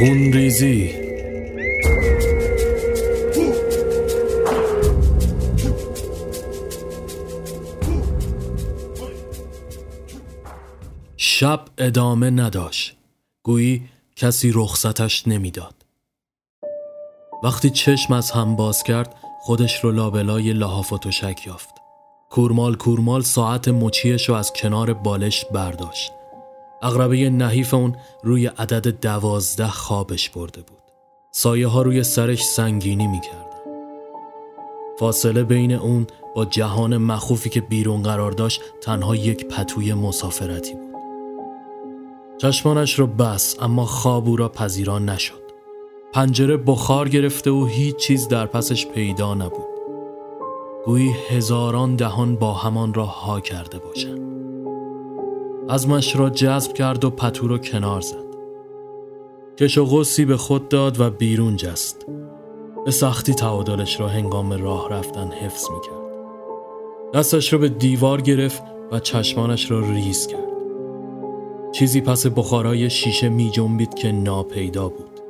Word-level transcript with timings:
خون 0.00 0.32
ریزی. 0.32 0.94
شب 11.16 11.60
ادامه 11.78 12.30
نداشت. 12.30 12.96
گویی 13.42 13.82
کسی 14.16 14.52
رخصتش 14.54 15.28
نمی‌داد. 15.28 15.74
وقتی 17.42 17.70
چشم 17.70 18.12
از 18.12 18.30
هم 18.30 18.56
باز 18.56 18.82
کرد 18.82 19.14
خودش 19.40 19.84
رو 19.84 19.92
لابلای 19.92 20.52
لحاف 20.52 20.92
و 20.92 20.98
تشک 20.98 21.46
یافت. 21.46 21.74
کورمال 22.30 22.74
کورمال 22.74 23.22
ساعت 23.22 23.68
مچیش 23.68 24.28
رو 24.28 24.34
از 24.34 24.52
کنار 24.52 24.94
بالش 24.94 25.44
برداشت. 25.44 26.12
اغربه 26.82 27.30
نحیف 27.30 27.74
اون 27.74 27.96
روی 28.22 28.46
عدد 28.46 29.00
دوازده 29.00 29.68
خوابش 29.68 30.30
برده 30.30 30.60
بود. 30.62 30.78
سایه 31.30 31.66
ها 31.66 31.82
روی 31.82 32.02
سرش 32.02 32.44
سنگینی 32.44 33.06
می‌کردن. 33.06 33.40
فاصله 34.98 35.44
بین 35.44 35.72
اون 35.72 36.06
با 36.34 36.44
جهان 36.44 36.96
مخوفی 36.96 37.50
که 37.50 37.60
بیرون 37.60 38.02
قرار 38.02 38.32
داشت 38.32 38.60
تنها 38.82 39.16
یک 39.16 39.46
پتوی 39.46 39.94
مسافرتی 39.94 40.74
بود. 40.74 40.90
چشمانش 42.38 42.98
رو 42.98 43.06
بس 43.06 43.56
اما 43.60 43.84
خواب 43.84 44.28
او 44.28 44.36
را 44.36 44.48
پذیران 44.48 45.08
نشد. 45.08 45.40
پنجره 46.12 46.56
بخار 46.56 47.08
گرفته 47.08 47.50
و 47.50 47.66
هیچ 47.66 47.96
چیز 47.96 48.28
در 48.28 48.46
پسش 48.46 48.86
پیدا 48.86 49.34
نبود. 49.34 49.66
گویی 50.84 51.14
هزاران 51.30 51.96
دهان 51.96 52.36
با 52.36 52.54
همان 52.54 52.94
را 52.94 53.04
ها 53.04 53.40
کرده 53.40 53.78
باشند. 53.78 54.29
ازمش 55.70 56.16
را 56.16 56.30
جذب 56.30 56.72
کرد 56.72 57.04
و 57.04 57.10
پتو 57.10 57.48
را 57.48 57.58
کنار 57.58 58.00
زد. 58.00 58.30
کش 59.58 59.78
و 59.78 59.84
غصی 59.84 60.24
به 60.24 60.36
خود 60.36 60.68
داد 60.68 61.00
و 61.00 61.10
بیرون 61.10 61.56
جست. 61.56 62.06
به 62.84 62.90
سختی 62.90 63.34
تعادلش 63.34 64.00
را 64.00 64.08
هنگام 64.08 64.52
راه 64.52 64.88
رفتن 64.90 65.30
حفظ 65.30 65.70
می 65.70 65.80
کرد 65.80 66.00
دستش 67.14 67.52
را 67.52 67.58
به 67.58 67.68
دیوار 67.68 68.20
گرفت 68.20 68.62
و 68.92 68.98
چشمانش 68.98 69.70
را 69.70 69.80
ریز 69.80 70.26
کرد. 70.26 70.50
چیزی 71.72 72.00
پس 72.00 72.26
بخارای 72.26 72.90
شیشه 72.90 73.28
می 73.28 73.50
جنبید 73.50 73.94
که 73.94 74.12
ناپیدا 74.12 74.88
بود. 74.88 75.20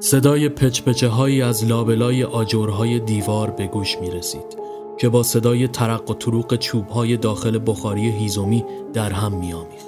صدای 0.00 0.48
پچپچه 0.48 1.08
هایی 1.08 1.42
از 1.42 1.64
لابلای 1.64 2.24
آجرهای 2.24 3.00
دیوار 3.00 3.50
به 3.50 3.66
گوش 3.66 3.98
می 3.98 4.10
رسید 4.10 4.63
که 4.98 5.08
با 5.08 5.22
صدای 5.22 5.68
ترق 5.68 6.10
و 6.10 6.14
طروق 6.14 6.56
چوب 6.56 6.88
های 6.88 7.16
داخل 7.16 7.60
بخاری 7.66 8.10
هیزومی 8.10 8.64
در 8.92 9.12
هم 9.12 9.32
می 9.32 9.52
آمیخ. 9.52 9.82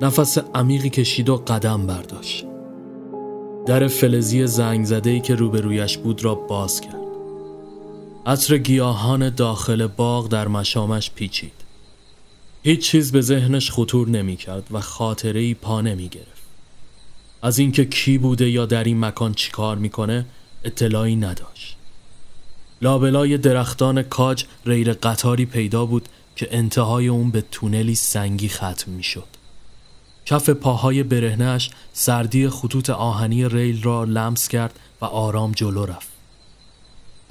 نفس 0.00 0.38
عمیقی 0.38 0.90
کشید 0.90 1.28
و 1.28 1.36
قدم 1.36 1.86
برداشت. 1.86 2.46
در 3.66 3.88
فلزی 3.88 4.46
زنگ 4.46 4.84
زده 4.84 5.20
که 5.20 5.34
روبرویش 5.34 5.98
بود 5.98 6.24
را 6.24 6.34
باز 6.34 6.80
کرد. 6.80 7.04
عطر 8.26 8.58
گیاهان 8.58 9.30
داخل 9.30 9.86
باغ 9.86 10.28
در 10.28 10.48
مشامش 10.48 11.10
پیچید. 11.10 11.52
هیچ 12.62 12.80
چیز 12.80 13.12
به 13.12 13.20
ذهنش 13.20 13.70
خطور 13.70 14.08
نمی 14.08 14.36
کرد 14.36 14.66
و 14.70 14.80
خاطره 14.80 15.40
ای 15.40 15.54
پا 15.54 15.80
نمی 15.80 16.08
گرفت. 16.08 16.42
از 17.42 17.58
اینکه 17.58 17.84
کی 17.84 18.18
بوده 18.18 18.50
یا 18.50 18.66
در 18.66 18.84
این 18.84 19.00
مکان 19.00 19.34
چیکار 19.34 19.76
می‌کنه 19.76 20.26
اطلاعی 20.64 21.16
نداشت. 21.16 21.76
لابلای 22.84 23.38
درختان 23.38 24.02
کاج 24.02 24.44
غیر 24.64 24.92
قطاری 24.92 25.46
پیدا 25.46 25.86
بود 25.86 26.08
که 26.36 26.48
انتهای 26.50 27.08
اون 27.08 27.30
به 27.30 27.44
تونلی 27.50 27.94
سنگی 27.94 28.48
ختم 28.48 28.92
می‌شد. 28.92 29.26
کف 30.26 30.50
پاهای 30.50 31.02
برهنش 31.02 31.70
سردی 31.92 32.48
خطوط 32.48 32.90
آهنی 32.90 33.48
ریل 33.48 33.82
را 33.82 34.04
لمس 34.04 34.48
کرد 34.48 34.78
و 35.00 35.04
آرام 35.04 35.52
جلو 35.52 35.86
رفت. 35.86 36.08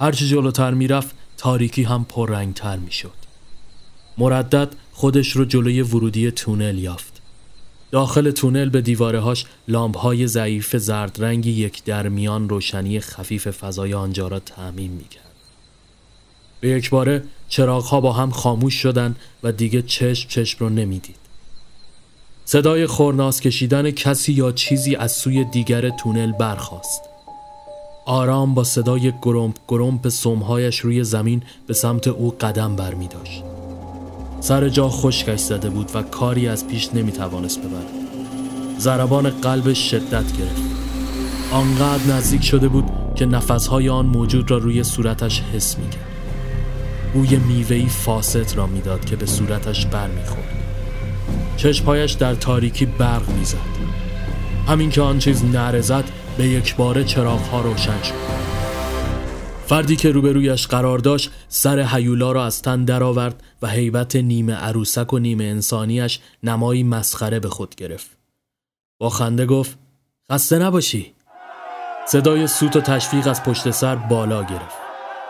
هرچی 0.00 0.28
جلوتر 0.28 0.74
می‌رفت 0.74 1.14
تاریکی 1.36 1.82
هم 1.82 2.04
پررنگتر 2.04 2.76
می‌شد. 2.76 3.18
مردد 4.18 4.74
خودش 4.92 5.30
رو 5.30 5.44
جلوی 5.44 5.82
ورودی 5.82 6.30
تونل 6.30 6.78
یافت. 6.78 7.22
داخل 7.90 8.30
تونل 8.30 8.68
به 8.68 8.80
دیوارهاش 8.80 9.44
لامپ 9.68 9.98
های 9.98 10.26
ضعیف 10.26 10.76
زرد 10.76 11.24
رنگی 11.24 11.50
یک 11.50 11.84
درمیان 11.84 12.48
روشنی 12.48 13.00
خفیف 13.00 13.50
فضای 13.50 13.94
آنجا 13.94 14.28
را 14.28 14.38
تعمین 14.38 14.90
می 14.90 15.04
کرد. 15.04 15.23
به 16.64 16.70
یک 16.70 16.90
باره 16.90 17.22
چراغ 17.48 17.84
ها 17.84 18.00
با 18.00 18.12
هم 18.12 18.30
خاموش 18.30 18.74
شدن 18.74 19.16
و 19.42 19.52
دیگه 19.52 19.82
چشم 19.82 20.28
چشم 20.28 20.56
رو 20.60 20.68
نمی‌دید. 20.68 21.16
صدای 22.44 22.86
خورناس 22.86 23.40
کشیدن 23.40 23.90
کسی 23.90 24.32
یا 24.32 24.52
چیزی 24.52 24.96
از 24.96 25.12
سوی 25.12 25.44
دیگر 25.44 25.90
تونل 25.90 26.32
برخاست. 26.32 27.00
آرام 28.06 28.54
با 28.54 28.64
صدای 28.64 29.12
گرمپ 29.22 29.56
گرمپ 29.68 30.08
سمهایش 30.08 30.78
روی 30.78 31.04
زمین 31.04 31.42
به 31.66 31.74
سمت 31.74 32.08
او 32.08 32.30
قدم 32.40 32.76
بر 32.76 32.94
می 32.94 33.08
داشت. 33.08 33.42
سر 34.40 34.68
جا 34.68 34.88
خشکش 34.88 35.40
زده 35.40 35.70
بود 35.70 35.90
و 35.94 36.02
کاری 36.02 36.48
از 36.48 36.66
پیش 36.66 36.94
نمی 36.94 37.12
توانست 37.12 37.58
ببرد. 37.58 37.90
ضربان 38.78 39.30
قلبش 39.30 39.90
شدت 39.90 40.36
گرفت. 40.38 40.62
آنقدر 41.52 42.06
نزدیک 42.06 42.44
شده 42.44 42.68
بود 42.68 42.84
که 43.14 43.26
نفسهای 43.26 43.88
آن 43.88 44.06
موجود 44.06 44.50
را 44.50 44.58
روی 44.58 44.84
صورتش 44.84 45.40
حس 45.40 45.78
می 45.78 45.90
کرد. 45.90 46.13
بوی 47.14 47.36
میوهی 47.36 47.88
فاست 47.88 48.56
را 48.56 48.66
می‌داد 48.66 49.04
که 49.04 49.16
به 49.16 49.26
صورتش 49.26 49.86
بر 49.86 50.08
می‌خورد 50.08 50.64
چشمهایش 51.56 52.12
در 52.12 52.34
تاریکی 52.34 52.86
برق 52.86 53.28
می‌زد. 53.28 53.74
همین 54.68 54.90
که 54.90 55.02
آن 55.02 55.18
چیز 55.18 55.44
نره 55.44 55.80
زد 55.80 56.04
به 56.36 56.44
یک 56.44 56.76
باره 56.76 57.04
چراغها 57.04 57.60
روشن 57.60 58.02
شد. 58.02 58.14
فردی 59.66 59.96
که 59.96 60.10
روبرویش 60.10 60.66
قرار 60.66 60.98
داشت 60.98 61.30
سر 61.48 61.80
حیولا 61.80 62.32
را 62.32 62.46
از 62.46 62.62
تن 62.62 62.84
درآورد 62.84 63.42
و 63.62 63.68
حیبت 63.68 64.16
نیمه 64.16 64.54
عروسک 64.54 65.12
و 65.12 65.18
نیمه 65.18 65.44
انسانیش 65.44 66.20
نمایی 66.42 66.82
مسخره 66.82 67.40
به 67.40 67.48
خود 67.48 67.74
گرفت. 67.74 68.10
با 68.98 69.10
خنده 69.10 69.46
گفت 69.46 69.78
خسته 70.32 70.58
نباشی. 70.58 71.12
صدای 72.08 72.46
سوت 72.46 72.76
و 72.76 72.80
تشویق 72.80 73.26
از 73.26 73.42
پشت 73.42 73.70
سر 73.70 73.96
بالا 73.96 74.42
گرفت. 74.42 74.83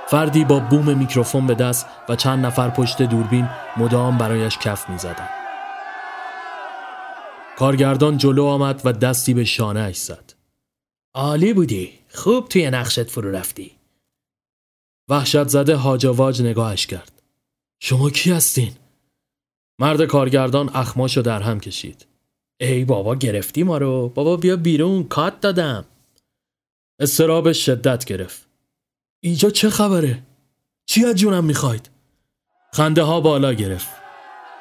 فردی 0.09 0.45
با 0.45 0.61
بوم 0.61 0.99
میکروفون 0.99 1.47
به 1.47 1.55
دست 1.55 1.87
و 2.09 2.17
چند 2.17 2.47
نفر 2.47 2.71
پشت 2.71 3.03
دوربین 3.03 3.49
مدام 3.77 4.19
برایش 4.19 4.59
کف 4.59 4.91
می 4.91 4.99
زدن. 4.99 5.29
کارگردان 7.59 8.19
جلو 8.19 8.45
آمد 8.45 8.83
و 8.85 8.93
دستی 8.93 9.35
به 9.35 9.45
شانه 9.45 9.81
اش 9.81 9.97
زد. 9.97 10.33
عالی 11.15 11.53
بودی. 11.53 11.93
خوب 12.09 12.49
توی 12.49 12.71
نقشت 12.71 13.05
فرو 13.05 13.31
رفتی. 13.31 13.71
وحشت 15.09 15.49
زده 15.49 15.77
هاجاواج 15.77 16.43
نگاهش 16.43 16.87
کرد. 16.87 17.23
شما 17.81 18.11
کی 18.11 18.33
هستین؟ 18.33 18.73
مرد 19.81 20.05
کارگردان 20.05 20.71
اخماشو 20.75 21.23
در 21.23 21.41
هم 21.43 21.61
کشید. 21.61 22.07
ای 22.61 22.85
بابا 22.85 23.15
گرفتی 23.15 23.63
ما 23.63 23.79
رو. 23.79 24.09
بابا 24.09 24.37
بیا 24.37 24.57
بیرون 24.57 25.05
کات 25.05 25.41
دادم. 25.41 25.85
استراب 27.01 27.53
شدت 27.53 28.05
گرفت. 28.05 28.54
اینجا 29.27 29.51
چه 29.51 29.71
خبره؟ 29.71 30.23
چی 30.87 31.05
از 31.05 31.15
جونم 31.15 31.45
می‌خواید؟ 31.45 31.91
خنده 32.73 33.03
ها 33.03 33.21
بالا 33.21 33.53
گرفت. 33.53 33.89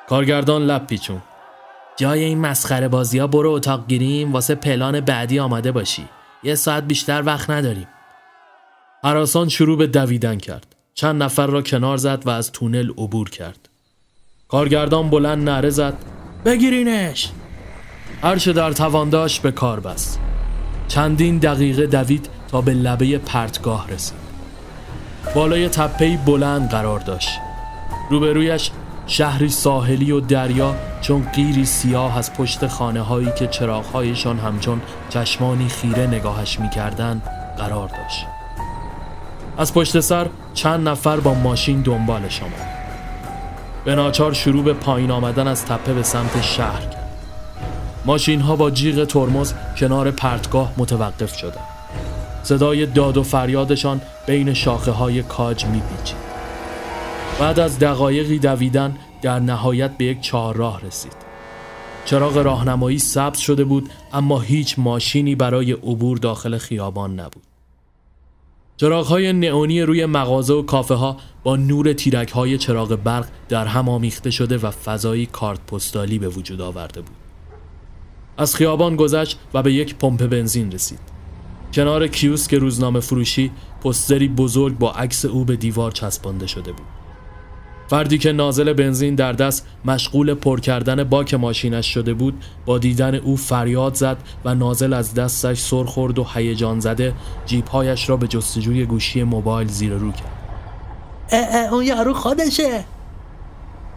کارگردان 0.09 0.65
لب 0.65 0.87
پیچون. 0.87 1.21
جای 1.97 2.23
این 2.23 2.37
مسخره 2.37 2.87
بازی 2.87 3.19
ها 3.19 3.27
برو 3.27 3.51
اتاق 3.51 3.87
گیریم 3.87 4.33
واسه 4.33 4.55
پلان 4.55 4.99
بعدی 4.99 5.39
آماده 5.39 5.71
باشی. 5.71 6.07
یه 6.43 6.55
ساعت 6.55 6.83
بیشتر 6.83 7.23
وقت 7.25 7.49
نداریم. 7.49 7.87
حراسان 9.03 9.49
شروع 9.49 9.77
به 9.77 9.87
دویدن 9.87 10.37
کرد. 10.37 10.75
چند 10.93 11.23
نفر 11.23 11.47
را 11.47 11.61
کنار 11.61 11.97
زد 11.97 12.23
و 12.25 12.29
از 12.29 12.51
تونل 12.51 12.89
عبور 12.89 13.29
کرد. 13.29 13.69
کارگردان 14.47 15.09
بلند 15.09 15.49
نره 15.49 15.69
زد. 15.69 15.97
بگیرینش! 16.45 17.29
هرچه 18.21 18.53
در 18.53 18.71
توان 18.71 19.09
داشت 19.09 19.41
به 19.41 19.51
کار 19.51 19.79
بست. 19.79 20.19
چندین 20.87 21.37
دقیقه 21.37 21.85
دوید 21.87 22.29
تا 22.47 22.61
به 22.61 22.73
لبه 22.73 23.17
پرتگاه 23.17 23.89
رسید. 23.91 24.32
بالای 25.35 25.69
تپهی 25.69 26.17
بلند 26.17 26.69
قرار 26.69 26.99
داشت. 26.99 27.29
روبرویش 28.09 28.71
شهری 29.07 29.49
ساحلی 29.49 30.11
و 30.11 30.19
دریا 30.19 30.75
چون 31.01 31.27
قیری 31.33 31.65
سیاه 31.65 32.17
از 32.17 32.33
پشت 32.33 32.67
خانه 32.67 33.01
هایی 33.01 33.31
که 33.37 33.47
چراغهایشان 33.47 34.39
همچون 34.39 34.81
چشمانی 35.09 35.67
خیره 35.69 36.07
نگاهش 36.07 36.59
می‌کردند 36.59 37.21
قرار 37.57 37.87
داشت. 37.87 38.25
از 39.57 39.73
پشت 39.73 39.99
سر 39.99 40.27
چند 40.53 40.89
نفر 40.89 41.17
با 41.17 41.33
ماشین 41.33 41.81
دنبالش 41.81 42.41
آمد 42.41 42.73
به 43.85 43.95
ناچار 43.95 44.33
شروع 44.33 44.63
به 44.63 44.73
پایین 44.73 45.11
آمدن 45.11 45.47
از 45.47 45.65
تپه 45.65 45.93
به 45.93 46.03
سمت 46.03 46.41
شهر 46.41 46.81
کرد. 46.81 47.09
ماشین 48.05 48.41
ها 48.41 48.55
با 48.55 48.71
جیغ 48.71 49.05
ترمز 49.05 49.53
کنار 49.77 50.11
پرتگاه 50.11 50.71
متوقف 50.77 51.37
شدند. 51.37 51.72
صدای 52.43 52.85
داد 52.85 53.17
و 53.17 53.23
فریادشان 53.23 54.01
بین 54.27 54.53
شاخه 54.53 54.91
های 54.91 55.23
کاج 55.23 55.65
میپیچید 55.65 56.23
بعد 57.39 57.59
از 57.59 57.79
دقایقی 57.79 58.39
دویدن 58.39 58.97
در 59.21 59.39
نهایت 59.39 59.97
به 59.97 60.05
یک 60.05 60.21
چهارراه 60.21 60.81
رسید 60.81 61.23
چراغ 62.05 62.37
راهنمایی 62.37 62.99
سبز 62.99 63.39
شده 63.39 63.63
بود 63.63 63.89
اما 64.13 64.39
هیچ 64.39 64.79
ماشینی 64.79 65.35
برای 65.35 65.71
عبور 65.71 66.17
داخل 66.17 66.57
خیابان 66.57 67.19
نبود. 67.19 67.43
چراغهای 68.77 69.33
نئونی 69.33 69.81
روی 69.81 70.05
مغازه 70.05 70.53
و 70.53 70.61
کافه 70.61 70.93
ها 70.93 71.17
با 71.43 71.55
نور 71.55 71.93
تیرک 71.93 72.29
های 72.29 72.57
چراغ 72.57 72.95
برق 73.03 73.27
در 73.49 73.65
هم 73.65 73.89
آمیخته 73.89 74.31
شده 74.31 74.57
و 74.57 74.71
فضایی 74.71 75.25
کارت 75.25 75.59
پستالی 75.65 76.19
به 76.19 76.27
وجود 76.27 76.61
آورده 76.61 77.01
بود. 77.01 77.15
از 78.37 78.55
خیابان 78.55 78.95
گذشت 78.95 79.39
و 79.53 79.63
به 79.63 79.73
یک 79.73 79.95
پمپ 79.95 80.25
بنزین 80.25 80.71
رسید. 80.71 80.99
کنار 81.73 82.07
کیوسک 82.07 82.53
روزنامه 82.53 82.99
فروشی 82.99 83.51
پستری 83.83 84.27
بزرگ 84.27 84.77
با 84.77 84.91
عکس 84.91 85.25
او 85.25 85.45
به 85.45 85.55
دیوار 85.55 85.91
چسبانده 85.91 86.47
شده 86.47 86.71
بود. 86.71 86.85
فردی 87.87 88.17
که 88.17 88.31
نازل 88.31 88.73
بنزین 88.73 89.15
در 89.15 89.33
دست 89.33 89.67
مشغول 89.85 90.33
پر 90.33 90.59
کردن 90.59 91.03
باک 91.03 91.33
ماشینش 91.33 91.93
شده 91.93 92.13
بود 92.13 92.43
با 92.65 92.77
دیدن 92.77 93.15
او 93.15 93.37
فریاد 93.37 93.95
زد 93.95 94.17
و 94.45 94.55
نازل 94.55 94.93
از 94.93 95.13
دستش 95.13 95.59
سر 95.59 95.83
خورد 95.83 96.19
و 96.19 96.27
هیجان 96.33 96.79
زده 96.79 97.13
جیبهایش 97.45 98.09
را 98.09 98.17
به 98.17 98.27
جستجوی 98.27 98.85
گوشی 98.85 99.23
موبایل 99.23 99.67
زیر 99.67 99.93
رو 99.93 100.11
کرد. 100.11 100.31
اه 101.31 101.73
اون 101.73 101.85
یارو 101.85 102.13
خودشه. 102.13 102.83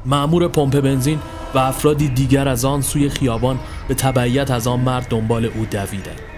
معمور 0.07 0.49
پمپ 0.49 0.81
بنزین 0.81 1.19
و 1.55 1.59
افرادی 1.59 2.09
دیگر 2.09 2.49
از 2.49 2.65
آن 2.65 2.83
سوی 2.83 3.09
خیابان 3.09 3.59
به 3.89 3.95
تبعیت 3.95 4.51
از 4.51 4.67
آن 4.67 4.81
مرد 4.81 5.09
دنبال 5.09 5.45
او 5.45 5.67
دویدند. 5.71 6.36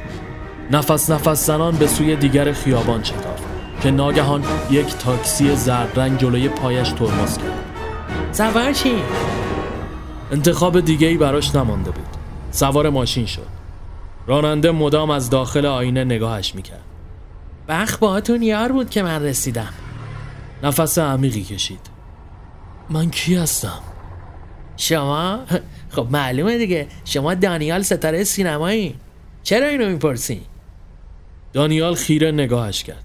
نفس 0.71 1.11
نفس 1.11 1.47
زنان 1.47 1.77
به 1.77 1.87
سوی 1.87 2.17
دیگر 2.17 2.53
خیابان 2.53 3.05
شتافت 3.05 3.43
که 3.83 3.91
ناگهان 3.91 4.45
یک 4.71 4.87
تاکسی 4.87 5.57
زرد 5.57 5.99
رنگ 6.01 6.19
جلوی 6.19 6.49
پایش 6.49 6.89
ترمز 6.89 7.39
کرد 7.39 7.65
سوار 8.33 8.73
چی؟ 8.73 8.95
انتخاب 10.33 10.81
دیگه 10.81 11.07
ای 11.07 11.17
براش 11.17 11.55
نمانده 11.55 11.91
بود 11.91 12.07
سوار 12.51 12.91
ماشین 12.91 13.27
شد 13.27 13.47
راننده 14.27 14.71
مدام 14.71 15.11
از 15.11 15.31
داخل 15.31 15.67
آینه 15.67 16.05
نگاهش 16.05 16.55
می‌کرد 16.55 16.85
بخ 17.69 17.99
باهاتون 17.99 18.43
یار 18.43 18.73
بود 18.73 18.91
که 18.91 19.03
من 19.03 19.23
رسیدم 19.23 19.73
نفس 20.63 20.99
عمیقی 20.99 21.43
کشید 21.43 21.81
من 22.91 23.11
کی 23.11 23.35
هستم؟ 23.35 23.81
شما؟ 24.77 25.41
خب 25.91 26.07
معلومه 26.11 26.59
دیگه 26.59 26.87
شما 27.05 27.35
دانیال 27.35 27.83
ستاره 27.83 28.25
سینمایی 28.25 28.95
چرا 29.43 29.67
اینو 29.67 29.89
می‌پرسی؟ 29.89 30.41
دانیال 31.53 31.95
خیره 31.95 32.31
نگاهش 32.31 32.83
کرد. 32.85 33.05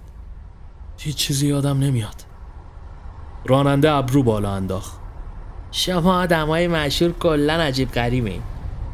هیچ 0.98 1.16
چیزی 1.16 1.48
یادم 1.48 1.80
نمیاد. 1.80 2.16
راننده 3.46 3.92
ابرو 3.92 4.24
بالا 4.24 4.52
انداخت. 4.52 4.98
شما 5.72 6.22
آدم 6.22 6.48
های 6.48 6.68
مشهور 6.68 7.12
کلا 7.12 7.54
عجیب 7.54 7.92
غریبین. 7.92 8.42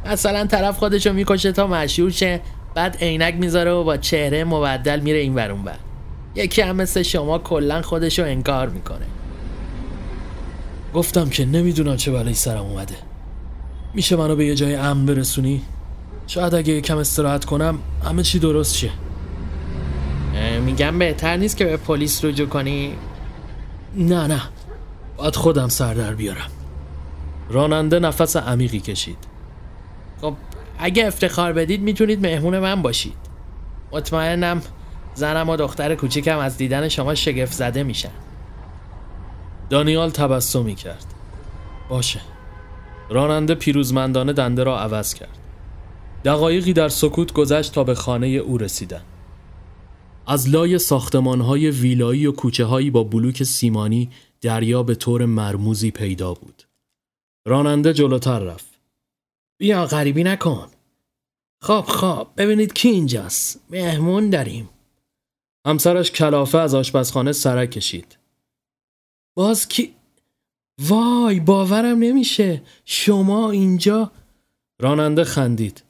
مثلا 0.06 0.46
طرف 0.46 0.78
خودشو 0.78 1.14
می‌کشه 1.14 1.52
تا 1.52 1.68
مشهور 1.68 2.12
شه 2.12 2.42
بعد 2.76 2.98
عینک 3.02 3.36
می‌ذاره 3.36 3.72
و 3.72 3.84
با 3.84 3.98
چهره 3.98 4.44
مبدل 4.44 5.00
میره 5.00 5.20
این 5.20 5.36
ورون 5.36 5.64
بر 5.64 5.76
یکی 6.36 6.62
هم 6.62 6.76
مثل 6.76 7.02
شما 7.02 7.40
کلا 7.40 7.82
خودشو 7.82 8.24
انکار 8.24 8.70
می‌کنه. 8.70 9.06
گفتم 10.94 11.30
که 11.30 11.46
نمی‌دونم 11.46 11.98
چه 11.98 12.12
بلایی 12.12 12.34
سرم 12.34 12.64
اومده. 12.64 12.96
میشه 13.94 14.16
منو 14.16 14.36
به 14.36 14.46
یه 14.46 14.56
جای 14.56 14.76
امن 14.76 15.06
برسونی؟ 15.06 15.62
شاید 16.28 16.56
اگه 16.56 16.74
یکم 16.74 16.98
استراحت 16.98 17.46
کنم 17.46 17.80
همه 18.06 18.24
چی 18.24 18.40
درست 18.40 18.78
شه. 18.78 18.90
میگم 20.70 21.00
بهتر 21.00 21.38
نیست 21.38 21.58
که 21.58 21.66
به 21.66 21.78
پلیس 21.78 22.26
رجوع 22.26 22.48
کنی؟ 22.48 22.96
نه 23.96 24.28
نه. 24.28 24.42
باید 25.18 25.36
خودم 25.36 25.68
سر 25.68 25.94
در 25.94 26.14
بیارم. 26.14 26.52
راننده 27.50 28.00
نفس 28.00 28.36
عمیقی 28.36 28.80
کشید. 28.80 29.18
خب 30.22 30.34
اگه 30.80 31.08
افتخار 31.08 31.54
بدید 31.54 31.82
می‌تونید 31.82 32.22
مهمون 32.22 32.60
من 32.60 32.82
باشید. 32.82 33.14
مطمئنم 33.92 34.62
زنم 35.16 35.50
و 35.50 35.56
دختر 35.56 35.96
کوچیکم 35.96 36.38
از 36.38 36.58
دیدن 36.58 36.88
شما 36.88 37.16
شگفت 37.16 37.54
زده 37.54 37.84
میشن. 37.84 38.12
دانیال 39.70 40.10
تبسمی 40.10 40.76
کرد 40.76 41.06
باشه. 41.90 42.22
راننده 43.10 43.56
پیروزمندانه 43.56 44.34
دنده 44.34 44.64
را 44.64 44.80
عوض 44.80 45.14
کرد. 45.14 45.38
دقایقی 46.26 46.74
در 46.74 46.90
سکوت 46.90 47.34
گذشت 47.34 47.74
تا 47.74 47.84
به 47.84 47.96
خانه 47.96 48.28
او 48.28 48.58
رسیدن. 48.58 49.02
از 50.30 50.50
لای 50.50 50.80
های 51.24 51.70
ویلایی 51.70 52.26
و 52.26 52.32
کوچه 52.32 52.66
هایی 52.66 52.92
با 52.92 53.04
بلوک 53.04 53.44
سیمانی 53.44 54.10
دریا 54.42 54.84
به 54.84 54.96
طور 54.96 55.26
مرموزی 55.26 55.92
پیدا 55.92 56.34
بود. 56.34 56.64
راننده 57.48 57.94
جلوتر 57.94 58.40
رفت. 58.40 58.80
بیا 59.58 59.86
غریبی 59.86 60.24
نکن. 60.24 60.68
خب 61.62 61.82
خب 61.82 62.28
ببینید 62.38 62.74
کی 62.74 62.90
اینجاست. 62.90 63.60
مهمون 63.70 64.30
داریم. 64.30 64.70
همسرش 65.66 66.12
کلافه 66.12 66.58
از 66.58 66.76
آشپزخانه 66.76 67.32
سرک 67.32 67.72
کشید. 67.72 68.18
باز 69.36 69.68
کی؟ 69.68 69.96
وای 70.82 71.40
باورم 71.40 71.98
نمیشه. 71.98 72.62
شما 72.86 73.52
اینجا؟ 73.52 74.12
راننده 74.82 75.24
خندید. 75.24 75.84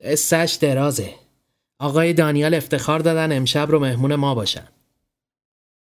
استش 0.00 0.54
درازه. 0.54 1.19
آقای 1.80 2.12
دانیال 2.12 2.54
افتخار 2.54 3.00
دادن 3.00 3.36
امشب 3.36 3.70
رو 3.70 3.78
مهمون 3.78 4.14
ما 4.14 4.34
باشن. 4.34 4.68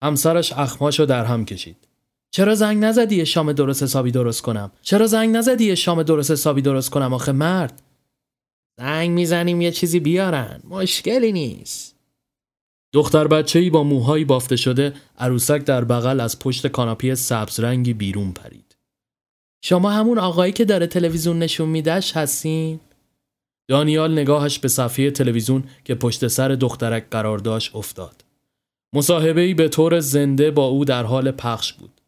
همسرش 0.04 0.54
اخماشو 0.54 1.06
در 1.06 1.26
هم 1.26 1.46
کشید. 1.46 1.88
چرا 2.32 2.56
زنگ 2.56 2.84
نزدی 2.86 3.26
شام 3.26 3.54
درست 3.54 3.84
حسابی 3.84 4.12
درست 4.12 4.42
کنم؟ 4.42 4.72
چرا 4.82 5.08
زنگ 5.08 5.36
نزدی 5.36 5.76
شام 5.76 6.04
درست 6.04 6.32
حسابی 6.32 6.62
درست 6.62 6.90
کنم 6.90 7.14
آخه 7.14 7.32
مرد؟ 7.32 7.82
زنگ 8.80 9.10
می‌زنیم 9.10 9.62
یه 9.62 9.72
چیزی 9.72 10.00
بیارن. 10.00 10.62
مشکلی 10.70 11.32
نیست. 11.32 11.96
دختر 12.94 13.28
بچه 13.28 13.60
ای 13.60 13.70
با 13.70 13.84
موهایی 13.84 14.26
بافته 14.26 14.56
شده 14.56 14.94
عروسک 15.20 15.64
در 15.64 15.84
بغل 15.84 16.20
از 16.20 16.40
پشت 16.40 16.68
کاناپی 16.68 17.16
سبز 17.16 17.60
رنگی 17.60 17.94
بیرون 17.94 18.32
پرید. 18.32 18.76
شما 19.64 19.90
همون 19.90 20.20
آقایی 20.20 20.54
که 20.54 20.66
داره 20.66 20.88
تلویزیون 20.88 21.40
نشون 21.40 21.70
میدهش 21.70 22.18
هستین؟ 22.18 22.80
دانیال 23.68 24.12
نگاهش 24.12 24.60
به 24.60 24.68
صفحه 24.68 25.12
تلویزیون 25.12 25.64
که 25.84 25.96
پشت 25.96 26.28
سر 26.28 26.48
دخترک 26.50 27.10
قرار 27.12 27.38
داشت 27.38 27.76
افتاد. 27.76 28.26
مصاحبه 28.94 29.54
به 29.54 29.70
طور 29.70 30.00
زنده 30.00 30.52
با 30.52 30.66
او 30.66 30.86
در 30.86 31.04
حال 31.04 31.32
پخش 31.32 31.74
بود. 31.74 32.02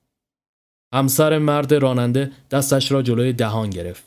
همسر 0.94 1.38
مرد 1.38 1.74
راننده 1.74 2.32
دستش 2.52 2.92
را 2.92 3.02
جلوی 3.02 3.34
دهان 3.34 3.70
گرفت. 3.70 4.04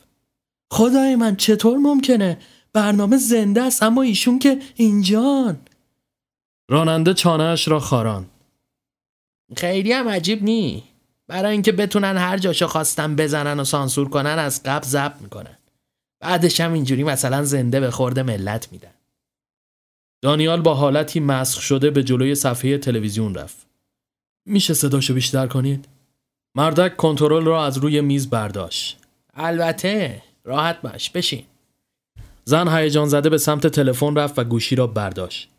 خدای 0.71 1.15
من 1.15 1.35
چطور 1.35 1.77
ممکنه؟ 1.77 2.37
برنامه 2.73 3.17
زنده 3.17 3.61
است 3.61 3.83
اما 3.83 4.01
ایشون 4.01 4.39
که 4.39 4.59
اینجان. 4.75 5.59
راننده 6.69 7.13
چانهش 7.13 7.67
را 7.67 7.79
خاران. 7.79 8.25
خیلی 9.57 9.93
هم 9.93 10.09
عجیب 10.09 10.43
نی. 10.43 10.83
برای 11.27 11.51
اینکه 11.51 11.71
بتونن 11.71 12.17
هر 12.17 12.37
جاشو 12.37 12.67
خواستن 12.67 13.15
بزنن 13.15 13.59
و 13.59 13.63
سانسور 13.63 14.09
کنن 14.09 14.39
از 14.39 14.63
قبل 14.63 14.87
ضبط 14.87 15.21
می‌کنن. 15.21 15.57
بعدش 16.21 16.61
هم 16.61 16.73
اینجوری 16.73 17.03
مثلا 17.03 17.43
زنده 17.43 17.79
به 17.79 17.91
خورد 17.91 18.19
ملت 18.19 18.71
میدن. 18.71 18.93
دانیال 20.21 20.61
با 20.61 20.73
حالتی 20.73 21.19
مسخ 21.19 21.61
شده 21.61 21.89
به 21.89 22.03
جلوی 22.03 22.35
صفحه 22.35 22.77
تلویزیون 22.77 23.35
رفت. 23.35 23.67
میشه 24.45 24.73
صداشو 24.73 25.13
بیشتر 25.13 25.47
کنید؟ 25.47 25.87
مردک 26.55 26.97
کنترل 26.97 27.45
را 27.45 27.65
از 27.65 27.77
روی 27.77 28.01
میز 28.01 28.29
برداشت. 28.29 28.99
البته 29.33 30.23
راحت 30.43 30.81
باش 30.81 31.09
بشین. 31.09 31.43
زن 32.43 32.67
هیجان 32.67 33.07
زده 33.07 33.29
به 33.29 33.37
سمت 33.37 33.67
تلفن 33.67 34.15
رفت 34.15 34.39
و 34.39 34.43
گوشی 34.43 34.75
را 34.75 34.87
برداشت. 34.87 35.49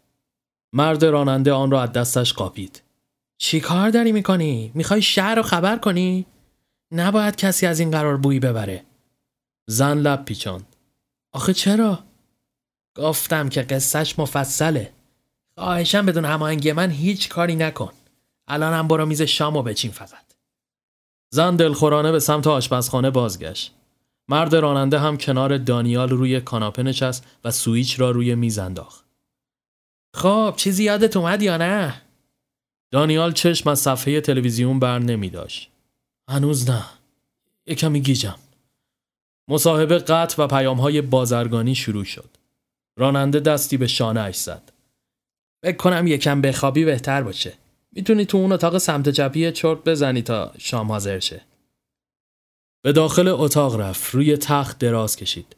مرد 0.73 1.05
راننده 1.05 1.53
آن 1.53 1.71
را 1.71 1.83
از 1.83 1.93
دستش 1.93 2.33
قاپید. 2.33 2.83
چی 3.39 3.61
کار 3.61 3.91
داری 3.91 4.13
می‌کنی؟ 4.13 4.73
می‌خوای 4.75 5.03
شهر 5.03 5.35
رو 5.35 5.43
خبر 5.43 5.77
کنی؟ 5.77 6.27
نباید 6.93 7.37
کسی 7.37 7.67
از 7.67 7.81
این 7.81 7.91
قرار 7.91 8.17
بویی 8.17 8.41
ببره. 8.41 8.85
زن 9.67 9.99
لب 9.99 10.25
پیچاند 10.25 10.77
آخه 11.33 11.55
چرا؟ 11.55 12.05
گفتم 12.97 13.49
که 13.49 13.63
قصهش 13.63 14.19
مفصله 14.19 14.93
خواهشم 15.55 16.07
بدون 16.07 16.25
هماهنگی 16.25 16.73
من 16.73 16.91
هیچ 16.91 17.29
کاری 17.29 17.57
نکن 17.57 17.93
الانم 18.49 18.89
برو 18.89 19.07
میز 19.07 19.23
شامو 19.23 19.63
بچین 19.63 19.91
فقط 19.91 20.25
زن 21.31 21.57
دلخورانه 21.57 22.13
به 22.13 22.21
سمت 22.21 22.47
آشپزخانه 22.47 23.11
بازگشت 23.11 23.75
مرد 24.29 24.55
راننده 24.55 24.99
هم 24.99 25.17
کنار 25.17 25.59
دانیال 25.59 26.09
روی 26.09 26.41
کاناپه 26.41 26.83
نشست 26.83 27.27
و 27.45 27.51
سویچ 27.51 28.01
را 28.01 28.11
روی 28.11 28.35
میز 28.35 28.59
انداخت 28.59 29.05
خب 30.15 30.55
چیزی 30.57 30.85
یادت 30.85 31.17
اومد 31.17 31.43
یا 31.43 31.57
نه؟ 31.57 32.03
دانیال 32.91 33.33
چشم 33.33 33.71
از 33.71 33.79
صفحه 33.79 34.21
تلویزیون 34.21 34.79
بر 34.79 34.99
نمی 34.99 35.31
داشت. 35.31 35.71
هنوز 36.31 36.71
نه. 36.71 36.85
یکمی 37.67 38.01
گیجم. 38.01 38.39
مصاحبه 39.53 39.99
قطع 39.99 40.43
و 40.43 40.47
پیام 40.47 40.81
های 40.81 41.01
بازرگانی 41.03 41.75
شروع 41.75 42.05
شد. 42.05 42.31
راننده 42.97 43.41
دستی 43.41 43.77
به 43.77 43.87
شانه 43.87 44.21
اش 44.21 44.37
زد. 44.37 44.73
فکر 45.63 45.77
کنم 45.77 46.07
یکم 46.07 46.41
بخوابی 46.41 46.85
بهتر 46.85 47.23
باشه. 47.23 47.53
می‌تونی 47.93 48.25
تو 48.25 48.39
اون 48.39 48.53
اتاق 48.53 48.79
سمت 48.79 49.09
چپی 49.09 49.53
چرت 49.53 49.85
بزنی 49.85 50.23
تا 50.23 50.53
شام 50.59 50.93
حاضر 50.93 51.19
شه. 51.19 51.43
به 52.83 52.93
داخل 52.93 53.29
اتاق 53.29 53.81
رفت 53.81 54.15
روی 54.15 54.37
تخت 54.37 54.79
دراز 54.79 55.17
کشید 55.17 55.57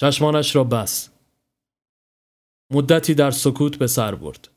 چشمانش 0.00 0.56
را 0.56 0.64
بس 0.64 1.08
مدتی 2.70 3.14
در 3.14 3.30
سکوت 3.30 3.76
به 3.76 3.86
سر 3.86 4.14
برد 4.14 4.48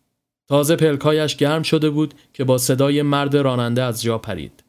تازه 0.48 0.76
پلکایش 0.76 1.36
گرم 1.36 1.64
شده 1.64 1.90
بود 1.90 2.14
که 2.34 2.44
با 2.44 2.58
صدای 2.58 3.02
مرد 3.02 3.38
راننده 3.38 3.84
از 3.84 4.02
جا 4.02 4.18
پرید 4.18 4.64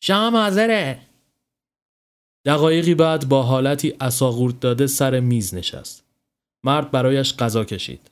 شام 0.00 0.36
حاضره 0.36 1.07
دقایقی 2.46 2.94
بعد 2.94 3.28
با 3.28 3.42
حالتی 3.42 3.94
اساغورت 4.00 4.60
داده 4.60 4.86
سر 4.86 5.20
میز 5.20 5.54
نشست. 5.54 6.04
مرد 6.64 6.90
برایش 6.90 7.36
غذا 7.36 7.64
کشید. 7.64 8.10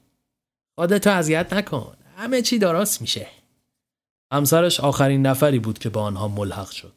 خودتو 0.78 1.10
اذیت 1.10 1.52
نکن. 1.52 1.96
همه 2.16 2.42
چی 2.42 2.58
درست 2.58 3.00
میشه. 3.00 3.26
همسرش 4.32 4.80
آخرین 4.80 5.26
نفری 5.26 5.58
بود 5.58 5.78
که 5.78 5.88
با 5.88 6.02
آنها 6.02 6.28
ملحق 6.28 6.70
شد. 6.70 6.92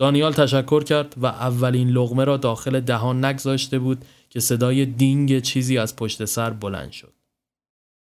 دانیال 0.00 0.32
تشکر 0.32 0.82
کرد 0.84 1.14
و 1.16 1.26
اولین 1.26 1.88
لغمه 1.88 2.24
را 2.24 2.36
داخل 2.36 2.80
دهان 2.80 3.24
نگذاشته 3.24 3.78
بود 3.78 4.04
که 4.30 4.40
صدای 4.40 4.86
دینگ 4.86 5.40
چیزی 5.42 5.78
از 5.78 5.96
پشت 5.96 6.24
سر 6.24 6.50
بلند 6.50 6.92
شد. 6.92 7.12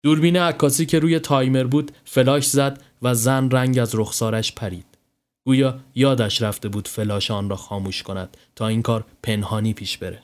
دوربین 0.03 0.37
عکاسی 0.37 0.85
که 0.85 0.99
روی 0.99 1.19
تایمر 1.19 1.63
بود 1.63 1.91
فلاش 2.05 2.49
زد 2.49 2.83
و 3.01 3.13
زن 3.13 3.49
رنگ 3.49 3.79
از 3.79 3.95
رخسارش 3.95 4.51
پرید. 4.51 4.96
گویا 5.47 5.79
یادش 5.95 6.41
رفته 6.41 6.69
بود 6.69 6.87
فلاش 6.87 7.31
آن 7.31 7.49
را 7.49 7.55
خاموش 7.55 8.03
کند 8.03 8.37
تا 8.55 8.67
این 8.67 8.81
کار 8.81 9.05
پنهانی 9.23 9.73
پیش 9.73 9.97
بره. 9.97 10.23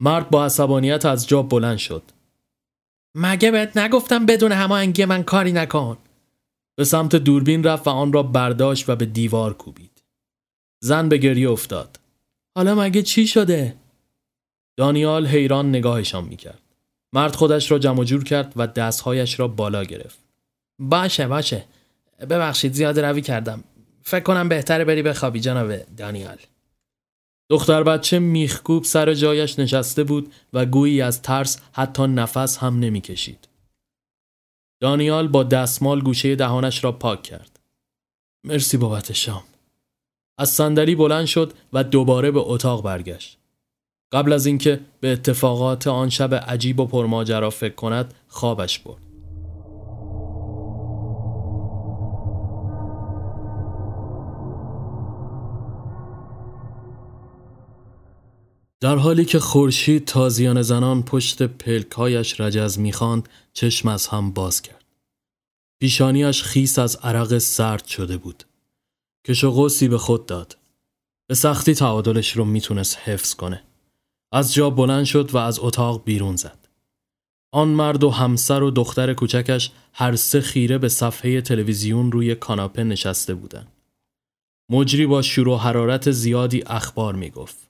مرد 0.00 0.30
با 0.30 0.44
عصبانیت 0.44 1.06
از 1.06 1.28
جا 1.28 1.42
بلند 1.42 1.76
شد. 1.76 2.02
مگه 3.14 3.50
بهت 3.50 3.76
نگفتم 3.76 4.26
بدون 4.26 4.52
هماهنگی 4.52 5.04
من 5.04 5.22
کاری 5.22 5.52
نکن. 5.52 5.98
به 6.76 6.84
سمت 6.84 7.16
دوربین 7.16 7.64
رفت 7.64 7.86
و 7.86 7.90
آن 7.90 8.12
را 8.12 8.22
برداشت 8.22 8.88
و 8.88 8.96
به 8.96 9.06
دیوار 9.06 9.54
کوبید. 9.54 10.02
زن 10.82 11.08
به 11.08 11.18
گریه 11.18 11.50
افتاد. 11.50 12.00
حالا 12.56 12.74
مگه 12.74 13.02
چی 13.02 13.26
شده؟ 13.26 13.76
دانیال 14.76 15.26
حیران 15.26 15.68
نگاهشان 15.68 16.24
می‌کرد. 16.24 16.62
مرد 17.12 17.34
خودش 17.34 17.70
را 17.70 17.78
جمع 17.78 18.04
جور 18.04 18.24
کرد 18.24 18.52
و 18.56 18.66
دستهایش 18.66 19.40
را 19.40 19.48
بالا 19.48 19.84
گرفت. 19.84 20.18
باشه 20.78 21.28
باشه. 21.28 21.64
ببخشید 22.20 22.72
زیاد 22.72 23.00
روی 23.00 23.22
کردم. 23.22 23.64
فکر 24.10 24.22
کنم 24.22 24.48
بهتره 24.48 24.84
بری 24.84 25.02
بخوابی 25.02 25.40
جناب 25.40 25.76
دانیال. 25.76 26.38
دختر 27.50 27.82
بچه 27.82 28.18
میخکوب 28.18 28.84
سر 28.84 29.14
جایش 29.14 29.58
نشسته 29.58 30.04
بود 30.04 30.32
و 30.52 30.66
گویی 30.66 31.02
از 31.02 31.22
ترس 31.22 31.60
حتی 31.72 32.02
نفس 32.02 32.58
هم 32.58 32.78
نمی‌کشید. 32.78 33.48
دانیال 34.82 35.28
با 35.28 35.42
دستمال 35.42 36.00
گوشه 36.00 36.36
دهانش 36.36 36.84
را 36.84 36.92
پاک 36.92 37.22
کرد. 37.22 37.60
مرسی 38.44 38.76
بابت 38.76 39.12
شام. 39.12 39.42
از 40.38 40.50
صندلی 40.50 40.94
بلند 40.94 41.26
شد 41.26 41.52
و 41.72 41.84
دوباره 41.84 42.30
به 42.30 42.40
اتاق 42.40 42.82
برگشت. 42.82 43.38
قبل 44.12 44.32
از 44.32 44.46
اینکه 44.46 44.80
به 45.00 45.12
اتفاقات 45.12 45.86
آن 45.86 46.08
شب 46.08 46.34
عجیب 46.34 46.80
و 46.80 46.86
پرماجرا 46.86 47.50
فکر 47.50 47.74
کند 47.74 48.14
خوابش 48.28 48.78
برد. 48.78 49.09
در 58.82 58.96
حالی 58.96 59.24
که 59.24 59.38
خورشید 59.38 60.04
تازیان 60.04 60.62
زنان 60.62 61.02
پشت 61.02 61.42
پلکایش 61.42 62.40
رجز 62.40 62.78
می‌خواند 62.78 63.28
چشم 63.52 63.88
از 63.88 64.06
هم 64.06 64.32
باز 64.32 64.62
کرد. 64.62 64.84
پیشانیش 65.80 66.42
خیس 66.42 66.78
از 66.78 66.96
عرق 66.96 67.38
سرد 67.38 67.86
شده 67.86 68.16
بود. 68.16 68.44
کش 69.26 69.44
و 69.44 69.68
به 69.88 69.98
خود 69.98 70.26
داد. 70.26 70.56
به 71.28 71.34
سختی 71.34 71.74
تعادلش 71.74 72.36
رو 72.36 72.44
می‌تونست 72.44 72.98
حفظ 72.98 73.34
کنه. 73.34 73.62
از 74.32 74.54
جا 74.54 74.70
بلند 74.70 75.04
شد 75.04 75.34
و 75.34 75.38
از 75.38 75.58
اتاق 75.58 76.04
بیرون 76.04 76.36
زد. 76.36 76.68
آن 77.52 77.68
مرد 77.68 78.04
و 78.04 78.10
همسر 78.10 78.62
و 78.62 78.70
دختر 78.70 79.14
کوچکش 79.14 79.70
هر 79.92 80.16
سه 80.16 80.40
خیره 80.40 80.78
به 80.78 80.88
صفحه 80.88 81.40
تلویزیون 81.40 82.12
روی 82.12 82.34
کاناپه 82.34 82.84
نشسته 82.84 83.34
بودند. 83.34 83.72
مجری 84.70 85.06
با 85.06 85.22
شور 85.22 85.58
حرارت 85.58 86.10
زیادی 86.10 86.62
اخبار 86.66 87.14
می 87.14 87.30
گفت. 87.30 87.69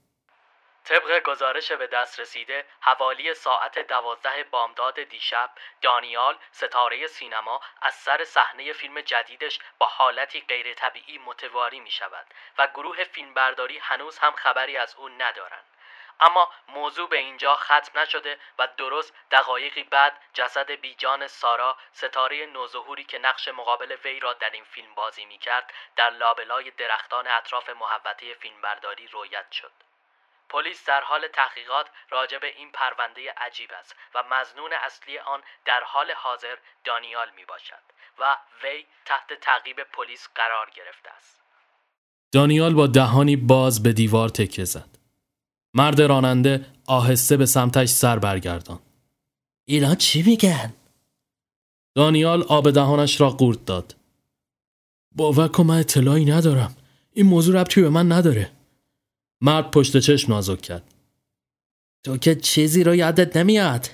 طبق 0.91 1.23
گزارش 1.23 1.73
به 1.73 1.87
دست 1.87 2.21
رسیده 2.21 2.67
حوالی 2.81 3.35
ساعت 3.35 3.79
دوازده 3.79 4.45
بامداد 4.45 5.03
دیشب 5.03 5.51
دانیال 5.83 6.39
ستاره 6.51 7.07
سینما 7.07 7.61
از 7.83 7.95
سر 7.95 8.25
صحنه 8.25 8.73
فیلم 8.73 9.01
جدیدش 9.01 9.59
با 9.79 9.87
حالتی 9.87 10.41
غیر 10.41 10.75
طبیعی 10.75 11.19
متواری 11.19 11.81
می 11.81 11.91
شود 11.91 12.27
و 12.59 12.67
گروه 12.67 13.05
فیلمبرداری 13.05 13.79
هنوز 13.79 14.19
هم 14.19 14.33
خبری 14.33 14.77
از 14.77 14.95
او 14.95 15.09
ندارند. 15.09 15.65
اما 16.21 16.53
موضوع 16.69 17.09
به 17.09 17.19
اینجا 17.19 17.57
ختم 17.57 18.01
نشده 18.01 18.39
و 18.59 18.69
درست 18.77 19.15
دقایقی 19.31 19.83
بعد 19.83 20.21
جسد 20.35 20.71
بیجان 20.71 21.27
سارا 21.27 21.77
ستاره 21.93 22.47
نوظهوری 22.47 23.05
که 23.05 23.19
نقش 23.19 23.49
مقابل 23.49 23.97
وی 24.05 24.21
را 24.21 24.33
در 24.33 24.51
این 24.51 24.65
فیلم 24.65 24.95
بازی 24.95 25.25
می 25.25 25.39
کرد 25.39 25.73
در 25.97 26.11
لابلای 26.11 26.71
درختان 26.71 27.27
اطراف 27.27 27.69
محوطه 27.69 28.35
فیلمبرداری 28.35 29.07
رویت 29.07 29.53
شد. 29.53 29.73
پلیس 30.51 30.81
در 30.87 31.03
حال 31.11 31.21
تحقیقات 31.35 31.87
راجع 32.11 32.39
به 32.39 32.47
این 32.59 32.69
پرونده 32.73 33.21
عجیب 33.47 33.71
است 33.81 33.95
و 34.15 34.19
مزنون 34.33 34.71
اصلی 34.87 35.19
آن 35.19 35.41
در 35.65 35.81
حال 35.93 36.07
حاضر 36.25 36.57
دانیال 36.85 37.29
می 37.37 37.45
باشد 37.45 37.85
و 38.21 38.37
وی 38.63 38.87
تحت 39.05 39.41
تعقیب 39.41 39.77
پلیس 39.93 40.29
قرار 40.35 40.67
گرفته 40.77 41.11
است. 41.17 41.41
دانیال 42.33 42.75
با 42.75 42.87
دهانی 42.87 43.37
باز 43.37 43.83
به 43.83 43.93
دیوار 43.93 44.29
تکه 44.29 44.65
زد. 44.65 44.91
مرد 45.75 46.03
راننده 46.03 46.67
آهسته 46.87 47.37
به 47.37 47.47
سمتش 47.47 47.89
سر 47.89 48.19
برگردان. 48.19 48.81
اینا 49.65 49.95
چی 49.95 50.23
میگن؟ 50.23 50.75
دانیال 51.95 52.43
آب 52.43 52.71
دهانش 52.71 53.21
را 53.21 53.31
قورت 53.31 53.65
داد. 53.65 53.97
باور 55.13 55.49
کن 55.49 55.63
من 55.63 55.79
اطلاعی 55.79 56.25
ندارم. 56.25 56.77
این 57.13 57.27
موضوع 57.27 57.61
ربطی 57.61 57.83
به 57.83 57.89
من 57.89 58.13
نداره. 58.13 58.60
مرد 59.41 59.71
پشت 59.71 59.99
چشم 59.99 60.33
نازک 60.33 60.61
کرد. 60.61 60.95
تو 62.05 62.17
که 62.17 62.35
چیزی 62.35 62.85
رو 62.85 62.95
یادت 62.95 63.37
نمیاد. 63.37 63.91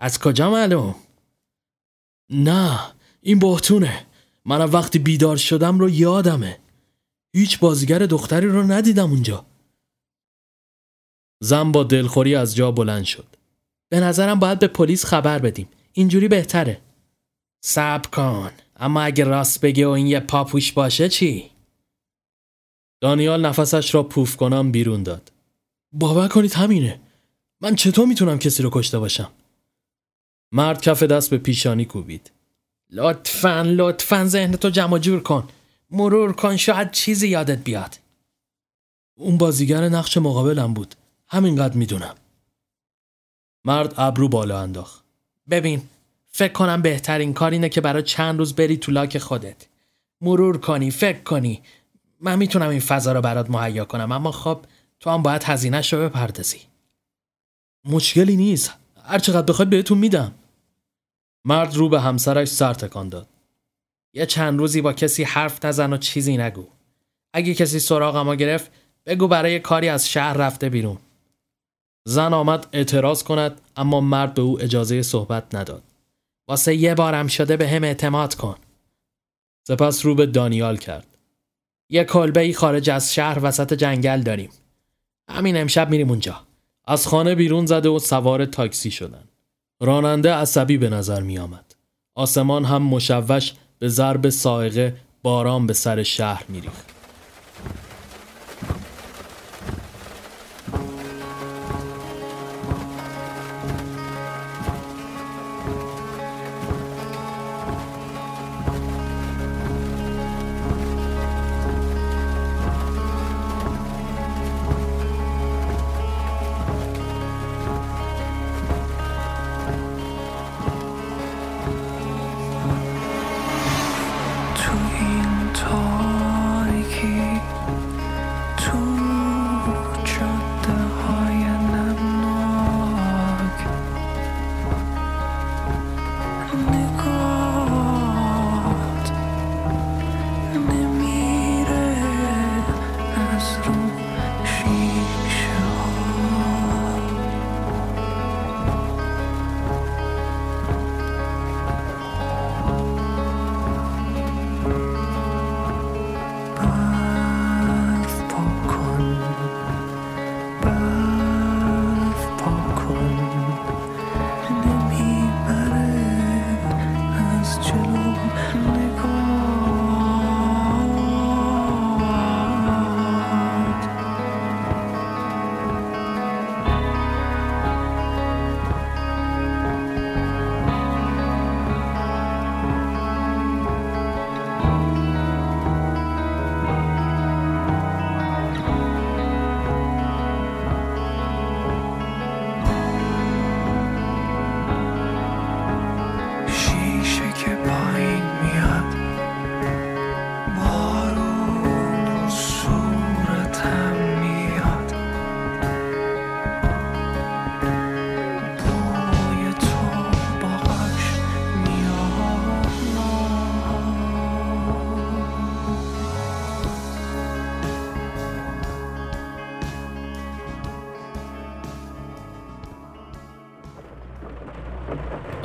از 0.00 0.18
کجا 0.18 0.50
معلوم؟ 0.50 0.94
نه 2.30 2.80
این 3.22 3.38
بهتونه. 3.38 4.06
من 4.44 4.64
وقتی 4.64 4.98
بیدار 4.98 5.36
شدم 5.36 5.78
رو 5.78 5.90
یادمه. 5.90 6.58
هیچ 7.34 7.58
بازیگر 7.58 7.98
دختری 7.98 8.46
رو 8.46 8.62
ندیدم 8.62 9.10
اونجا. 9.10 9.46
زن 11.40 11.72
با 11.72 11.84
دلخوری 11.84 12.34
از 12.34 12.56
جا 12.56 12.72
بلند 12.72 13.04
شد. 13.04 13.36
به 13.88 14.00
نظرم 14.00 14.38
باید 14.38 14.58
به 14.58 14.68
پلیس 14.68 15.04
خبر 15.04 15.38
بدیم. 15.38 15.68
اینجوری 15.92 16.28
بهتره. 16.28 16.80
صبر 17.64 18.10
کن. 18.10 18.50
اما 18.76 19.02
اگه 19.02 19.24
راست 19.24 19.60
بگه 19.60 19.86
و 19.86 19.90
این 19.90 20.06
یه 20.06 20.20
پاپوش 20.20 20.72
باشه 20.72 21.08
چی؟ 21.08 21.50
دانیال 23.00 23.46
نفسش 23.46 23.94
را 23.94 24.02
پوف 24.02 24.36
کنم 24.36 24.72
بیرون 24.72 25.02
داد. 25.02 25.32
باور 25.92 26.28
کنید 26.28 26.52
همینه. 26.52 27.00
من 27.60 27.74
چطور 27.74 28.06
می‌تونم 28.06 28.38
کسی 28.38 28.62
رو 28.62 28.70
کشته 28.72 28.98
باشم؟ 28.98 29.30
مرد 30.52 30.80
کف 30.80 31.02
دست 31.02 31.30
به 31.30 31.38
پیشانی 31.38 31.84
کوبید. 31.84 32.30
لطفا 32.90 33.62
لطفا 33.62 34.24
ذهنتو 34.24 34.70
جمع 34.70 34.98
جور 34.98 35.20
کن. 35.20 35.48
مرور 35.90 36.32
کن 36.32 36.56
شاید 36.56 36.90
چیزی 36.90 37.28
یادت 37.28 37.58
بیاد. 37.58 37.98
اون 39.14 39.38
بازیگر 39.38 39.88
نقش 39.88 40.16
مقابلم 40.16 40.74
بود. 40.74 40.94
همینقدر 41.26 41.76
می‌دونم. 41.76 42.14
مرد 43.64 43.94
ابرو 43.96 44.28
بالا 44.28 44.60
انداخت. 44.60 45.04
ببین 45.50 45.82
فکر 46.30 46.52
کنم 46.52 46.82
بهترین 46.82 47.34
کار 47.34 47.50
اینه 47.50 47.68
که 47.68 47.80
برای 47.80 48.02
چند 48.02 48.38
روز 48.38 48.54
بری 48.54 48.76
تو 48.76 48.92
لاک 48.92 49.18
خودت. 49.18 49.66
مرور 50.20 50.58
کنی 50.58 50.90
فکر 50.90 51.22
کنی 51.22 51.62
من 52.20 52.38
می‌تونم 52.38 52.68
این 52.68 52.80
فضا 52.80 53.12
رو 53.12 53.20
برات 53.20 53.50
مهیا 53.50 53.84
کنم 53.84 54.12
اما 54.12 54.32
خب 54.32 54.60
تو 55.00 55.10
هم 55.10 55.22
باید 55.22 55.42
هزینهش 55.44 55.92
رو 55.92 56.08
بپردازی. 56.08 56.60
مشکلی 57.84 58.36
نیست. 58.36 58.74
هر 59.04 59.18
چقدر 59.18 59.42
بخواد 59.42 59.68
بهتون 59.68 59.98
میدم. 59.98 60.34
مرد 61.44 61.74
رو 61.74 61.88
به 61.88 62.00
همسرش 62.00 62.48
سر 62.48 62.74
تکان 62.74 63.08
داد. 63.08 63.28
یه 64.14 64.26
چند 64.26 64.58
روزی 64.58 64.80
با 64.80 64.92
کسی 64.92 65.24
حرف 65.24 65.64
نزن 65.64 65.92
و 65.92 65.96
چیزی 65.96 66.36
نگو. 66.36 66.66
اگه 67.32 67.54
کسی 67.54 67.78
سراغ 67.80 68.16
ما 68.16 68.34
گرفت 68.34 68.70
بگو 69.06 69.28
برای 69.28 69.60
کاری 69.60 69.88
از 69.88 70.08
شهر 70.08 70.36
رفته 70.36 70.68
بیرون. 70.68 70.98
زن 72.06 72.34
آمد 72.34 72.66
اعتراض 72.72 73.22
کند 73.22 73.60
اما 73.76 74.00
مرد 74.00 74.34
به 74.34 74.42
او 74.42 74.62
اجازه 74.62 75.02
صحبت 75.02 75.54
نداد. 75.54 75.82
واسه 76.48 76.74
یه 76.74 76.94
بارم 76.94 77.26
شده 77.26 77.56
به 77.56 77.68
هم 77.68 77.84
اعتماد 77.84 78.34
کن. 78.34 78.56
سپس 79.68 80.06
رو 80.06 80.14
به 80.14 80.26
دانیال 80.26 80.76
کرد. 80.76 81.07
یه 81.90 82.04
کلبه 82.04 82.40
ای 82.40 82.52
خارج 82.52 82.90
از 82.90 83.14
شهر 83.14 83.38
وسط 83.42 83.74
جنگل 83.74 84.22
داریم. 84.22 84.50
همین 85.30 85.56
امشب 85.56 85.90
میریم 85.90 86.10
اونجا. 86.10 86.40
از 86.86 87.06
خانه 87.06 87.34
بیرون 87.34 87.66
زده 87.66 87.88
و 87.88 87.98
سوار 87.98 88.44
تاکسی 88.44 88.90
شدن. 88.90 89.24
راننده 89.80 90.32
عصبی 90.32 90.78
به 90.78 90.88
نظر 90.88 91.20
می 91.22 91.38
آمد. 91.38 91.74
آسمان 92.14 92.64
هم 92.64 92.82
مشوش 92.82 93.52
به 93.78 93.88
ضرب 93.88 94.28
سائقه 94.28 94.96
باران 95.22 95.66
به 95.66 95.72
سر 95.72 96.02
شهر 96.02 96.44
میریخت. 96.48 96.97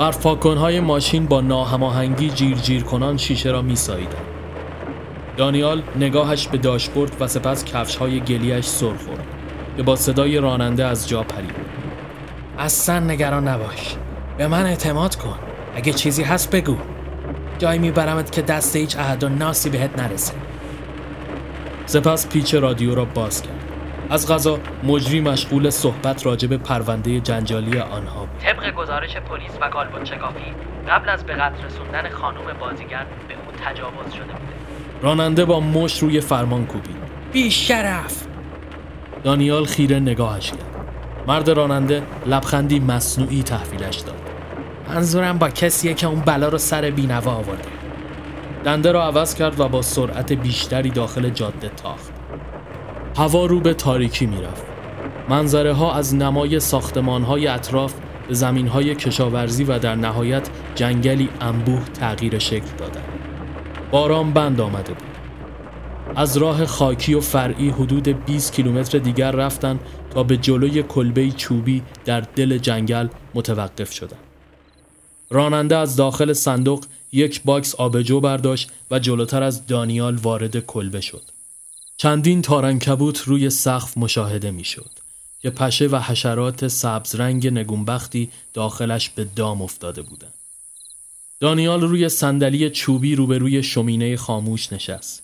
بر 0.03 0.11
فاکنهای 0.11 0.79
ماشین 0.79 1.25
با 1.25 1.41
ناهماهنگی 1.41 2.29
جیر 2.29 2.57
جیر 2.57 2.83
کنان 2.83 3.17
شیشه 3.17 3.49
را 3.49 3.61
می 3.61 3.75
ساییدن. 3.75 4.17
دانیال 5.37 5.83
نگاهش 5.95 6.47
به 6.47 6.57
داشبورد 6.57 7.11
و 7.19 7.27
سپس 7.27 7.65
کفش 7.65 7.95
های 7.95 8.19
گلیش 8.19 8.65
سر 8.65 8.85
خورد 8.85 9.27
که 9.77 9.83
با 9.83 9.95
صدای 9.95 10.37
راننده 10.37 10.85
از 10.85 11.09
جا 11.09 11.23
پرید. 11.23 11.55
اصلا 12.59 12.99
نگران 12.99 13.47
نباش. 13.47 13.95
به 14.37 14.47
من 14.47 14.65
اعتماد 14.65 15.15
کن. 15.15 15.39
اگه 15.75 15.93
چیزی 15.93 16.23
هست 16.23 16.51
بگو. 16.51 16.77
جایی 17.59 17.79
میبرمت 17.79 18.31
که 18.31 18.41
دست 18.41 18.75
هیچ 18.75 18.97
عهد 18.97 19.23
و 19.23 19.29
ناسی 19.29 19.69
بهت 19.69 19.99
نرسه. 19.99 20.33
سپس 21.85 22.27
پیچ 22.27 22.55
رادیو 22.55 22.95
را 22.95 23.05
باز 23.05 23.41
کرد. 23.41 23.63
از 24.09 24.27
غذا 24.27 24.59
مجری 24.83 25.21
مشغول 25.21 25.69
صحبت 25.69 26.25
راجب 26.25 26.57
پرونده 26.57 27.19
جنجالی 27.19 27.79
آنها 27.79 28.19
بود. 28.19 28.52
گزارش 28.93 29.17
پلیس 29.17 29.51
و 29.61 29.69
کالبد 29.69 30.05
شکافی 30.05 30.53
قبل 30.89 31.09
از 31.09 31.23
به 31.23 31.33
قتل 31.33 31.63
رسوندن 31.63 32.09
خانم 32.09 32.59
بازیگر 32.59 33.05
به 33.27 33.33
او 33.33 33.51
تجاوز 33.65 34.13
شده 34.13 34.23
بوده. 34.23 34.53
راننده 35.01 35.45
با 35.45 35.59
مش 35.59 35.99
روی 35.99 36.21
فرمان 36.21 36.65
کوبید. 36.65 36.95
بی 37.31 37.51
شرف 37.51 38.25
دانیال 39.23 39.65
خیره 39.65 39.99
نگاهش 39.99 40.51
کرد. 40.51 40.85
مرد 41.27 41.49
راننده 41.49 42.03
لبخندی 42.25 42.79
مصنوعی 42.79 43.43
تحویلش 43.43 43.97
داد. 43.97 44.21
منظورم 44.89 45.37
با 45.37 45.49
کسیه 45.49 45.93
که 45.93 46.07
اون 46.07 46.19
بلا 46.19 46.49
رو 46.49 46.57
سر 46.57 46.81
بینوا 46.81 47.31
آورده. 47.31 47.69
دنده 48.63 48.91
را 48.91 49.03
عوض 49.03 49.35
کرد 49.35 49.59
و 49.59 49.67
با 49.67 49.81
سرعت 49.81 50.33
بیشتری 50.33 50.89
داخل 50.89 51.29
جاده 51.29 51.69
تاخت. 51.69 52.13
هوا 53.17 53.45
رو 53.45 53.59
به 53.59 53.73
تاریکی 53.73 54.25
می‌رفت. 54.25 54.65
منظره 55.29 55.73
ها 55.73 55.93
از 55.93 56.15
نمای 56.15 56.59
ساختمان 56.59 57.23
های 57.23 57.47
اطراف 57.47 57.93
زمین 58.29 58.67
های 58.67 58.95
کشاورزی 58.95 59.63
و 59.63 59.79
در 59.79 59.95
نهایت 59.95 60.49
جنگلی 60.75 61.29
انبوه 61.41 61.89
تغییر 61.89 62.39
شکل 62.39 62.69
دادند. 62.77 63.09
باران 63.91 64.33
بند 64.33 64.61
آمده 64.61 64.93
بود. 64.93 65.07
از 66.15 66.37
راه 66.37 66.65
خاکی 66.65 67.13
و 67.13 67.19
فرعی 67.19 67.69
حدود 67.69 68.07
20 68.25 68.53
کیلومتر 68.53 68.97
دیگر 68.97 69.31
رفتند 69.31 69.79
تا 70.09 70.23
به 70.23 70.37
جلوی 70.37 70.83
کلبه 70.83 71.31
چوبی 71.31 71.83
در 72.05 72.21
دل 72.21 72.57
جنگل 72.57 73.07
متوقف 73.33 73.91
شدند. 73.93 74.19
راننده 75.29 75.77
از 75.77 75.95
داخل 75.95 76.33
صندوق 76.33 76.85
یک 77.11 77.41
باکس 77.45 77.75
آبجو 77.75 78.19
برداشت 78.19 78.71
و 78.91 78.99
جلوتر 78.99 79.43
از 79.43 79.67
دانیال 79.67 80.15
وارد 80.15 80.59
کلبه 80.59 81.01
شد. 81.01 81.21
چندین 81.97 82.41
تارنکبوت 82.41 83.21
روی 83.21 83.49
سقف 83.49 83.97
مشاهده 83.97 84.51
می‌شد 84.51 85.02
که 85.43 85.49
پشه 85.49 85.87
و 85.87 85.99
حشرات 85.99 86.67
سبز 86.67 87.15
رنگ 87.15 87.47
نگونبختی 87.47 88.29
داخلش 88.53 89.09
به 89.09 89.23
دام 89.23 89.61
افتاده 89.61 90.01
بودند. 90.01 90.33
دانیال 91.39 91.81
روی 91.81 92.09
صندلی 92.09 92.69
چوبی 92.69 93.15
روبروی 93.15 93.63
شومینه 93.63 94.17
خاموش 94.17 94.73
نشست. 94.73 95.23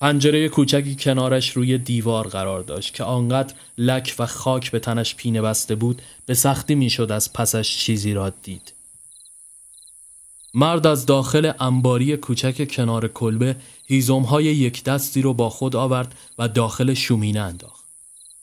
پنجره 0.00 0.48
کوچکی 0.48 0.96
کنارش 0.96 1.50
روی 1.50 1.78
دیوار 1.78 2.28
قرار 2.28 2.62
داشت 2.62 2.94
که 2.94 3.04
آنقدر 3.04 3.54
لک 3.78 4.14
و 4.18 4.26
خاک 4.26 4.70
به 4.70 4.78
تنش 4.78 5.14
پینه 5.14 5.42
بسته 5.42 5.74
بود 5.74 6.02
به 6.26 6.34
سختی 6.34 6.74
می‌شد 6.74 7.12
از 7.12 7.32
پسش 7.32 7.76
چیزی 7.76 8.14
را 8.14 8.30
دید. 8.30 8.72
مرد 10.54 10.86
از 10.86 11.06
داخل 11.06 11.52
انباری 11.60 12.16
کوچک 12.16 12.68
کنار 12.70 13.08
کلبه 13.08 13.56
هیزم 13.86 14.22
های 14.22 14.44
یک 14.44 14.84
دستی 14.84 15.22
رو 15.22 15.34
با 15.34 15.50
خود 15.50 15.76
آورد 15.76 16.14
و 16.38 16.48
داخل 16.48 16.94
شومینه 16.94 17.40
انداخت. 17.40 17.81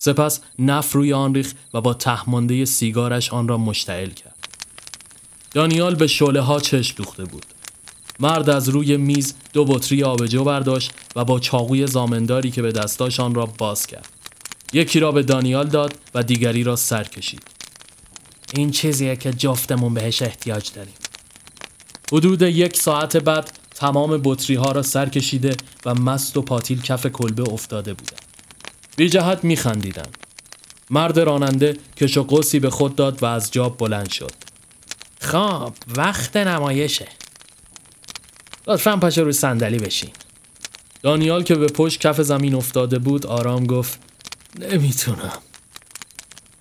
سپس 0.03 0.39
نف 0.59 0.91
روی 0.91 1.13
آن 1.13 1.35
ریخ 1.35 1.53
و 1.73 1.81
با 1.81 1.93
تهمانده 1.93 2.65
سیگارش 2.65 3.33
آن 3.33 3.47
را 3.47 3.57
مشتعل 3.57 4.09
کرد. 4.09 4.35
دانیال 5.51 5.95
به 5.95 6.07
شله 6.07 6.41
ها 6.41 6.59
چشم 6.59 6.95
دوخته 6.97 7.25
بود. 7.25 7.45
مرد 8.19 8.49
از 8.49 8.69
روی 8.69 8.97
میز 8.97 9.33
دو 9.53 9.65
بطری 9.65 10.03
آبجو 10.03 10.43
برداشت 10.43 10.91
و 11.15 11.25
با 11.25 11.39
چاقوی 11.39 11.87
زامنداری 11.87 12.51
که 12.51 12.61
به 12.61 12.71
دستاش 12.71 13.19
آن 13.19 13.35
را 13.35 13.45
باز 13.45 13.87
کرد. 13.87 14.09
یکی 14.73 14.99
را 14.99 15.11
به 15.11 15.23
دانیال 15.23 15.67
داد 15.67 15.93
و 16.15 16.23
دیگری 16.23 16.63
را 16.63 16.75
سر 16.75 17.03
کشید. 17.03 17.43
این 18.53 18.71
چیزیه 18.71 19.15
که 19.15 19.33
جفتمون 19.33 19.93
بهش 19.93 20.21
احتیاج 20.21 20.71
داریم. 20.73 20.93
حدود 22.11 22.41
یک 22.41 22.77
ساعت 22.77 23.17
بعد 23.17 23.59
تمام 23.75 24.21
بطری 24.23 24.55
ها 24.55 24.71
را 24.71 24.81
سر 24.81 25.09
کشیده 25.09 25.57
و 25.85 25.95
مست 25.95 26.37
و 26.37 26.41
پاتیل 26.41 26.81
کف 26.81 27.05
کلبه 27.07 27.53
افتاده 27.53 27.93
بودند. 27.93 28.18
بی 28.97 29.09
جهت 29.09 29.43
می 29.43 29.55
خندیدن. 29.55 30.09
مرد 30.89 31.19
راننده 31.19 31.77
کش 31.97 32.17
و 32.17 32.23
قوسی 32.23 32.59
به 32.59 32.69
خود 32.69 32.95
داد 32.95 33.23
و 33.23 33.25
از 33.25 33.51
جاب 33.51 33.77
بلند 33.77 34.09
شد. 34.09 34.31
خب 35.21 35.73
وقت 35.95 36.37
نمایشه. 36.37 37.07
لطفا 38.67 38.97
پاشو 38.97 39.23
روی 39.23 39.33
صندلی 39.33 39.77
بشین. 39.77 40.09
دانیال 41.03 41.43
که 41.43 41.55
به 41.55 41.67
پشت 41.67 41.99
کف 41.99 42.21
زمین 42.21 42.55
افتاده 42.55 42.99
بود 42.99 43.25
آرام 43.25 43.65
گفت 43.65 43.99
نمی‌تونم. 44.59 45.37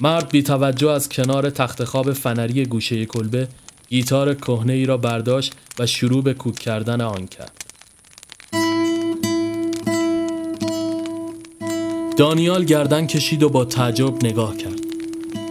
مرد 0.00 0.28
بی 0.28 0.42
توجه 0.42 0.90
از 0.90 1.08
کنار 1.08 1.50
تخت 1.50 1.84
خواب 1.84 2.12
فنری 2.12 2.66
گوشه 2.66 3.06
کلبه 3.06 3.48
گیتار 3.88 4.34
کهنه 4.34 4.72
ای 4.72 4.86
را 4.86 4.96
برداشت 4.96 5.52
و 5.78 5.86
شروع 5.86 6.22
به 6.22 6.34
کوک 6.34 6.58
کردن 6.58 7.00
آن 7.00 7.26
کرد. 7.26 7.67
دانیال 12.18 12.64
گردن 12.64 13.06
کشید 13.06 13.42
و 13.42 13.48
با 13.48 13.64
تعجب 13.64 14.24
نگاه 14.24 14.56
کرد. 14.56 14.80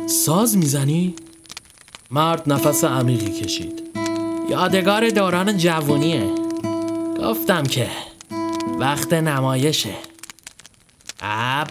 ساز 0.07 0.57
می‌زنی؟ 0.57 1.15
مرد 2.11 2.43
نفس 2.53 2.83
عمیقی 2.83 3.31
کشید. 3.31 3.83
یادگار 4.49 5.09
دوران 5.09 5.57
جوونیه. 5.57 6.31
گفتم 7.19 7.63
که 7.63 7.87
وقت 8.79 9.13
نمایشه. 9.13 9.93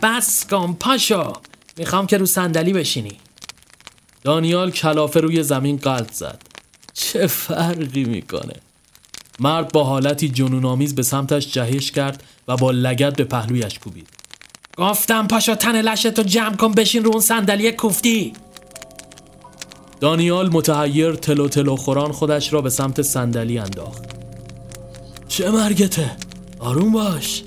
بس 0.03 0.47
کن 0.47 0.77
پاشو 0.81 1.33
می‌خوام 1.77 2.07
که 2.07 2.19
رو 2.19 2.27
صندلی 2.27 2.73
بشینی. 2.73 3.17
دانیال 4.25 4.71
کلافه 4.71 5.21
روی 5.21 5.43
زمین 5.43 5.77
قلط 5.77 6.13
زد. 6.13 6.43
چه 6.95 7.27
فرقی 7.27 8.05
می‌کنه 8.05 8.55
مرد 9.41 9.73
با 9.73 9.85
حالتی 9.85 10.29
جنونآمیز 10.29 10.95
به 10.95 11.03
سمتش 11.03 11.53
جهش 11.53 11.91
کرد 11.91 12.23
و 12.49 12.57
با 12.57 12.71
لگت 12.71 13.17
به 13.17 13.25
پهلویش 13.25 13.79
کوبید 13.79 14.16
گفتم 14.77 15.27
پاشو 15.27 15.55
تن 15.55 15.81
لشتو 15.83 16.23
جمع 16.23 16.57
کن 16.57 16.73
بشین 16.73 17.05
رو 17.05 17.11
اون 17.11 17.21
صندلی 17.21 17.73
کوفتی. 17.73 18.33
دانیال 20.01 20.49
متحیر 20.49 21.15
تلو 21.15 21.49
تلو 21.49 21.77
خوران 21.77 22.13
خودش 22.13 22.53
را 22.53 22.61
به 22.61 22.71
سمت 22.71 23.03
صندلی 23.03 23.59
انداخت. 23.59 24.05
چه 25.29 25.51
مرگته؟ 25.51 26.11
آروم 26.59 26.93
باش. 26.93 27.43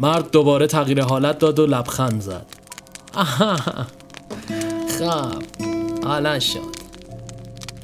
مرد 0.00 0.30
دوباره 0.30 0.66
تغییر 0.66 1.02
حالت 1.02 1.38
داد 1.38 1.58
و 1.58 1.66
لبخند 1.66 2.20
زد. 2.20 2.46
آها. 3.14 3.56
خب 4.98 5.42
حالا 6.04 6.38
شد. 6.38 6.60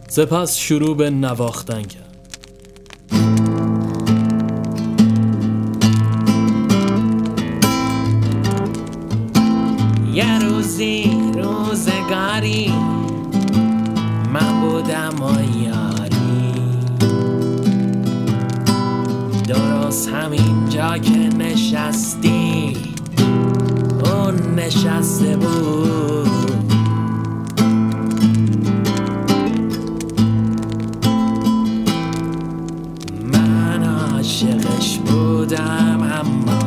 سپس 0.08 0.56
شروع 0.56 0.96
به 0.96 1.10
نواختن 1.10 1.82
کرد. 1.82 2.07
که 20.78 21.18
نشستی 21.38 22.76
اون 24.04 24.54
نشسته 24.56 25.36
بود. 25.36 26.28
من 33.32 33.84
عاشقش 33.84 34.98
بودم 34.98 36.00
اما 36.00 36.58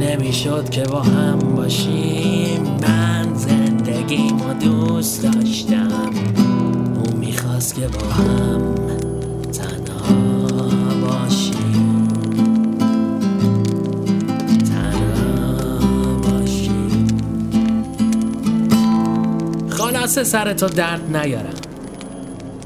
نمی‌شد 0.00 0.70
که 0.70 0.82
با 0.82 1.00
هم 1.02 1.38
باشیم. 1.38 2.62
من 2.82 3.34
زندگیمو 3.34 4.54
دوست 4.54 5.22
داشتم 5.22 6.10
اون 6.94 7.16
می‌خواست 7.18 7.74
که 7.74 7.88
با 7.88 8.14
هم 8.14 8.79
خلاصه 20.00 20.24
سرتو 20.24 20.66
درد 20.66 21.16
نیارم. 21.16 21.54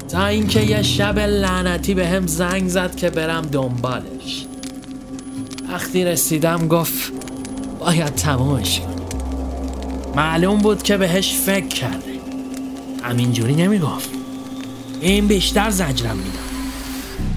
تا 0.09 0.25
اینکه 0.25 0.61
یه 0.61 0.81
شب 0.81 1.19
لعنتی 1.19 1.93
به 1.93 2.07
هم 2.07 2.27
زنگ 2.27 2.67
زد 2.67 2.95
که 2.95 3.09
برم 3.09 3.41
دنبالش. 3.41 4.45
وقتی 5.71 6.05
رسیدم 6.05 6.67
گفت 6.67 7.11
باید 7.79 8.15
تمامش 8.15 8.79
کنی 8.79 9.05
معلوم 10.15 10.57
بود 10.57 10.83
که 10.83 10.97
بهش 10.97 11.33
فکر 11.45 11.67
کرده. 11.67 12.19
همینجوری 13.03 13.55
نمی‌گفت. 13.55 14.09
این 15.01 15.27
بیشتر 15.27 15.69
زجرم 15.69 16.17
میدم 16.17 16.39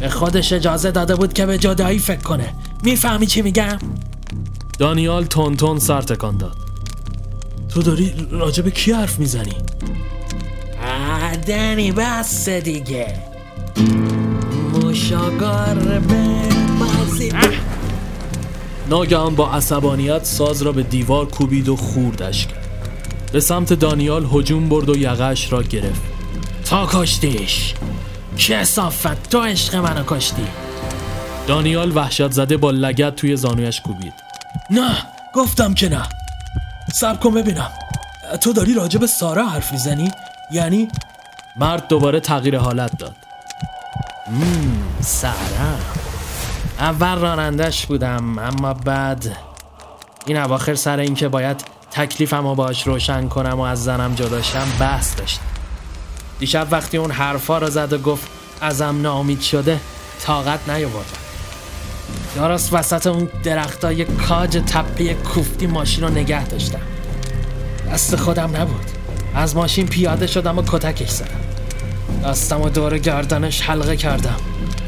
به 0.00 0.08
خودش 0.08 0.52
اجازه 0.52 0.90
داده 0.90 1.14
بود 1.14 1.32
که 1.32 1.46
به 1.46 1.58
جدایی 1.58 1.98
فکر 1.98 2.22
کنه. 2.22 2.54
می‌فهمی 2.82 3.26
چی 3.26 3.42
میگم؟ 3.42 3.78
دانیال 4.78 5.24
تون 5.24 5.78
سر 5.78 6.02
تکان 6.02 6.37
داد. 6.37 6.67
تو 7.78 7.82
داری 7.82 8.14
راجع 8.30 8.62
به 8.62 8.70
کی 8.70 8.92
حرف 8.92 9.18
می‌زنی؟ 9.18 9.52
دنی 11.46 11.92
بس 11.92 12.48
دیگه. 12.48 13.14
مشاگار 14.74 15.74
به 15.74 16.00
بازی 16.78 17.32
ناگهان 18.90 19.34
با 19.34 19.50
عصبانیت 19.50 20.24
ساز 20.24 20.62
را 20.62 20.72
به 20.72 20.82
دیوار 20.82 21.26
کوبید 21.26 21.68
و 21.68 21.76
خوردش 21.76 22.46
کرد. 22.46 22.66
به 23.32 23.40
سمت 23.40 23.72
دانیال 23.72 24.28
هجوم 24.32 24.68
برد 24.68 24.88
و 24.88 24.96
یقش 24.96 25.52
را 25.52 25.62
گرفت. 25.62 26.02
تا 26.64 26.88
کشتیش. 26.92 27.74
چه 28.36 28.64
صافت 28.64 29.30
تو 29.30 29.40
عشق 29.40 29.76
منو 29.76 30.04
کشتی. 30.06 30.46
دانیال 31.46 31.96
وحشت 31.96 32.30
زده 32.30 32.56
با 32.56 32.70
لگت 32.70 33.16
توی 33.16 33.36
زانویش 33.36 33.80
کوبید. 33.80 34.14
نه 34.70 34.96
گفتم 35.34 35.74
که 35.74 35.88
نه. 35.88 36.17
سب 36.92 37.20
کن 37.20 37.35
ببینم. 37.35 37.70
تو 38.40 38.53
داری 38.53 38.74
راجع 38.74 39.01
به 39.01 39.07
سارا 39.07 39.46
حرف 39.46 39.72
می‌زنی؟ 39.72 40.11
یعنی؟ 40.51 40.88
مرد 41.57 41.88
دوباره 41.88 42.20
تغییر 42.20 42.59
حالت 42.59 42.98
داد. 42.98 43.16
سارا. 45.01 45.77
اول 46.79 47.18
رانندش 47.18 47.87
بودم 47.87 48.38
اما 48.38 48.74
بعد 48.74 49.37
این 50.27 50.37
اواخر 50.37 50.74
سر 50.74 50.98
اینکه 50.98 51.29
باید 51.29 51.64
تکلیفم 51.90 52.46
رو 52.46 52.55
باش 52.55 52.87
روشن 52.87 53.29
کنم 53.29 53.59
و 53.59 53.61
از 53.61 53.85
زنم 53.85 54.14
جداشم 54.14 54.66
بحث 54.81 55.16
داشتم 55.16 55.42
دیشب 56.38 56.66
وقتی 56.70 56.96
اون 56.96 57.11
حرفا 57.11 57.59
رو 57.59 57.70
زد 57.70 57.92
و 57.92 57.98
گفت 57.98 58.29
ازم 58.61 59.03
ناامید 59.03 59.40
شده 59.40 59.81
طاقت 60.20 60.68
نیاوردم. 60.68 61.27
درست 62.36 62.72
وسط 62.72 63.06
اون 63.06 63.28
درختای 63.44 64.04
کاج 64.04 64.62
تپه 64.66 65.14
کوفتی 65.14 65.66
ماشین 65.66 66.04
رو 66.04 66.10
نگه 66.10 66.46
داشتم. 66.46 66.80
دست 67.92 68.16
خودم 68.16 68.56
نبود. 68.56 68.90
از 69.34 69.56
ماشین 69.56 69.86
پیاده 69.86 70.26
شدم 70.26 70.58
و 70.58 70.62
کتکش 70.66 71.10
زدم. 71.10 71.40
دستم 72.24 72.62
و 72.62 72.68
دور 72.68 72.98
گردنش 72.98 73.60
حلقه 73.60 73.96
کردم. 73.96 74.36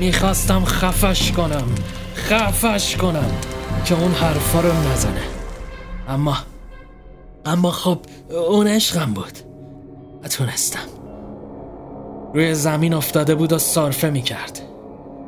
می‌خواستم 0.00 0.64
خفش 0.64 1.32
کنم. 1.32 1.68
خفش 2.14 2.96
کنم 2.96 3.30
که 3.84 3.94
اون 3.94 4.12
حرفا 4.12 4.60
رو 4.60 4.72
نزنه. 4.92 5.22
اما 6.08 6.36
اما 7.46 7.70
خب 7.70 7.98
اون 8.48 8.66
عشقم 8.66 9.12
بود. 9.14 9.32
نتونستم. 10.24 10.78
روی 12.34 12.54
زمین 12.54 12.94
افتاده 12.94 13.34
بود 13.34 13.52
و 13.52 13.58
صرفه 13.58 14.10
می‌کرد. 14.10 14.60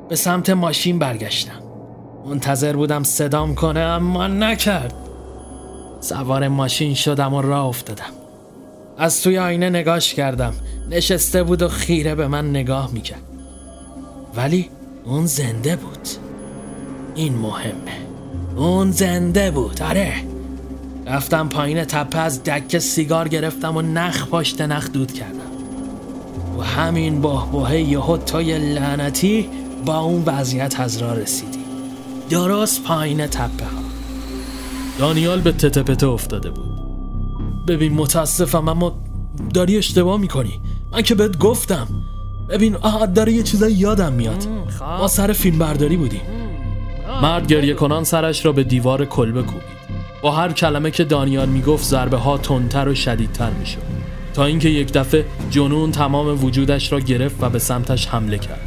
به 0.08 0.16
سمت 0.16 0.50
ماشین 0.50 0.98
برگشتم. 0.98 1.61
منتظر 2.26 2.76
بودم 2.76 3.02
صدام 3.02 3.54
کنه 3.54 3.80
اما 3.80 4.26
نکرد. 4.26 4.94
سوار 6.00 6.48
ماشین 6.48 6.94
شدم 6.94 7.34
و 7.34 7.42
راه 7.42 7.66
افتادم. 7.66 8.12
از 8.98 9.22
توی 9.22 9.38
آینه 9.38 9.70
نگاش 9.70 10.14
کردم. 10.14 10.54
نشسته 10.90 11.42
بود 11.42 11.62
و 11.62 11.68
خیره 11.68 12.14
به 12.14 12.28
من 12.28 12.50
نگاه 12.50 12.90
می‌کرد. 12.92 13.22
ولی 14.36 14.70
اون 15.04 15.26
زنده 15.26 15.76
بود. 15.76 16.08
این 17.14 17.34
مهمه. 17.34 17.92
اون 18.56 18.90
زنده 18.90 19.50
بود. 19.50 19.82
آره. 19.82 20.12
رفتم 21.06 21.48
پایین 21.48 21.84
تپه 21.84 22.18
از 22.18 22.44
دکه 22.44 22.78
سیگار 22.78 23.28
گرفتم 23.28 23.76
و 23.76 23.82
نخ 23.82 24.28
پاشت 24.28 24.60
نخ 24.60 24.90
دود 24.92 25.12
کردم. 25.12 25.38
و 26.58 26.62
همین 26.62 27.20
بهبهه 27.20 27.80
یهو 27.80 28.16
توی 28.16 28.58
لعنتی 28.58 29.48
با 29.86 29.98
اون 29.98 30.22
وضعیت 30.26 30.80
از 30.80 30.98
راه 30.98 31.14
رسیدی. 31.14 31.61
درست 32.32 32.84
پایین 32.84 33.26
تپه 33.26 33.64
ها. 33.64 33.82
دانیال 34.98 35.40
به 35.40 35.52
تته 35.52 36.06
افتاده 36.06 36.50
بود. 36.50 36.66
ببین 37.68 37.92
متاسفم 37.92 38.68
اما 38.68 38.98
داری 39.54 39.78
اشتباه 39.78 40.20
می‌کنی. 40.20 40.60
من 40.92 41.02
که 41.02 41.14
بهت 41.14 41.38
گفتم. 41.38 41.86
ببین 42.48 42.76
آه 42.76 43.06
داره 43.06 43.32
یه 43.32 43.42
چیزایی 43.42 43.74
یادم 43.74 44.12
میاد. 44.12 44.44
ما 44.80 45.08
سر 45.08 45.32
فیلم 45.32 45.58
برداری 45.58 45.96
بودیم 45.96 46.20
مرد 47.22 47.46
گریه 47.46 47.74
کنان 47.74 48.04
سرش 48.04 48.46
را 48.46 48.52
به 48.52 48.64
دیوار 48.64 49.04
کلبه 49.04 49.42
کوبید. 49.42 49.62
با 50.22 50.30
هر 50.30 50.52
کلمه 50.52 50.90
که 50.90 51.04
دانیال 51.04 51.48
می‌گفت 51.48 51.84
ضربه 51.84 52.16
ها 52.16 52.38
تندتر 52.38 52.88
و 52.88 52.94
شدیدتر 52.94 53.50
می‌شد. 53.50 53.82
تا 54.34 54.44
اینکه 54.44 54.68
یک 54.68 54.92
دفعه 54.92 55.26
جنون 55.50 55.90
تمام 55.90 56.44
وجودش 56.44 56.92
را 56.92 57.00
گرفت 57.00 57.36
و 57.40 57.50
به 57.50 57.58
سمتش 57.58 58.06
حمله 58.06 58.38
کرد. 58.38 58.60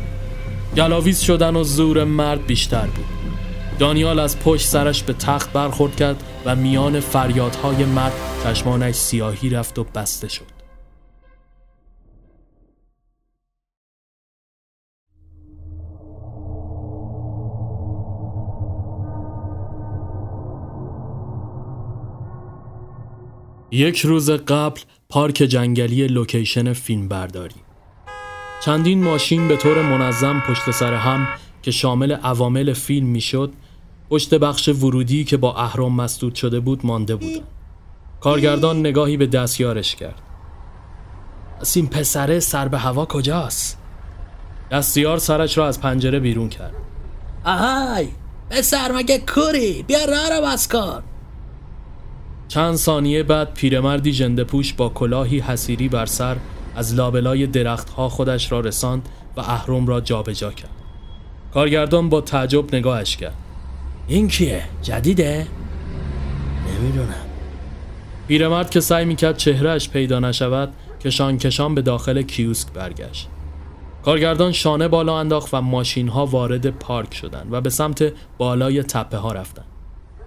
گلاویز 0.75 1.19
شدن 1.19 1.55
و 1.55 1.63
زور 1.63 2.03
مرد 2.03 2.45
بیشتر 2.45 2.87
بود. 2.87 3.14
دانیال 3.79 4.19
از 4.19 4.39
پشت 4.39 4.67
سرش 4.67 5.03
به 5.03 5.13
تخت 5.13 5.53
برخورد 5.53 5.95
کرد 5.95 6.23
و 6.45 6.55
میان 6.55 6.99
فریادهای 6.99 7.85
مرد 7.85 8.13
چشمانش 8.43 8.95
سیاهی 8.95 9.49
رفت 9.49 9.79
و 9.79 9.83
بسته 9.83 10.27
شد. 10.27 10.55
یک 23.71 23.99
روز 23.99 24.29
قبل 24.29 24.79
پارک 25.09 25.33
جنگلی 25.33 26.07
لوکیشن 26.07 26.73
فیلم 26.73 27.07
برداری 27.07 27.55
چندین 28.65 29.03
ماشین 29.03 29.47
به 29.47 29.57
طور 29.57 29.81
منظم 29.81 30.43
پشت 30.47 30.71
سر 30.71 30.93
هم 30.93 31.27
که 31.63 31.71
شامل 31.71 32.11
عوامل 32.11 32.73
فیلم 32.73 33.07
می‌شد 33.07 33.53
پشت 34.09 34.33
بخش 34.33 34.67
ورودی 34.67 35.23
که 35.23 35.37
با 35.37 35.55
اهرام 35.55 35.95
مسدود 35.95 36.35
شده 36.35 36.59
بود 36.59 36.85
مانده 36.85 37.15
بودن 37.15 37.45
کارگردان 38.19 38.79
نگاهی 38.79 39.17
به 39.17 39.27
دستیارش 39.27 39.95
کرد. 39.95 40.21
از 41.61 41.77
این 41.77 41.87
پسره 41.87 42.39
سر 42.39 42.67
به 42.67 42.77
هوا 42.77 43.05
کجاست؟ 43.05 43.77
دستیار 44.71 45.17
سرش 45.17 45.57
را 45.57 45.67
از 45.67 45.81
پنجره 45.81 46.19
بیرون 46.19 46.49
کرد. 46.49 46.73
آهای 47.45 48.07
پسر 48.49 48.91
مگه 48.91 49.19
کوری؟ 49.19 49.83
بیا 49.83 50.05
راه 50.05 50.29
را 50.29 50.41
بس 50.41 50.67
کن. 50.67 51.03
چند 52.47 52.75
ثانیه 52.75 53.23
بعد 53.23 53.53
پیرمردی 53.53 54.11
جنده 54.11 54.43
پوش 54.43 54.73
با 54.73 54.89
کلاهی 54.89 55.39
حسیری 55.39 55.89
بر 55.89 56.05
سر 56.05 56.37
از 56.75 56.93
لابلای 56.93 57.47
درختها 57.47 58.09
خودش 58.09 58.51
را 58.51 58.59
رساند 58.59 59.09
و 59.37 59.39
اهرم 59.39 59.87
را 59.87 60.01
جابجا 60.01 60.51
کرد. 60.51 60.69
کارگردان 61.53 62.09
با 62.09 62.21
تعجب 62.21 62.75
نگاهش 62.75 63.17
کرد. 63.17 63.44
این 64.07 64.27
کیه؟ 64.27 64.63
جدیده؟ 64.81 65.47
نمی‌دونم 66.67 67.25
پیرمرد 68.27 68.69
که 68.69 68.79
سعی 68.79 69.05
می‌کرد 69.05 69.37
چهرهش 69.37 69.89
پیدا 69.89 70.19
نشود 70.19 70.73
کشان 71.01 71.37
کشان 71.37 71.75
به 71.75 71.81
داخل 71.81 72.21
کیوسک 72.21 72.71
برگشت 72.73 73.27
کارگردان 74.03 74.51
شانه 74.51 74.87
بالا 74.87 75.19
انداخت 75.19 75.53
و 75.53 75.61
ماشین 75.61 76.07
ها 76.07 76.25
وارد 76.25 76.69
پارک 76.69 77.13
شدند 77.13 77.53
و 77.53 77.61
به 77.61 77.69
سمت 77.69 78.13
بالای 78.37 78.83
تپه 78.83 79.17
ها 79.17 79.31
رفتند. 79.31 79.65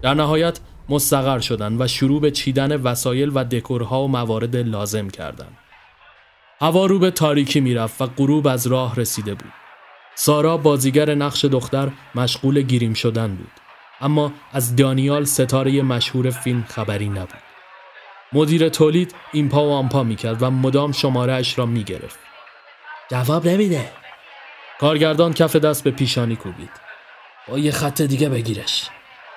در 0.02 0.14
نهایت 0.14 0.60
مستقر 0.88 1.38
شدند 1.38 1.80
و 1.80 1.86
شروع 1.86 2.20
به 2.20 2.30
چیدن 2.30 2.76
وسایل 2.76 3.30
و 3.34 3.44
دکورها 3.44 4.04
و 4.04 4.08
موارد 4.08 4.56
لازم 4.56 5.08
کردند. 5.08 5.58
هوا 6.60 6.86
رو 6.86 6.98
به 6.98 7.10
تاریکی 7.10 7.60
می‌رفت 7.60 8.02
و 8.02 8.06
غروب 8.06 8.46
از 8.46 8.66
راه 8.66 8.96
رسیده 8.96 9.34
بود. 9.34 9.52
سارا 10.14 10.56
بازیگر 10.56 11.14
نقش 11.14 11.44
دختر 11.44 11.90
مشغول 12.14 12.62
گیریم 12.62 12.94
شدن 12.94 13.36
بود 13.36 13.67
اما 14.00 14.32
از 14.52 14.76
دانیال 14.76 15.24
ستاره 15.24 15.82
مشهور 15.82 16.30
فیلم 16.30 16.64
خبری 16.68 17.08
نبود. 17.08 17.42
مدیر 18.32 18.68
تولید 18.68 19.14
این 19.32 19.48
پا 19.48 19.64
و 19.64 19.72
آنپا 19.72 20.02
می‌کرد 20.02 20.42
و 20.42 20.50
مدام 20.50 20.92
شماره 20.92 21.32
اش 21.32 21.58
را 21.58 21.66
می‌گرفت. 21.66 22.18
جواب 23.10 23.48
نمیده. 23.48 23.90
کارگردان 24.80 25.32
کف 25.32 25.56
دست 25.56 25.84
به 25.84 25.90
پیشانی 25.90 26.36
کوبید. 26.36 26.70
با 27.48 27.58
یه 27.58 27.72
خط 27.72 28.02
دیگه 28.02 28.28
بگیرش. 28.28 28.90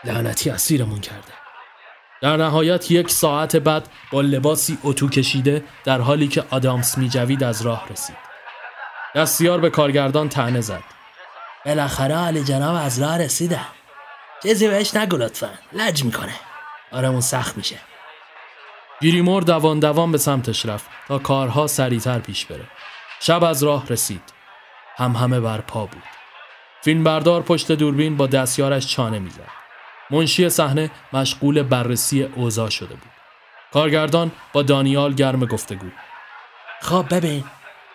لعنتی 0.04 0.50
اسیرمون 0.50 1.00
کرده. 1.00 1.34
در 2.22 2.38
نهایت 2.38 2.92
یک 2.92 3.10
ساعت 3.10 3.56
بعد 3.56 3.88
با 4.12 4.22
لباسی 4.22 4.78
اتو 4.84 5.10
کشیده 5.10 5.64
در 5.84 6.02
حالی 6.02 6.28
که 6.28 6.44
آدامس 6.50 6.98
میجوید 6.98 7.44
از 7.44 7.62
راه 7.62 7.88
رسید. 7.92 8.18
دستیار 9.16 9.60
به 9.60 9.70
کارگردان 9.70 10.30
تنه 10.30 10.62
زد. 10.62 10.84
بالاخره 11.66 12.16
علی 12.16 12.44
جناب 12.44 12.76
از 12.76 13.02
راه 13.02 13.18
رسیده. 13.18 13.60
چیزی 14.44 14.68
بهش 14.68 14.96
نگو 14.96 15.18
لطفا. 15.18 15.50
لج 15.74 16.04
می‌کنه. 16.04 16.34
آرمون 16.92 17.22
سخت 17.22 17.58
میشه. 17.58 17.78
گیریمور 19.02 19.44
دوان 19.44 19.80
دوان 19.80 20.12
به 20.12 20.18
سمتش 20.18 20.66
رفت 20.66 20.90
تا 21.08 21.20
کارها 21.20 21.68
سریعتر 21.68 22.20
پیش 22.20 22.46
بره. 22.46 22.68
شب 23.20 23.44
از 23.44 23.64
راه 23.64 23.88
رسید. 23.88 24.22
هم 24.98 25.12
همه 25.12 25.40
بر 25.40 25.62
پا 25.62 25.86
بود. 25.86 26.04
فیلمبردار 26.82 27.42
پشت 27.42 27.72
دوربین 27.72 28.18
با 28.18 28.28
دستیارش 28.28 28.88
چانه 28.88 29.20
می‌زد. 29.20 29.48
منشی 30.10 30.50
صحنه 30.50 30.92
مشغول 31.14 31.64
بررسی 31.64 32.24
اوضاع 32.24 32.70
شده 32.70 32.96
بود. 32.96 33.12
کارگردان 33.74 34.32
با 34.54 34.62
دانیال 34.62 35.14
گرم 35.14 35.46
گفتگو. 35.46 35.88
خب 36.82 37.06
ببین 37.12 37.44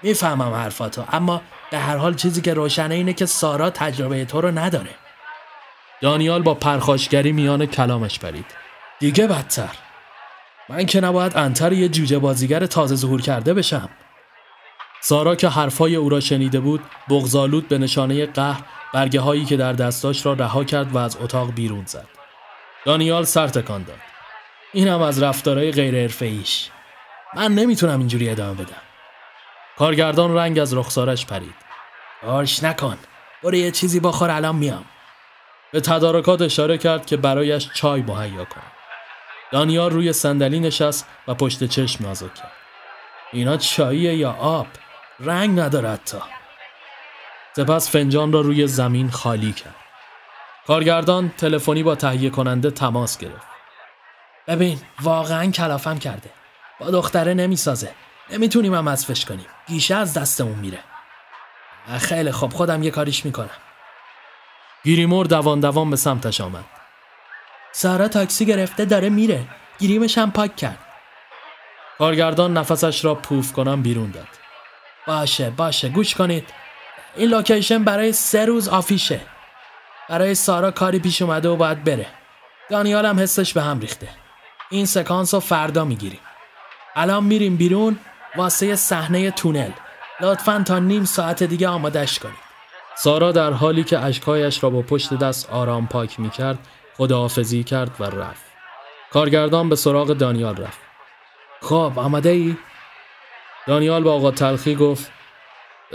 می‌فهمم 0.02 0.54
حرفاتو 0.54 1.04
اما 1.12 1.42
به 1.70 1.78
هر 1.78 1.96
حال 1.96 2.14
چیزی 2.14 2.40
که 2.40 2.54
روشنه 2.54 2.94
اینه 2.94 3.12
که 3.12 3.26
سارا 3.26 3.70
تجربه 3.70 4.24
تو 4.24 4.40
رو 4.40 4.58
نداره. 4.58 4.94
دانیال 6.00 6.42
با 6.42 6.54
پرخاشگری 6.54 7.32
میان 7.32 7.66
کلامش 7.66 8.18
پرید. 8.18 8.46
دیگه 8.98 9.26
بدتر. 9.26 9.70
من 10.68 10.86
که 10.86 11.00
نباید 11.00 11.36
انتر 11.36 11.72
یه 11.72 11.88
جوجه 11.88 12.18
بازیگر 12.18 12.66
تازه 12.66 12.96
ظهور 12.96 13.22
کرده 13.22 13.54
بشم. 13.54 13.88
سارا 15.00 15.34
که 15.34 15.48
حرفای 15.48 15.96
او 15.96 16.08
را 16.08 16.20
شنیده 16.20 16.60
بود 16.60 16.80
بغزالود 17.08 17.68
به 17.68 17.78
نشانه 17.78 18.26
قهر 18.26 18.60
برگه 18.94 19.20
هایی 19.20 19.44
که 19.44 19.56
در 19.56 19.72
دستاش 19.72 20.26
را 20.26 20.32
رها 20.32 20.64
کرد 20.64 20.92
و 20.92 20.98
از 20.98 21.16
اتاق 21.20 21.52
بیرون 21.52 21.84
زد. 21.86 22.08
دانیال 22.84 23.24
سر 23.24 23.48
تکان 23.48 23.82
داد. 23.82 23.98
اینم 24.72 25.02
از 25.02 25.22
رفتارهای 25.22 25.72
غیر 25.72 26.14
ایش 26.20 26.70
من 27.34 27.54
نمی‌تونم 27.54 27.98
اینجوری 27.98 28.30
ادامه 28.30 28.54
بدم. 28.54 28.82
کارگردان 29.78 30.34
رنگ 30.34 30.58
از 30.58 30.74
رخسارش 30.74 31.26
پرید. 31.26 31.54
آرش 32.26 32.62
نکن. 32.62 32.98
برو 33.42 33.54
یه 33.54 33.70
چیزی 33.70 34.00
بخور 34.00 34.30
الان 34.30 34.56
میام. 34.56 34.84
به 35.72 35.80
تدارکات 35.80 36.42
اشاره 36.42 36.78
کرد 36.78 37.06
که 37.06 37.16
برایش 37.16 37.70
چای 37.74 38.02
مهیا 38.02 38.44
کند 38.44 38.72
دانیال 39.52 39.90
روی 39.90 40.12
صندلی 40.12 40.60
نشست 40.60 41.08
و 41.28 41.34
پشت 41.34 41.64
چشم 41.64 42.04
نازک 42.04 42.34
کرد. 42.34 42.52
اینا 43.32 43.56
چاییه 43.56 44.16
یا 44.16 44.32
آب؟ 44.32 44.66
رنگ 45.20 45.60
نداره 45.60 45.90
حتی. 45.90 46.18
سپس 47.56 47.90
فنجان 47.90 48.32
را 48.32 48.40
روی 48.40 48.66
زمین 48.66 49.10
خالی 49.10 49.52
کرد. 49.52 49.74
کارگردان 50.66 51.32
تلفنی 51.38 51.82
با 51.82 51.94
تهیه 51.94 52.30
کننده 52.30 52.70
تماس 52.70 53.18
گرفت. 53.18 53.46
ببین 54.46 54.80
واقعا 55.02 55.50
کلافم 55.50 55.98
کرده. 55.98 56.30
با 56.80 56.90
دختره 56.90 57.34
نمی‌سازه. 57.34 57.94
نمی‌تونیم 58.30 58.74
هم 58.74 58.88
حذفش 58.88 59.24
کنیم. 59.24 59.46
گیشه 59.68 59.94
از 59.94 60.14
دستمون 60.14 60.58
میره. 60.58 60.78
خیلی 61.98 62.32
خوب. 62.32 62.52
خودم 62.52 62.82
یه 62.82 62.90
کاریش 62.90 63.24
می‌کنم. 63.24 63.50
گریمور 64.86 65.26
دوان 65.26 65.60
دوان 65.60 65.90
به 65.90 65.96
سمتش 65.96 66.40
آمد. 66.40 66.64
سارا 67.72 68.08
تاکسی 68.08 68.46
گرفته 68.46 68.84
داره 68.84 69.08
میره. 69.08 69.44
گریمش 69.78 70.18
هم 70.18 70.32
پاک 70.32 70.56
کرد. 70.56 70.78
کارگردان 71.98 72.56
نفسش 72.56 73.04
را 73.04 73.14
پوف‌کنان 73.14 73.82
بیرون 73.82 74.10
داد. 74.10 74.28
باشه 75.06 75.50
باشه 75.50 75.88
گوش 75.88 76.14
کنید. 76.14 76.48
این 77.16 77.30
لوکیشن 77.30 77.84
برای 77.84 78.12
سه 78.12 78.44
روز 78.44 78.68
آفیشه. 78.68 79.20
برای 80.08 80.34
سارا 80.34 80.70
کاری 80.70 80.98
پیش 80.98 81.22
اومده 81.22 81.48
و 81.48 81.56
باید 81.56 81.84
بره. 81.84 82.06
دانیال 82.70 83.06
هم 83.06 83.20
حسش 83.20 83.52
به 83.52 83.62
هم 83.62 83.80
ریخته. 83.80 84.08
این 84.70 84.86
سکانس 84.86 85.34
رو 85.34 85.40
فردا 85.40 85.84
می‌گیریم. 85.84 86.20
الان 86.96 87.24
میریم 87.24 87.56
بیرون 87.56 87.98
واسه 88.36 88.76
صحنه 88.76 89.30
تونل. 89.30 89.70
لطفا 90.20 90.62
تا 90.66 90.78
نیم 90.78 91.04
ساعت 91.04 91.42
دیگه 91.42 91.68
آمادش 91.68 92.18
کنید. 92.18 92.45
سارا 92.98 93.32
در 93.32 93.50
حالی 93.50 93.84
که 93.84 93.98
اشکایش 93.98 94.62
را 94.62 94.70
با 94.70 94.82
پشت 94.82 95.14
دست 95.14 95.50
آرام 95.50 95.86
پاک 95.86 96.20
می‌کرد 96.20 96.58
خداحافظی 96.96 97.64
کرد 97.64 97.90
و 98.00 98.04
رفت. 98.04 98.44
کارگردان 99.12 99.68
به 99.68 99.76
سراغ 99.76 100.08
دانیال 100.08 100.56
رفت. 100.56 100.78
خب 101.62 101.92
آماده 101.96 102.28
ای؟ 102.28 102.56
دانیال 103.66 104.02
با 104.02 104.12
آقا 104.12 104.30
تلخی 104.30 104.74
گفت 104.74 105.12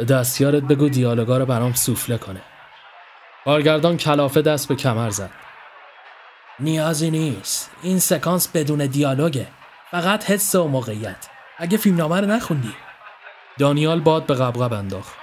دستیارت 0.10 0.64
بگو 0.64 0.90
دیالوگا 0.90 1.38
رو 1.38 1.46
برام 1.46 1.74
سوفله 1.74 2.18
کنه. 2.18 2.42
کارگردان 3.46 3.98
کلافه 3.98 4.42
دست 4.42 4.68
به 4.68 4.76
کمر 4.76 5.10
زد. 5.10 5.32
نیازی 6.60 7.12
نیست. 7.12 7.72
این 7.82 8.00
سکانس 8.00 8.48
بدون 8.48 8.86
دیالوگه. 8.86 9.48
فقط 9.92 10.30
حس 10.30 10.56
و 10.56 10.68
موقعیت. 10.68 11.28
اگه 11.58 11.78
فیلمنامه 11.78 12.22
رو 12.22 12.28
نخوندی. 12.28 12.74
دانیال 13.60 14.00
باد 14.00 14.26
به 14.26 14.34
قبقب 14.34 14.74
انداخت. 14.74 15.21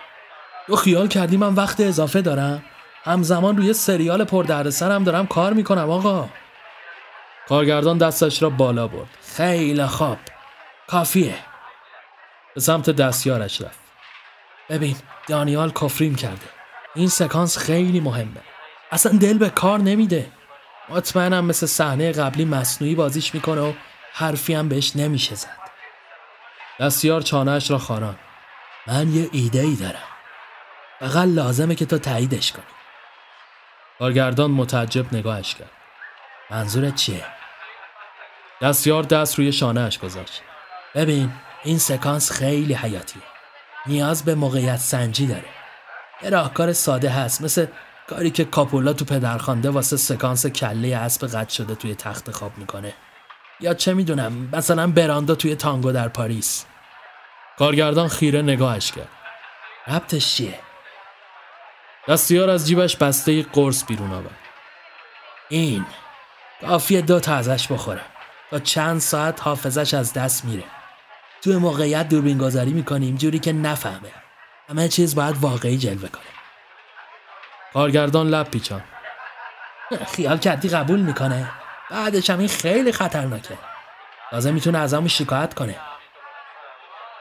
تو 0.69 0.77
خیال 0.77 1.09
کردی 1.09 1.37
من 1.37 1.55
وقت 1.55 1.81
اضافه 1.81 2.23
دارم؟ 2.23 2.65
همزمان 3.05 3.57
روی 3.57 3.73
سریال 3.73 4.25
پردردسرم 4.25 5.05
دارم 5.05 5.27
کار 5.27 5.53
می‌کنم 5.53 5.91
آقا. 5.91 6.29
کارگردان 7.49 7.99
دستش 7.99 8.43
را 8.43 8.51
بالا 8.51 8.89
برد. 8.89 9.09
خیلی 9.37 9.87
خوب. 9.87 10.17
کافیه. 10.87 11.35
به 12.55 12.61
سمت 12.61 12.91
دستیارش 12.91 13.61
رفت. 13.61 13.79
ببین 14.69 14.97
دانیال 15.27 15.71
کفریم 15.71 16.15
کرده. 16.15 16.47
این 16.95 17.09
سکانس 17.09 17.59
خیلی 17.59 18.01
مهمه. 18.01 18.41
اصلا 18.93 19.13
دل 19.19 19.39
به 19.39 19.51
کار 19.51 19.79
نمیده. 19.79 20.27
مطمئنم 20.89 21.45
مثل 21.45 21.67
صحنه 21.67 22.13
قبلی 22.13 22.45
مصنوعی 22.45 22.95
بازیش 22.95 23.35
می‌کنه 23.35 23.61
و 23.61 23.73
حرفی 24.13 24.55
هم 24.55 24.69
بهش 24.69 24.97
نمیشه 24.97 25.35
زد. 25.35 25.59
دستیار 26.81 27.21
چانهش 27.21 27.71
را 27.71 27.79
خاران. 27.79 28.17
من 28.87 29.15
یه 29.15 29.29
ایده 29.33 29.61
ای 29.61 29.75
دارم. 29.75 30.18
فقط 31.01 31.29
لازمه 31.29 31.75
که 31.75 31.87
تو 31.87 31.99
تاییدش 31.99 32.53
کنی. 32.53 32.65
کارگردان 33.99 34.51
متعجب 34.51 35.15
نگاهش 35.15 35.55
کرد. 35.55 35.71
منظورت 36.51 36.95
چیه؟ 36.95 37.25
دستیار 38.63 39.03
دست 39.03 39.39
روی 39.39 39.53
شانهش 39.53 39.99
گذاشت. 39.99 40.43
ببین 40.95 41.33
این 41.65 41.79
سکانس 41.79 42.33
خیلی 42.33 42.75
حیاتیه. 42.75 43.23
نیاز 43.87 44.25
به 44.25 44.35
موقعیت 44.35 44.77
سنجی 44.77 45.27
داره. 45.27 45.45
یه 46.23 46.31
راهکار 46.31 46.73
ساده 46.73 47.11
هست 47.11 47.43
مثل 47.43 47.67
کاری 48.09 48.31
که 48.31 48.45
کاپولا 48.45 48.93
تو 48.93 49.05
پدرخوانده 49.05 49.71
واسه 49.71 49.97
سکانس 49.97 50.47
کله 50.47 50.97
اسب 50.97 51.27
قد 51.27 51.49
شده 51.49 51.75
توی 51.75 51.95
تخت 51.95 52.31
خواب 52.31 52.59
می‌کنه. 52.59 52.95
یا 53.61 53.75
چه 53.75 53.95
می‌دونم 53.95 54.49
مثلا 54.53 54.87
براندا 54.87 55.35
توی 55.35 55.57
تانگو 55.57 55.93
در 55.93 56.09
پاریس. 56.09 56.67
کارگردان 57.59 58.09
خیره 58.09 58.43
نگاهش 58.43 58.93
کرد. 58.93 59.09
ربطش 59.87 60.35
چیه؟ 60.35 60.59
دستیار 62.09 62.51
از 62.51 62.67
جیبش 62.67 62.97
بسته 62.97 63.43
قرص 63.43 63.85
بیرون 63.85 64.13
آورد. 64.13 64.39
این 65.49 65.87
کافیه 66.61 67.01
دو 67.01 67.21
تا 67.21 67.35
ازش 67.35 67.73
بخوره. 67.73 68.01
تا 68.51 68.59
چند 68.59 69.01
ساعت 69.01 69.43
حافظش 69.43 69.95
از 69.95 70.13
دست 70.13 70.45
میره. 70.45 70.65
توی 71.43 71.57
موقعیت 71.57 72.09
دوربین 72.09 72.39
گذاری 72.39 72.73
می‌کنیم 72.73 73.17
جوری 73.17 73.39
که 73.39 73.53
نفهمه. 73.53 74.13
همه 74.69 74.89
چیز 74.89 75.15
باید 75.15 75.37
واقعی 75.41 75.79
جلوه 75.79 76.09
کنه. 76.09 76.23
کارگردان 77.73 78.29
لب 78.29 78.51
پیچان. 78.51 78.85
خیال 80.07 80.39
کردی 80.39 80.69
قبول 80.69 81.01
می‌کنه؟ 81.01 81.51
بعدش 81.91 82.31
هم 82.31 82.39
این 82.39 82.49
خیلی 82.49 82.93
خطرناکه. 82.93 83.59
لازم 84.33 84.55
می‌تونه 84.55 84.79
از 84.79 84.95
همون 84.95 85.09
شکایت 85.09 85.55
کنه. 85.55 85.77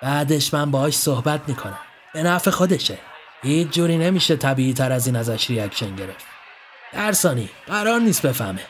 بعدش 0.02 0.54
من 0.54 0.72
باهاش 0.72 0.94
صحبت 0.94 1.42
می‌کنم. 1.48 1.80
به 2.14 2.24
نفع 2.24 2.52
خودشه. 2.52 2.98
هیچ 3.42 3.70
جوری 3.70 3.98
نمیشه 3.98 4.36
طبیعی 4.36 4.74
تر 4.74 4.92
از 4.92 5.08
این 5.08 5.16
ازش 5.16 5.50
ریاکشن 5.50 5.96
گرفت. 5.96 6.26
درسانی 6.94 7.50
قرار 7.68 8.00
نیست 8.00 8.26
بفهمه. 8.26 8.62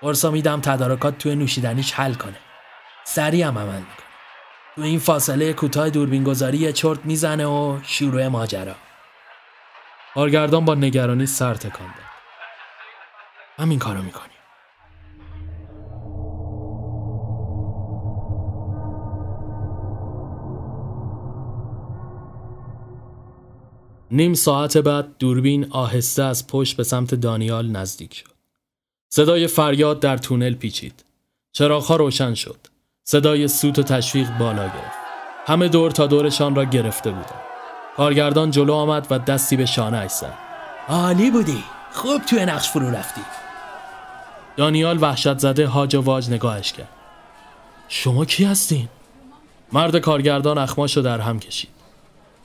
قرصا 0.00 0.30
میدم 0.30 0.60
تدارکات 0.60 1.18
توی 1.18 1.36
نوشیدنیش 1.36 1.92
حل 1.92 2.14
کنه. 2.14 2.36
سریع 3.04 3.46
هم 3.46 3.58
عمل 3.58 3.78
می‌کنه. 3.78 4.06
تو 4.74 4.82
این 4.82 4.98
فاصله 4.98 5.52
کوتاه 5.52 5.90
دوربین 5.90 6.24
گذاری 6.24 6.72
چرت 6.72 6.98
می‌زنه 7.04 7.46
و 7.46 7.78
شروع 7.82 8.28
ماجرا. 8.28 8.74
کارگردان 10.14 10.64
با 10.64 10.74
نگرانی 10.74 11.26
سر 11.26 11.54
تکان 11.54 11.86
داد. 11.86 12.04
همین 13.58 13.78
کارو 13.78 14.02
می‌کنی. 14.02 14.33
نیم 24.10 24.34
ساعت 24.34 24.76
بعد 24.76 25.18
دوربین 25.18 25.66
آهسته 25.70 26.22
از 26.22 26.46
پشت 26.46 26.76
به 26.76 26.84
سمت 26.84 27.14
دانیال 27.14 27.70
نزدیک 27.70 28.14
شد. 28.14 28.26
صدای 29.08 29.46
فریاد 29.46 30.00
در 30.00 30.16
تونل 30.16 30.54
پیچید. 30.54 31.04
چراغها 31.52 31.96
روشن 31.96 32.34
شد. 32.34 32.56
صدای 33.04 33.48
سوت 33.48 33.78
و 33.78 33.82
تشویق 33.82 34.38
بالا 34.38 34.62
گرفت. 34.62 34.98
همه 35.46 35.68
دور 35.68 35.90
تا 35.90 36.06
دورشان 36.06 36.54
را 36.54 36.64
گرفته 36.64 37.10
بودند. 37.10 37.40
کارگردان 37.96 38.50
جلو 38.50 38.72
آمد 38.72 39.06
و 39.10 39.18
دستی 39.18 39.56
به 39.56 39.66
شانه 39.66 39.96
اش 39.96 40.10
زد. 40.10 40.34
عالی 40.88 41.30
بودی. 41.30 41.64
خوب 41.92 42.22
توی 42.22 42.44
نقش 42.44 42.68
فرو 42.68 42.90
رفتی. 42.90 43.20
دانیال 44.56 44.98
وحشت 45.02 45.38
زده 45.38 45.66
هاج 45.66 45.94
و 45.94 46.00
واج 46.00 46.30
نگاهش 46.30 46.72
کرد. 46.72 46.88
شما 47.88 48.24
کی 48.24 48.44
هستین؟ 48.44 48.88
مرد 49.72 49.98
کارگردان 49.98 50.58
اخماشو 50.58 51.00
در 51.00 51.20
هم 51.20 51.40
کشید. 51.40 51.83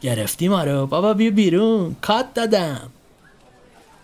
گرفتی 0.01 0.47
ما 0.47 0.63
رو 0.63 0.85
بابا 0.87 1.13
بیا 1.13 1.31
بیرون. 1.31 1.95
کات 2.01 2.33
دادم. 2.33 2.89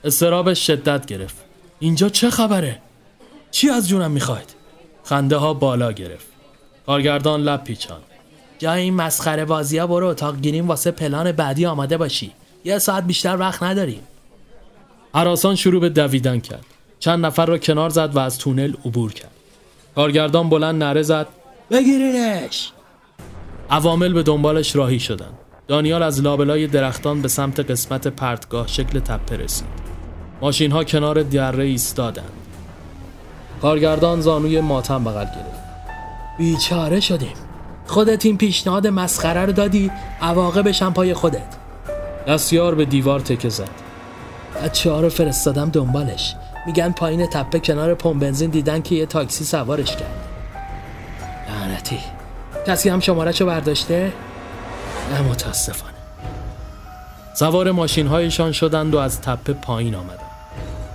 استرابش 0.03 0.67
شدت 0.67 1.05
گرفت. 1.05 1.35
اینجا 1.79 2.09
چه 2.09 2.29
خبره؟ 2.29 2.81
چی 3.51 3.69
از 3.69 3.87
جونم 3.87 4.11
می‌خواید؟ 4.11 4.55
خنده 5.03 5.37
ها 5.37 5.53
بالا 5.53 5.91
گرفت. 5.91 6.25
کارگردان 6.85 7.41
لب 7.41 7.63
پیچان 7.63 7.99
جای 8.59 8.81
این 8.81 8.93
مسخره 8.93 9.45
بازی 9.45 9.77
ها 9.77 9.87
برو 9.87 10.07
اتاق 10.07 10.35
گیریم 10.39 10.67
واسه 10.67 10.91
پلان 10.91 11.31
بعدی 11.31 11.65
آماده 11.65 11.97
باشی. 11.97 12.31
یه 12.65 12.79
ساعت 12.79 13.03
بیشتر 13.03 13.37
وقت 13.37 13.63
نداریم. 13.63 14.01
حراسان 15.13 15.55
شروع 15.55 15.81
به 15.81 15.89
دویدن 15.89 16.39
کرد. 16.39 16.65
چند 16.99 17.25
نفر 17.25 17.45
را 17.45 17.57
کنار 17.57 17.89
زد 17.89 18.15
و 18.15 18.19
از 18.19 18.37
تونل 18.37 18.73
عبور 18.85 19.13
کرد. 19.13 19.31
کارگردان 19.95 20.49
بلند 20.49 20.83
نره 20.83 21.01
زد. 21.01 21.27
بگیرینش. 21.71 22.71
عوامل 23.69 24.13
به 24.13 24.23
دنبالش 24.23 24.75
راهی 24.75 24.99
شدند. 24.99 25.37
دانیال 25.67 26.03
از 26.03 26.21
لابلای 26.21 26.67
درختان 26.67 27.21
به 27.21 27.27
سمت 27.27 27.59
قسمت 27.59 28.07
پرتگاه 28.07 28.67
شکل 28.67 28.99
تپه 28.99 29.37
رسید. 29.37 29.67
ماشین 30.41 30.71
ها 30.71 30.83
کنار 30.83 31.23
دره 31.23 31.63
ایستادند. 31.63 32.31
کارگردان 33.61 34.21
زانوی 34.21 34.61
ماتم 34.61 35.03
بغل 35.03 35.25
گرفت. 35.25 35.65
بیچاره 36.37 36.99
شدیم. 36.99 37.33
خودت 37.85 38.25
این 38.25 38.37
پیشنهاد 38.37 38.87
مسخره 38.87 39.45
رو 39.45 39.51
دادی 39.51 39.91
عواقبش 40.21 40.81
هم 40.81 40.93
پای 40.93 41.13
خودت. 41.13 41.55
دستیار 42.27 42.75
به 42.75 42.85
دیوار 42.85 43.19
تکه 43.19 43.49
زد. 43.49 43.69
بچه 44.63 44.91
ها 44.91 45.01
رو 45.01 45.09
فرستادم 45.09 45.69
دنبالش. 45.69 46.35
میگن 46.65 46.91
پایین 46.91 47.25
تپه 47.25 47.59
کنار 47.59 47.93
پمپ 47.93 48.21
بنزین 48.21 48.49
دیدن 48.49 48.81
که 48.81 48.95
یه 48.95 49.05
تاکسی 49.05 49.43
سوارش 49.43 49.95
کرد. 49.95 50.27
لعنتی. 51.49 51.99
کسی 52.67 52.89
هم 52.89 52.99
شمارش 52.99 53.41
برداشته؟ 53.41 54.11
نه 55.11 55.21
متاسفانه. 55.21 55.93
سوار 57.33 57.71
ماشین 57.71 58.07
هایشان 58.07 58.51
شدند 58.51 58.93
و 58.93 58.97
از 58.97 59.21
تپه 59.21 59.53
پایین 59.53 59.95
آمدند. 59.95 60.19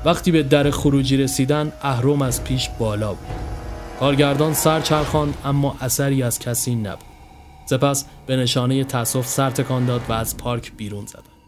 وقتی 0.04 0.30
به 0.30 0.42
در 0.42 0.70
خروجی 0.70 1.16
رسیدن 1.16 1.72
اهرم 1.82 2.22
از 2.22 2.44
پیش 2.44 2.68
بالا 2.78 3.14
بود. 3.14 3.28
کارگردان 4.00 4.54
سر 4.54 4.80
چرخاند 4.80 5.34
اما 5.44 5.76
اثری 5.80 6.22
از 6.22 6.38
کسی 6.38 6.74
نبود. 6.74 7.04
سپس 7.66 8.04
به 8.26 8.36
نشانه 8.36 8.84
تاسف 8.84 9.26
سر 9.26 9.50
تکان 9.50 9.86
داد 9.86 10.00
و 10.08 10.12
از 10.12 10.36
پارک 10.36 10.72
بیرون 10.76 11.06
زد. 11.06 11.39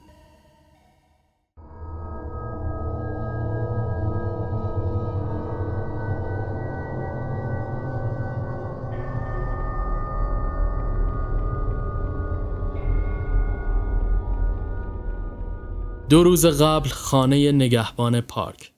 دو 16.13 16.23
روز 16.23 16.47
قبل 16.47 16.89
خانه 16.89 17.53
نگهبان 17.53 18.21
پارک 18.21 18.73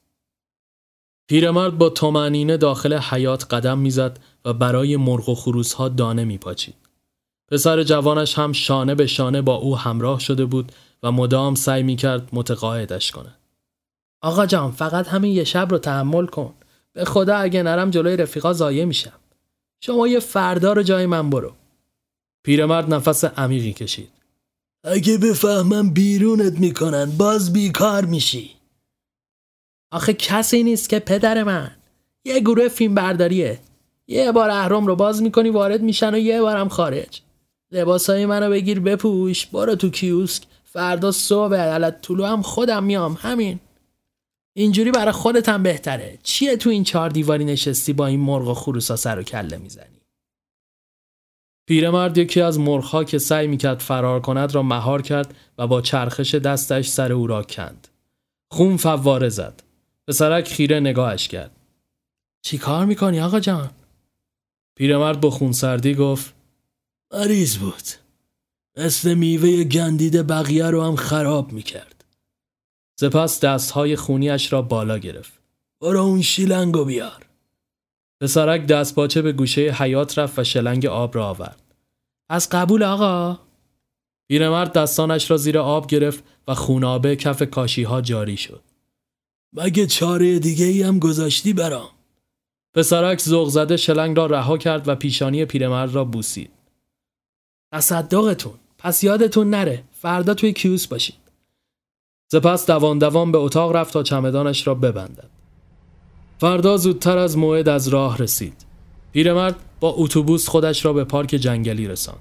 پیرمرد 1.29 1.79
با 1.79 1.88
تومنینه 1.88 2.57
داخل 2.57 2.94
حیات 2.94 3.55
قدم 3.55 3.79
می‌زد 3.79 4.18
و 4.44 4.53
برای 4.53 4.97
مرغ 4.97 5.29
و 5.29 5.35
خروس 5.35 5.73
ها 5.73 5.88
دانه 5.88 6.25
میپاچید. 6.25 6.75
پسر 7.49 7.83
جوانش 7.83 8.38
هم 8.38 8.53
شانه 8.53 8.94
به 8.94 9.07
شانه 9.07 9.42
با 9.42 9.55
او 9.55 9.79
همراه 9.79 10.20
شده 10.20 10.44
بود 10.44 10.73
و 11.03 11.12
مدام 11.12 11.55
سعی 11.55 11.83
می‌کرد 11.83 12.29
متقاعدش 12.33 13.12
کند. 13.12 13.38
آقا 14.23 14.47
جان 14.47 14.73
فقط 14.73 15.09
همین 15.09 15.33
یه 15.33 15.44
شب 15.44 15.68
رو 15.70 15.79
تحمل 15.79 16.27
کن. 16.27 16.55
به 16.92 17.05
خدا 17.05 17.37
اگه 17.37 17.62
نرم 17.62 17.90
جلوی 17.90 18.16
رفیقا 18.16 18.53
زایه 18.53 18.85
میشم. 18.85 19.20
شما 19.81 20.09
یه 20.09 20.20
فردا 20.20 20.73
رو 20.73 20.83
جای 20.83 21.07
من 21.07 21.31
برو. 21.31 21.53
پیرمرد 22.44 22.94
نفس 22.94 23.25
عمیقی 23.25 23.73
کشید. 23.73 24.09
اگه 24.87 25.18
بفهمم 25.18 25.90
بیرونت 25.90 26.59
می‌کنن 26.59 27.05
باز 27.18 27.53
بیکار 27.53 28.05
میشی. 28.05 28.51
آخه 29.92 30.14
کسی 30.14 30.62
نیست 30.62 30.88
که 30.88 30.99
پدر 30.99 31.42
من. 31.42 31.70
یه 32.25 32.40
گروه 32.40 32.68
فیلم 32.68 32.94
برداریه. 32.94 33.59
یه 34.09 34.33
بار 34.33 34.51
اهرام 34.51 34.87
رو 34.87 34.97
باز 34.97 35.23
می‌کنی 35.23 35.51
وارد 35.51 35.83
میشن 35.83 36.14
و 36.14 36.18
یه 36.18 36.40
بارم 36.40 36.68
خارج. 36.68 37.20
لباسای 37.73 38.27
منو 38.27 38.51
بگیر 38.51 38.81
بپوش 38.81 39.47
برو 39.47 39.75
تو 39.75 39.90
کیوسک. 39.90 40.42
فردا 40.64 41.12
صبح 41.12 41.55
علت 41.55 42.01
طلوع 42.03 42.29
هم 42.29 42.42
خودم 42.42 42.85
میام 42.85 43.18
همین. 43.20 43.61
اینجوری 44.57 44.90
برای 44.90 45.12
خودت 45.12 45.49
هم 45.49 45.62
بهتره. 45.62 46.18
چیه 46.23 46.57
تو 46.57 46.70
این 46.70 46.85
چهار 46.85 47.11
دیواری 47.11 47.44
نشستی 47.44 47.92
با 47.92 48.07
این 48.07 48.20
مرغ 48.20 48.49
و 48.49 48.55
خروسا 48.55 48.97
سر 48.97 49.18
و 49.18 49.23
کله 49.23 49.57
می‌زنی؟ 49.57 50.04
پیرمرد 51.67 52.19
یکی 52.19 52.41
از 52.41 52.59
مرغها 52.59 53.05
که 53.05 53.19
سعی 53.19 53.47
می‌کرد 53.47 53.79
فرار 53.79 54.21
کند 54.21 54.55
را 54.55 54.62
مهار 54.62 55.03
کرد 55.03 55.35
و 55.59 55.67
با 55.67 55.81
چرخش 55.81 56.35
دستش 56.35 56.89
سر 56.89 57.12
او 57.12 57.27
را 57.27 57.43
کند. 57.43 57.89
خون 58.51 58.77
فواره 58.77 59.29
زد. 59.29 59.62
پسرک 60.09 60.49
خیره 60.49 60.81
نگاهش 60.81 61.29
کرد. 61.29 61.51
چی 62.43 62.59
کار 62.59 62.87
می‌کنی 62.87 63.21
آقا 63.21 63.41
جان؟ 63.41 63.71
پیرمرد 64.77 65.21
با 65.21 65.31
خون 65.31 65.53
سردی 65.53 65.95
گفت 65.95 66.35
مریض 67.12 67.57
بود. 67.57 67.85
مثل 68.77 69.15
میوه 69.15 69.65
گندیده 69.65 70.23
بقیه 70.23 70.67
رو 70.67 70.83
هم 70.83 70.97
خراب 70.97 71.53
می‌کرد. 71.53 72.05
سپس 73.01 73.41
دستهای 73.41 73.97
خونیش 73.97 74.53
را 74.53 74.62
بالا 74.62 74.99
گرفت. 74.99 75.33
برو 75.81 76.01
اون 76.01 76.23
شیلنگو 76.23 76.85
بیار. 76.85 77.24
پسرک 78.21 78.67
دست 78.67 78.95
باچه 78.95 79.23
به 79.23 79.33
گوشه 79.33 79.61
حیات 79.61 80.19
رفت 80.19 80.39
و 80.39 80.45
شلنگ 80.45 80.87
آب 80.87 81.17
را 81.17 81.29
آورد. 81.29 81.62
از 82.29 82.49
قبول 82.49 82.83
آقا؟ 82.83 83.39
پیرمرد 84.29 84.73
دستانش 84.73 85.31
را 85.31 85.37
زیر 85.37 85.59
آب 85.59 85.87
گرفت 85.87 86.25
و 86.49 86.55
خونابه 86.55 87.17
کف 87.17 87.43
کاشی 87.43 87.83
ها 87.83 88.01
جاری 88.01 88.37
شد. 88.37 88.62
مگه 89.53 89.87
چاره 89.87 90.39
دیگه 90.39 90.65
ای 90.65 90.83
هم 90.83 90.99
گذاشتی 90.99 91.53
برام؟ 91.53 91.91
پسرک 92.75 93.21
زوغ 93.21 93.49
زده 93.49 93.77
شلنگ 93.77 94.17
را 94.17 94.27
رها 94.27 94.59
کرد 94.59 94.89
و 94.89 94.95
پیشانی 94.95 95.45
پیرمرد 95.45 95.95
را 95.95 96.05
بوسید. 96.05 96.51
تصدقتون 97.73 98.55
پس 98.79 99.05
یادتون 99.05 99.51
نره 99.51 99.85
فردا 99.93 100.35
توی 100.35 100.53
کیوس 100.53 100.87
باشید. 100.87 101.25
سپس 102.33 102.67
دوان 102.67 102.99
دوان 102.99 103.33
به 103.33 103.39
اتاق 103.39 103.77
رفت 103.77 103.93
تا 103.93 104.03
چمدانش 104.03 104.67
را 104.67 104.75
ببندد. 104.75 105.34
فردا 106.39 106.76
زودتر 106.76 107.18
از 107.18 107.39
موعد 107.39 107.68
از 107.68 107.89
راه 107.89 108.18
رسید. 108.18 108.66
پیرمرد 109.12 109.57
با 109.80 109.95
اتوبوس 109.97 110.49
خودش 110.49 110.85
را 110.85 110.93
به 110.93 111.05
پارک 111.05 111.28
جنگلی 111.28 111.89
رساند. 111.89 112.18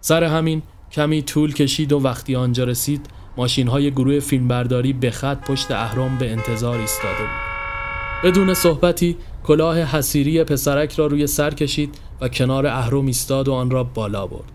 سر 0.00 0.24
همین 0.24 0.62
کمی 0.92 1.22
طول 1.22 1.54
کشید 1.54 1.92
و 1.92 2.00
وقتی 2.00 2.36
آنجا 2.36 2.64
رسید 2.64 3.06
ماشین 3.36 3.68
های 3.68 3.90
گروه 3.90 4.20
فیلمبرداری 4.20 4.92
به 4.92 5.10
خط 5.10 5.40
پشت 5.40 5.70
اهرام 5.70 6.18
به 6.18 6.30
انتظار 6.30 6.78
ایستاده 6.78 7.18
بود. 7.18 7.50
بدون 8.24 8.54
صحبتی 8.54 9.16
کلاه 9.44 9.78
حسیری 9.78 10.44
پسرک 10.44 10.92
را 10.92 11.06
روی 11.06 11.26
سر 11.26 11.54
کشید 11.54 11.94
و 12.20 12.28
کنار 12.28 12.66
اهرام 12.66 13.06
ایستاد 13.06 13.48
و 13.48 13.52
آن 13.52 13.70
را 13.70 13.84
بالا 13.84 14.26
برد. 14.26 14.52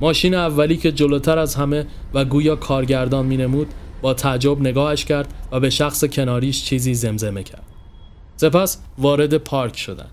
ماشین 0.00 0.34
اولی 0.34 0.76
که 0.76 0.92
جلوتر 0.92 1.38
از 1.38 1.54
همه 1.54 1.86
و 2.14 2.24
گویا 2.24 2.56
کارگردان 2.56 3.26
مینمود 3.26 3.68
با 4.02 4.14
تعجب 4.14 4.60
نگاهش 4.60 5.04
کرد 5.04 5.34
و 5.52 5.60
به 5.60 5.70
شخص 5.70 6.04
کناریش 6.04 6.64
چیزی 6.64 6.94
زمزمه 6.94 7.42
کرد. 7.42 7.75
سپس 8.36 8.78
وارد 8.98 9.36
پارک 9.36 9.76
شدند. 9.76 10.12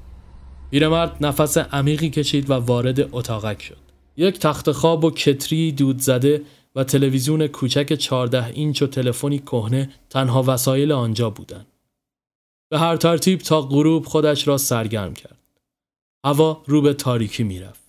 پیرمرد 0.72 1.26
نفس 1.26 1.58
عمیقی 1.58 2.10
کشید 2.10 2.50
و 2.50 2.54
وارد 2.54 3.16
اتاقک 3.16 3.62
شد. 3.62 3.78
یک 4.18 4.40
تخت 4.40 4.72
خواب 4.72 5.04
و 5.04 5.12
کتری 5.12 5.72
دود 5.72 6.00
زده 6.00 6.42
و 6.76 6.84
تلویزیون 6.84 7.48
کوچک 7.48 7.94
14 7.94 8.46
اینچ 8.46 8.82
و 8.82 8.88
تلفنی 8.88 9.40
کهنه 9.40 9.90
تنها 10.10 10.44
وسایل 10.48 10.92
آنجا 10.92 11.30
بودند. 11.30 11.68
به 12.70 12.80
هر 12.80 12.96
ترتیب 12.96 13.40
تا 13.40 13.62
غروب 13.62 14.06
خودش 14.06 14.48
را 14.48 14.58
سرگرم 14.58 15.14
کرد. 15.14 15.38
هوا 16.26 16.64
رو 16.66 16.82
به 16.82 16.94
تاریکی 16.94 17.44
می‌رفت. 17.44 17.84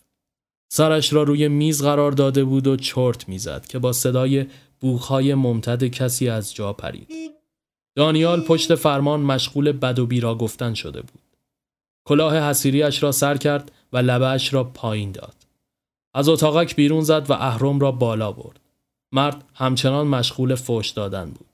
سرش 0.72 1.12
را 1.12 1.22
روی 1.22 1.49
میز 1.49 1.82
قرار 1.82 2.12
داده 2.12 2.45
بود 2.45 2.66
و 2.66 2.76
چرت 2.76 3.28
می‌زد 3.28 3.66
که 3.66 3.78
با 3.78 3.93
صدای 3.93 4.47
بوخهای 4.80 5.35
ممتد 5.35 5.85
کسی 5.85 6.28
از 6.28 6.55
جا 6.55 6.72
پرید. 6.72 7.09
دانیال 7.97 8.40
پشت 8.40 8.74
فرمان 8.74 9.20
مشغول 9.20 9.72
بد 9.72 9.99
و 9.99 10.07
بیرا 10.07 10.34
گفتن 10.34 10.74
شده 10.74 11.01
بود. 11.01 11.22
کلاه 12.07 12.38
حسیریش 12.38 13.03
را 13.03 13.12
سر 13.12 13.36
کرد 13.36 13.72
و 13.92 13.99
لبهش 13.99 14.55
را 14.55 14.64
پایین 14.64 15.12
داد. 15.12 15.34
از 16.14 16.28
اتاقک 16.28 16.76
بیرون 16.76 17.01
زد 17.01 17.30
و 17.30 17.32
اهرم 17.32 17.78
را 17.80 17.92
بالا 17.92 18.32
برد. 18.32 18.61
مرد 19.12 19.45
همچنان 19.55 20.07
مشغول 20.07 20.55
فوش 20.55 20.90
دادن 20.90 21.30
بود. 21.30 21.47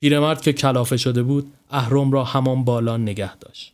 پیرمرد 0.00 0.40
که 0.40 0.52
کلافه 0.52 0.96
شده 0.96 1.22
بود 1.22 1.52
اهرم 1.70 2.12
را 2.12 2.24
همان 2.24 2.64
بالا 2.64 2.96
نگه 2.96 3.36
داشت. 3.36 3.72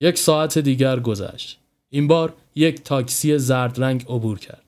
یک 0.00 0.18
ساعت 0.18 0.58
دیگر 0.58 1.00
گذشت. 1.00 1.58
این 1.90 2.08
بار 2.08 2.34
یک 2.54 2.82
تاکسی 2.82 3.38
زرد 3.38 3.82
رنگ 3.82 4.04
عبور 4.08 4.38
کرد. 4.38 4.64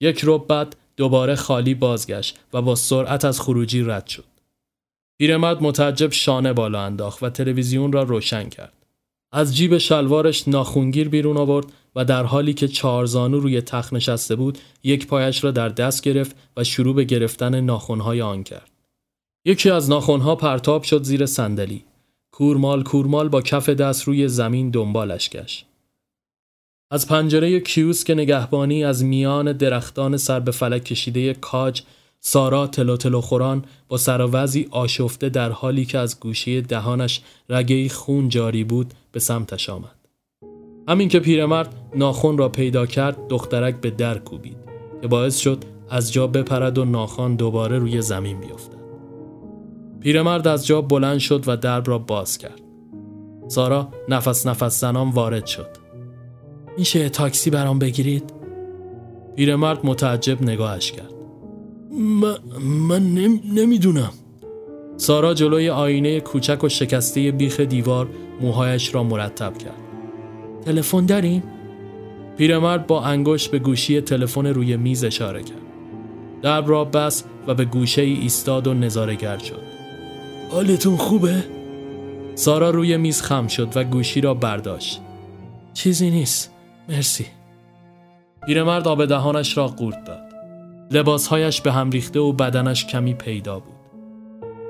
یک 0.00 0.20
رب 0.24 0.46
بعد 0.46 0.76
دوباره 0.96 1.34
خالی 1.34 1.74
بازگشت 1.74 2.38
و 2.52 2.62
با 2.62 2.74
سرعت 2.74 3.24
از 3.24 3.40
خروجی 3.40 3.82
رد 3.82 4.06
شد. 4.06 4.33
پیرمرد 5.18 5.62
متعجب 5.62 6.12
شانه 6.12 6.52
بالا 6.52 6.82
انداخت 6.82 7.22
و 7.22 7.30
تلویزیون 7.30 7.92
را 7.92 8.02
روشن 8.02 8.48
کرد. 8.48 8.72
از 9.32 9.56
جیب 9.56 9.78
شلوارش 9.78 10.48
ناخونگیر 10.48 11.08
بیرون 11.08 11.36
آورد 11.36 11.66
و 11.96 12.04
در 12.04 12.24
حالی 12.24 12.54
که 12.54 12.68
چهارزانو 12.68 13.40
روی 13.40 13.60
تخت 13.60 13.92
نشسته 13.92 14.36
بود 14.36 14.58
یک 14.82 15.06
پایش 15.06 15.44
را 15.44 15.50
در 15.50 15.68
دست 15.68 16.02
گرفت 16.02 16.36
و 16.56 16.64
شروع 16.64 16.94
به 16.94 17.04
گرفتن 17.04 17.60
ناخونهای 17.60 18.22
آن 18.22 18.42
کرد. 18.42 18.70
یکی 19.44 19.70
از 19.70 19.90
ناخونها 19.90 20.36
پرتاب 20.36 20.82
شد 20.82 21.02
زیر 21.02 21.26
صندلی. 21.26 21.84
کورمال 22.30 22.82
کورمال 22.82 23.28
با 23.28 23.42
کف 23.42 23.68
دست 23.68 24.02
روی 24.02 24.28
زمین 24.28 24.70
دنبالش 24.70 25.30
گشت. 25.30 25.66
از 26.90 27.08
پنجره 27.08 27.60
کیوس 27.60 28.04
که 28.04 28.14
نگهبانی 28.14 28.84
از 28.84 29.04
میان 29.04 29.52
درختان 29.52 30.16
سر 30.16 30.40
به 30.40 30.50
فلک 30.50 30.84
کشیده 30.84 31.34
کاج 31.34 31.82
سارا 32.26 32.66
تلو 32.66 32.96
تلو 32.96 33.20
خوران 33.20 33.64
با 33.88 33.96
سراوزی 33.96 34.68
آشفته 34.70 35.28
در 35.28 35.50
حالی 35.50 35.84
که 35.84 35.98
از 35.98 36.20
گوشه 36.20 36.60
دهانش 36.60 37.20
رگه 37.48 37.88
خون 37.88 38.28
جاری 38.28 38.64
بود 38.64 38.94
به 39.12 39.20
سمتش 39.20 39.70
آمد. 39.70 39.96
همین 40.88 41.08
که 41.08 41.20
پیرمرد 41.20 41.74
ناخون 41.96 42.38
را 42.38 42.48
پیدا 42.48 42.86
کرد 42.86 43.28
دخترک 43.28 43.80
به 43.80 43.90
در 43.90 44.18
کوبید 44.18 44.56
که 45.02 45.08
باعث 45.08 45.38
شد 45.38 45.64
از 45.90 46.12
جا 46.12 46.26
بپرد 46.26 46.78
و 46.78 46.84
ناخان 46.84 47.36
دوباره 47.36 47.78
روی 47.78 48.02
زمین 48.02 48.40
بیفتد. 48.40 48.84
پیرمرد 50.00 50.48
از 50.48 50.66
جا 50.66 50.80
بلند 50.80 51.18
شد 51.18 51.44
و 51.46 51.56
درب 51.56 51.88
را 51.88 51.98
باز 51.98 52.38
کرد. 52.38 52.60
سارا 53.48 53.88
نفس 54.08 54.46
نفس 54.46 54.80
زنان 54.80 55.10
وارد 55.10 55.46
شد. 55.46 55.68
میشه 56.78 57.08
تاکسی 57.08 57.50
برام 57.50 57.78
بگیرید؟ 57.78 58.32
پیرمرد 59.36 59.86
متعجب 59.86 60.42
نگاهش 60.42 60.92
کرد. 60.92 61.13
من, 61.98 62.36
من 62.88 63.12
نمی‌دونم. 63.54 64.12
سارا 64.96 65.34
جلوی 65.34 65.70
آینه 65.70 66.20
کوچک 66.20 66.64
و 66.64 66.68
شکسته 66.68 67.30
بیخ 67.30 67.60
دیوار 67.60 68.08
موهایش 68.40 68.94
را 68.94 69.02
مرتب 69.02 69.58
کرد. 69.58 69.80
تلفن 70.64 71.06
دارین؟ 71.06 71.42
پیرمرد 72.38 72.86
با 72.86 73.02
انگشت 73.02 73.50
به 73.50 73.58
گوشی 73.58 74.00
تلفن 74.00 74.46
روی 74.46 74.76
میز 74.76 75.04
اشاره 75.04 75.42
کرد. 75.42 75.58
درب 76.42 76.68
را 76.68 76.84
بس 76.84 77.24
و 77.46 77.54
به 77.54 77.64
گوشه 77.64 78.02
ای 78.02 78.12
ایستاد 78.12 78.66
و 78.66 78.74
نظارگر 78.74 79.38
شد. 79.38 79.60
حالتون 80.50 80.96
خوبه؟ 80.96 81.44
سارا 82.34 82.70
روی 82.70 82.96
میز 82.96 83.22
خم 83.22 83.46
شد 83.46 83.68
و 83.76 83.84
گوشی 83.84 84.20
را 84.20 84.34
برداشت. 84.34 85.00
چیزی 85.74 86.10
نیست. 86.10 86.50
مرسی. 86.88 87.26
پیرمرد 88.46 88.88
آب 88.88 89.04
دهانش 89.04 89.56
را 89.56 89.68
قورت 89.68 90.04
داد. 90.04 90.23
لباسهایش 90.90 91.60
به 91.60 91.72
هم 91.72 91.90
ریخته 91.90 92.20
و 92.20 92.32
بدنش 92.32 92.86
کمی 92.86 93.14
پیدا 93.14 93.58
بود. 93.58 93.74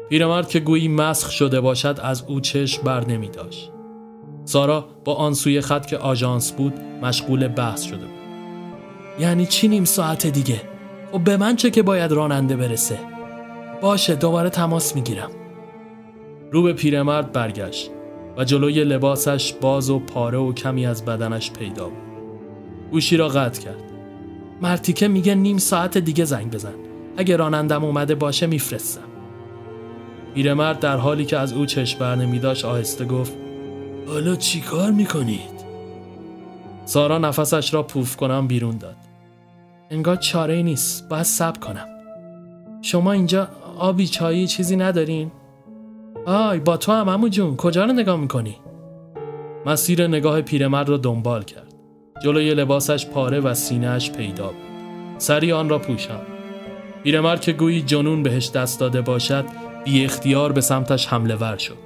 پیرمرد 0.08 0.48
که 0.48 0.60
گویی 0.60 0.88
مسخ 0.88 1.30
شده 1.30 1.60
باشد 1.60 1.98
از 2.02 2.24
او 2.28 2.40
چشم 2.40 2.82
بر 2.82 3.06
نمی 3.06 3.28
داشت. 3.28 3.70
سارا 4.44 4.84
با 5.04 5.14
آن 5.14 5.34
سوی 5.34 5.60
خط 5.60 5.86
که 5.86 5.98
آژانس 5.98 6.52
بود 6.52 6.72
مشغول 7.02 7.48
بحث 7.48 7.82
شده 7.82 7.96
بود. 7.96 8.14
یعنی 9.20 9.46
چی 9.46 9.68
نیم 9.68 9.84
ساعت 9.84 10.26
دیگه؟ 10.26 10.60
خب 11.12 11.24
به 11.24 11.36
من 11.36 11.56
چه 11.56 11.70
که 11.70 11.82
باید 11.82 12.12
راننده 12.12 12.56
برسه؟ 12.56 12.98
باشه 13.80 14.14
دوباره 14.14 14.50
تماس 14.50 14.96
می‌گیرم. 14.96 15.30
رو 16.52 16.62
به 16.62 16.72
پیرمرد 16.72 17.32
برگشت 17.32 17.90
و 18.36 18.44
جلوی 18.44 18.84
لباسش 18.84 19.52
باز 19.52 19.90
و 19.90 19.98
پاره 19.98 20.38
و 20.38 20.52
کمی 20.52 20.86
از 20.86 21.04
بدنش 21.04 21.52
پیدا 21.52 21.84
بود. 21.84 21.98
گوشی 22.90 23.16
را 23.16 23.28
قطع 23.28 23.62
کرد. 23.62 23.93
مرتیکه 24.62 25.08
میگه 25.08 25.34
نیم 25.34 25.58
ساعت 25.58 25.98
دیگه 25.98 26.24
زنگ 26.24 26.50
بزن. 26.50 26.74
اگه 27.16 27.36
رانندم 27.36 27.84
اومده 27.84 28.14
باشه 28.14 28.46
میفرستم. 28.46 29.00
پیرمرد 30.34 30.80
در 30.80 30.96
حالی 30.96 31.24
که 31.24 31.38
از 31.38 31.52
او 31.52 31.66
چشم 31.66 31.98
بر 31.98 32.14
نمیداشت 32.14 32.64
آهسته 32.64 33.04
گفت 33.04 33.32
حالا 34.06 34.36
چی 34.36 34.60
کار 34.60 34.90
می‌کنید؟ 34.90 35.64
سارا 36.84 37.18
نفسش 37.18 37.74
را 37.74 37.82
پوف 37.82 38.16
کنم 38.16 38.46
بیرون 38.46 38.78
داد 38.78 38.96
انگار 39.90 40.16
چاره 40.16 40.62
نیست 40.62 41.08
باید 41.08 41.22
سب 41.22 41.60
کنم 41.60 41.86
شما 42.82 43.12
اینجا 43.12 43.48
آبی 43.78 44.06
چایی 44.06 44.46
چیزی 44.46 44.76
ندارین؟ 44.76 45.30
آی 46.26 46.58
با 46.58 46.76
تو 46.76 46.92
هم 46.92 47.08
امو 47.08 47.28
جون 47.28 47.56
کجا 47.56 47.84
رو 47.84 47.92
نگاه 47.92 48.16
می‌کنی؟ 48.16 48.56
مسیر 49.66 50.06
نگاه 50.06 50.42
پیرمرد 50.42 50.88
را 50.88 50.96
دنبال 50.96 51.42
کرد 51.42 51.63
جلوی 52.22 52.54
لباسش 52.54 53.06
پاره 53.06 53.40
و 53.40 53.54
سینهش 53.54 54.10
پیدا 54.10 54.46
بود. 54.46 54.56
سری 55.18 55.52
آن 55.52 55.68
را 55.68 55.78
پوشم 55.78 56.20
پیرمرد 57.02 57.40
که 57.40 57.52
گویی 57.52 57.82
جنون 57.82 58.22
بهش 58.22 58.50
دست 58.50 58.80
داده 58.80 59.00
باشد 59.00 59.44
بی 59.84 60.04
اختیار 60.04 60.52
به 60.52 60.60
سمتش 60.60 61.06
حمله 61.06 61.34
ور 61.34 61.56
شد. 61.56 61.76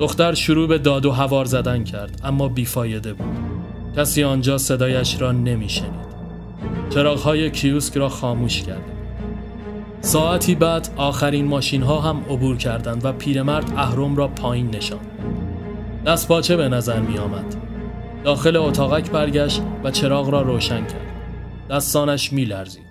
دختر 0.00 0.34
شروع 0.34 0.68
به 0.68 0.78
داد 0.78 1.06
و 1.06 1.10
هوار 1.10 1.44
زدن 1.44 1.84
کرد 1.84 2.20
اما 2.24 2.48
بیفایده 2.48 3.12
بود. 3.12 3.36
کسی 3.96 4.24
آنجا 4.24 4.58
صدایش 4.58 5.20
را 5.20 5.32
نمیشنید. 5.32 6.06
چراغهای 6.90 7.50
کیوسک 7.50 7.96
را 7.96 8.08
خاموش 8.08 8.62
کرد. 8.62 8.84
ساعتی 10.00 10.54
بعد 10.54 10.88
آخرین 10.96 11.46
ماشین 11.46 11.82
ها 11.82 12.00
هم 12.00 12.20
عبور 12.30 12.56
کردند 12.56 13.04
و 13.04 13.12
پیرمرد 13.12 13.72
اهرم 13.76 14.16
را 14.16 14.28
پایین 14.28 14.70
نشاند. 14.70 15.10
دست 16.06 16.28
پاچه 16.28 16.56
به 16.56 16.68
نظر 16.68 17.00
می 17.00 17.18
آمد 17.18 17.65
داخل 18.24 18.56
اتاقک 18.56 19.10
برگشت 19.10 19.62
و 19.84 19.90
چراغ 19.90 20.28
را 20.30 20.42
روشن 20.42 20.86
کرد. 20.86 21.12
دستانش 21.70 22.32
می 22.32 22.44
لرزید 22.44 22.86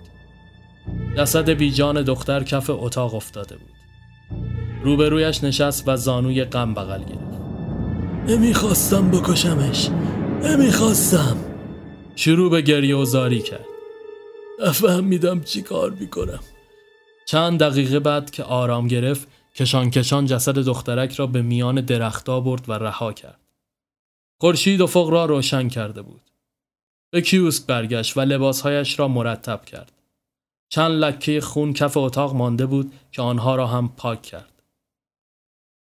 جسد 1.16 1.50
بیجان 1.50 2.02
دختر 2.02 2.42
کف 2.42 2.70
اتاق 2.70 3.14
افتاده 3.14 3.56
بود. 3.56 3.70
روبرویش 4.82 5.44
نشست 5.44 5.88
و 5.88 5.96
زانوی 5.96 6.44
غم 6.44 6.74
بغل 6.74 6.98
گرفت. 6.98 7.40
نمی‌خواستم 8.28 9.10
بکشمش. 9.10 9.88
نمی‌خواستم. 10.42 11.36
شروع 12.16 12.50
به 12.50 12.62
گریه 12.62 12.96
و 12.96 13.04
زاری 13.04 13.40
کرد. 13.40 13.66
نفهمیدم 14.66 15.40
چی 15.40 15.62
کار 15.62 15.90
می‌کنم. 15.90 16.40
چند 17.26 17.58
دقیقه 17.58 18.00
بعد 18.00 18.30
که 18.30 18.42
آرام 18.42 18.88
گرفت 18.88 19.28
کشان 19.54 19.90
کشان 19.90 20.26
جسد 20.26 20.58
دخترک 20.58 21.12
را 21.12 21.26
به 21.26 21.42
میان 21.42 21.74
درختا 21.80 22.40
برد 22.40 22.68
و 22.68 22.72
رها 22.72 23.12
کرد. 23.12 23.45
خورشید 24.40 24.82
افق 24.82 25.08
را 25.08 25.24
روشن 25.24 25.68
کرده 25.68 26.02
بود 26.02 26.30
به 27.12 27.20
کیوسک 27.20 27.66
برگشت 27.66 28.16
و 28.16 28.20
لباسهایش 28.20 28.98
را 28.98 29.08
مرتب 29.08 29.64
کرد 29.64 29.92
چند 30.68 30.92
لکه 30.92 31.40
خون 31.40 31.72
کف 31.72 31.96
اتاق 31.96 32.34
مانده 32.34 32.66
بود 32.66 32.92
که 33.12 33.22
آنها 33.22 33.56
را 33.56 33.66
هم 33.66 33.88
پاک 33.88 34.22
کرد 34.22 34.62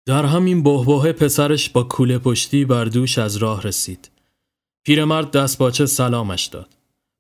در 0.07 0.25
همین 0.25 0.63
بهبه 0.63 1.13
پسرش 1.13 1.71
با 1.71 1.83
کوله 1.83 2.19
پشتی 2.19 2.65
بر 2.65 2.85
دوش 2.85 3.19
از 3.19 3.37
راه 3.37 3.63
رسید. 3.63 4.11
پیرمرد 4.85 5.31
دست 5.31 5.59
باچه 5.59 5.87
سلامش 5.87 6.45
داد. 6.45 6.77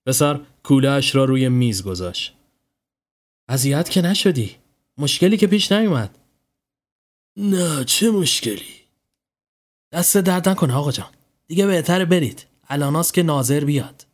پسر 0.06 0.40
کولهش 0.62 1.14
را 1.14 1.24
روی 1.24 1.48
میز 1.48 1.82
گذاشت. 1.82 2.34
اذیت 3.48 3.90
که 3.90 4.02
نشدی؟ 4.02 4.56
مشکلی 4.98 5.36
که 5.36 5.46
پیش 5.46 5.72
نیومد؟ 5.72 6.18
نه 7.36 7.84
چه 7.84 8.10
مشکلی؟ 8.10 8.75
دست 9.92 10.16
درد 10.16 10.48
نکنه 10.48 10.74
آقا 10.74 10.92
جان. 10.92 11.10
دیگه 11.46 11.66
بهتره 11.66 12.04
برید. 12.04 12.46
الاناست 12.68 13.14
که 13.14 13.22
ناظر 13.22 13.64
بیاد. 13.64 14.06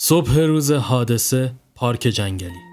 صبح 0.00 0.38
روز 0.38 0.72
حادثه 0.72 1.54
پارک 1.74 2.00
جنگلی 2.00 2.68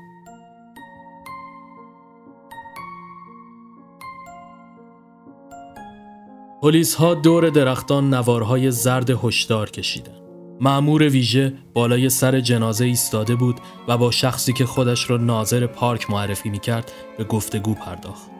پلیس 6.62 6.96
ها 6.96 7.14
دور 7.14 7.50
درختان 7.50 8.14
نوارهای 8.14 8.72
زرد 8.72 9.10
هشدار 9.10 9.70
کشیدند. 9.70 10.22
معمور 10.62 11.04
ویژه 11.10 11.54
بالای 11.74 12.10
سر 12.10 12.40
جنازه 12.40 12.86
ایستاده 12.86 13.36
بود 13.36 13.60
و 13.88 13.98
با 13.98 14.12
شخصی 14.12 14.54
که 14.54 14.66
خودش 14.66 15.10
را 15.10 15.18
ناظر 15.18 15.68
پارک 15.68 16.10
معرفی 16.10 16.50
می‌کرد 16.50 16.92
به 17.18 17.24
گفتگو 17.24 17.74
پرداخت. 17.74 18.35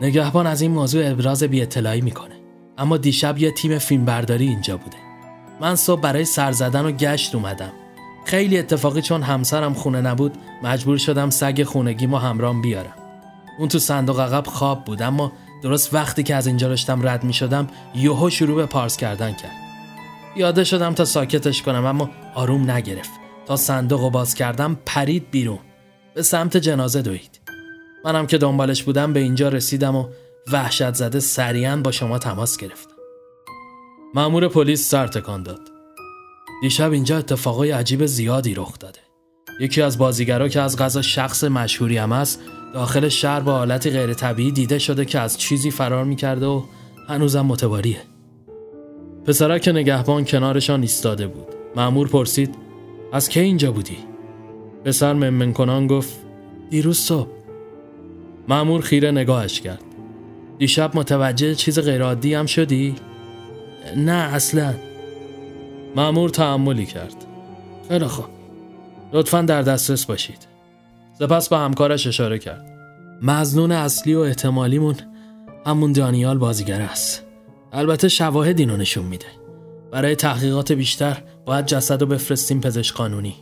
نگهبان 0.00 0.46
از 0.46 0.60
این 0.60 0.70
موضوع 0.70 1.10
ابراز 1.10 1.42
بی 1.42 1.62
اطلاعی 1.62 2.00
می‌کنه. 2.00 2.34
اما 2.78 2.96
دیشب 2.96 3.38
یه 3.38 3.50
تیم 3.50 3.78
فیلمبرداری 3.78 4.48
اینجا 4.48 4.76
بوده. 4.76 4.96
من 5.60 5.76
صبح 5.76 6.00
برای 6.00 6.24
سر 6.24 6.52
زدن 6.52 6.86
و 6.86 6.90
گشت 6.90 7.34
اومدم. 7.34 7.72
خیلی 8.24 8.58
اتفاقی 8.58 9.02
چون 9.02 9.22
همسرم 9.22 9.74
خونه 9.74 10.00
نبود 10.00 10.32
مجبور 10.62 10.98
شدم 10.98 11.30
سگ 11.30 11.62
خونگیمو 11.62 12.16
همرام 12.16 12.62
بیارم. 12.62 12.94
اون 13.58 13.68
تو 13.68 13.78
صندوق 13.78 14.20
عقب 14.20 14.46
خواب 14.46 14.84
بود 14.84 15.02
اما 15.02 15.32
درست 15.62 15.94
وقتی 15.94 16.22
که 16.22 16.34
از 16.34 16.46
اینجا 16.46 16.68
داشتم 16.68 17.08
رد 17.08 17.24
می 17.24 17.32
شدم 17.32 17.66
شروع 18.30 18.56
به 18.56 18.66
پارس 18.66 18.96
کردن 18.96 19.32
کرد 19.32 19.52
یاده 20.36 20.64
شدم 20.64 20.94
تا 20.94 21.04
ساکتش 21.04 21.62
کنم 21.62 21.84
اما 21.84 22.10
آروم 22.34 22.70
نگرفت 22.70 23.10
تا 23.46 23.56
صندوق 23.56 24.02
و 24.02 24.10
باز 24.10 24.34
کردم 24.34 24.76
پرید 24.86 25.30
بیرون 25.30 25.58
به 26.14 26.22
سمت 26.22 26.56
جنازه 26.56 27.02
دوید 27.02 27.45
منم 28.06 28.26
که 28.26 28.38
دنبالش 28.38 28.82
بودم 28.82 29.12
به 29.12 29.20
اینجا 29.20 29.48
رسیدم 29.48 29.96
و 29.96 30.08
وحشت 30.52 30.94
زده 30.94 31.20
سریعا 31.20 31.76
با 31.76 31.90
شما 31.90 32.18
تماس 32.18 32.56
گرفتم. 32.56 32.94
مأمور 34.14 34.48
پلیس 34.48 34.90
سر 34.90 35.06
تکان 35.06 35.42
داد. 35.42 35.60
دیشب 36.62 36.92
اینجا 36.92 37.18
اتفاقای 37.18 37.70
عجیب 37.70 38.06
زیادی 38.06 38.54
رخ 38.54 38.78
داده. 38.78 38.98
یکی 39.60 39.82
از 39.82 39.98
بازیگرا 39.98 40.48
که 40.48 40.60
از 40.60 40.76
غذا 40.76 41.02
شخص 41.02 41.44
مشهوری 41.44 41.96
هم 41.96 42.12
است 42.12 42.40
داخل 42.74 43.08
شهر 43.08 43.40
با 43.40 43.52
حالتی 43.52 43.90
غیر 43.90 44.14
طبیعی 44.14 44.52
دیده 44.52 44.78
شده 44.78 45.04
که 45.04 45.20
از 45.20 45.38
چیزی 45.38 45.70
فرار 45.70 46.04
می‌کرده 46.04 46.46
و 46.46 46.62
هنوزم 47.08 47.46
متواریه 47.46 47.98
پسرک 49.24 49.68
نگهبان 49.68 50.24
کنارشان 50.24 50.80
ایستاده 50.80 51.26
بود. 51.26 51.46
معمور 51.76 52.08
پرسید 52.08 52.54
از 53.12 53.28
کی 53.28 53.40
اینجا 53.40 53.72
بودی؟ 53.72 53.98
پسر 54.84 55.12
ممن 55.12 55.52
کنان 55.52 55.86
گفت 55.86 56.14
دیروز 56.70 56.98
صبح. 56.98 57.35
معمور 58.48 58.80
خیره 58.80 59.10
نگاهش 59.10 59.60
کرد. 59.60 59.82
دیشب 60.58 60.96
متوجه 60.96 61.54
چیز 61.54 61.78
غیرعادی 61.78 62.34
هم 62.34 62.46
شدی؟ 62.46 62.94
نه 63.96 64.12
اصلا. 64.12 64.74
معمور 65.96 66.30
تعملی 66.30 66.86
کرد. 66.86 67.14
خیلی 67.88 68.06
خوب. 68.06 68.24
لطفا 69.12 69.42
در 69.42 69.62
دسترس 69.62 70.06
باشید. 70.06 70.46
سپس 71.18 71.48
به 71.48 71.56
همکارش 71.56 72.06
اشاره 72.06 72.38
کرد. 72.38 72.66
مزنون 73.22 73.72
اصلی 73.72 74.14
و 74.14 74.18
احتمالیمون 74.18 74.96
همون 75.66 75.92
دانیال 75.92 76.38
بازیگر 76.38 76.80
است. 76.80 77.24
البته 77.72 78.08
شواهد 78.08 78.58
اینو 78.58 78.76
نشون 78.76 79.04
میده. 79.04 79.26
برای 79.92 80.14
تحقیقات 80.14 80.72
بیشتر 80.72 81.22
باید 81.44 81.66
جسد 81.66 82.00
رو 82.00 82.06
بفرستیم 82.06 82.60
پزشک 82.60 82.94
قانونی 82.94 83.34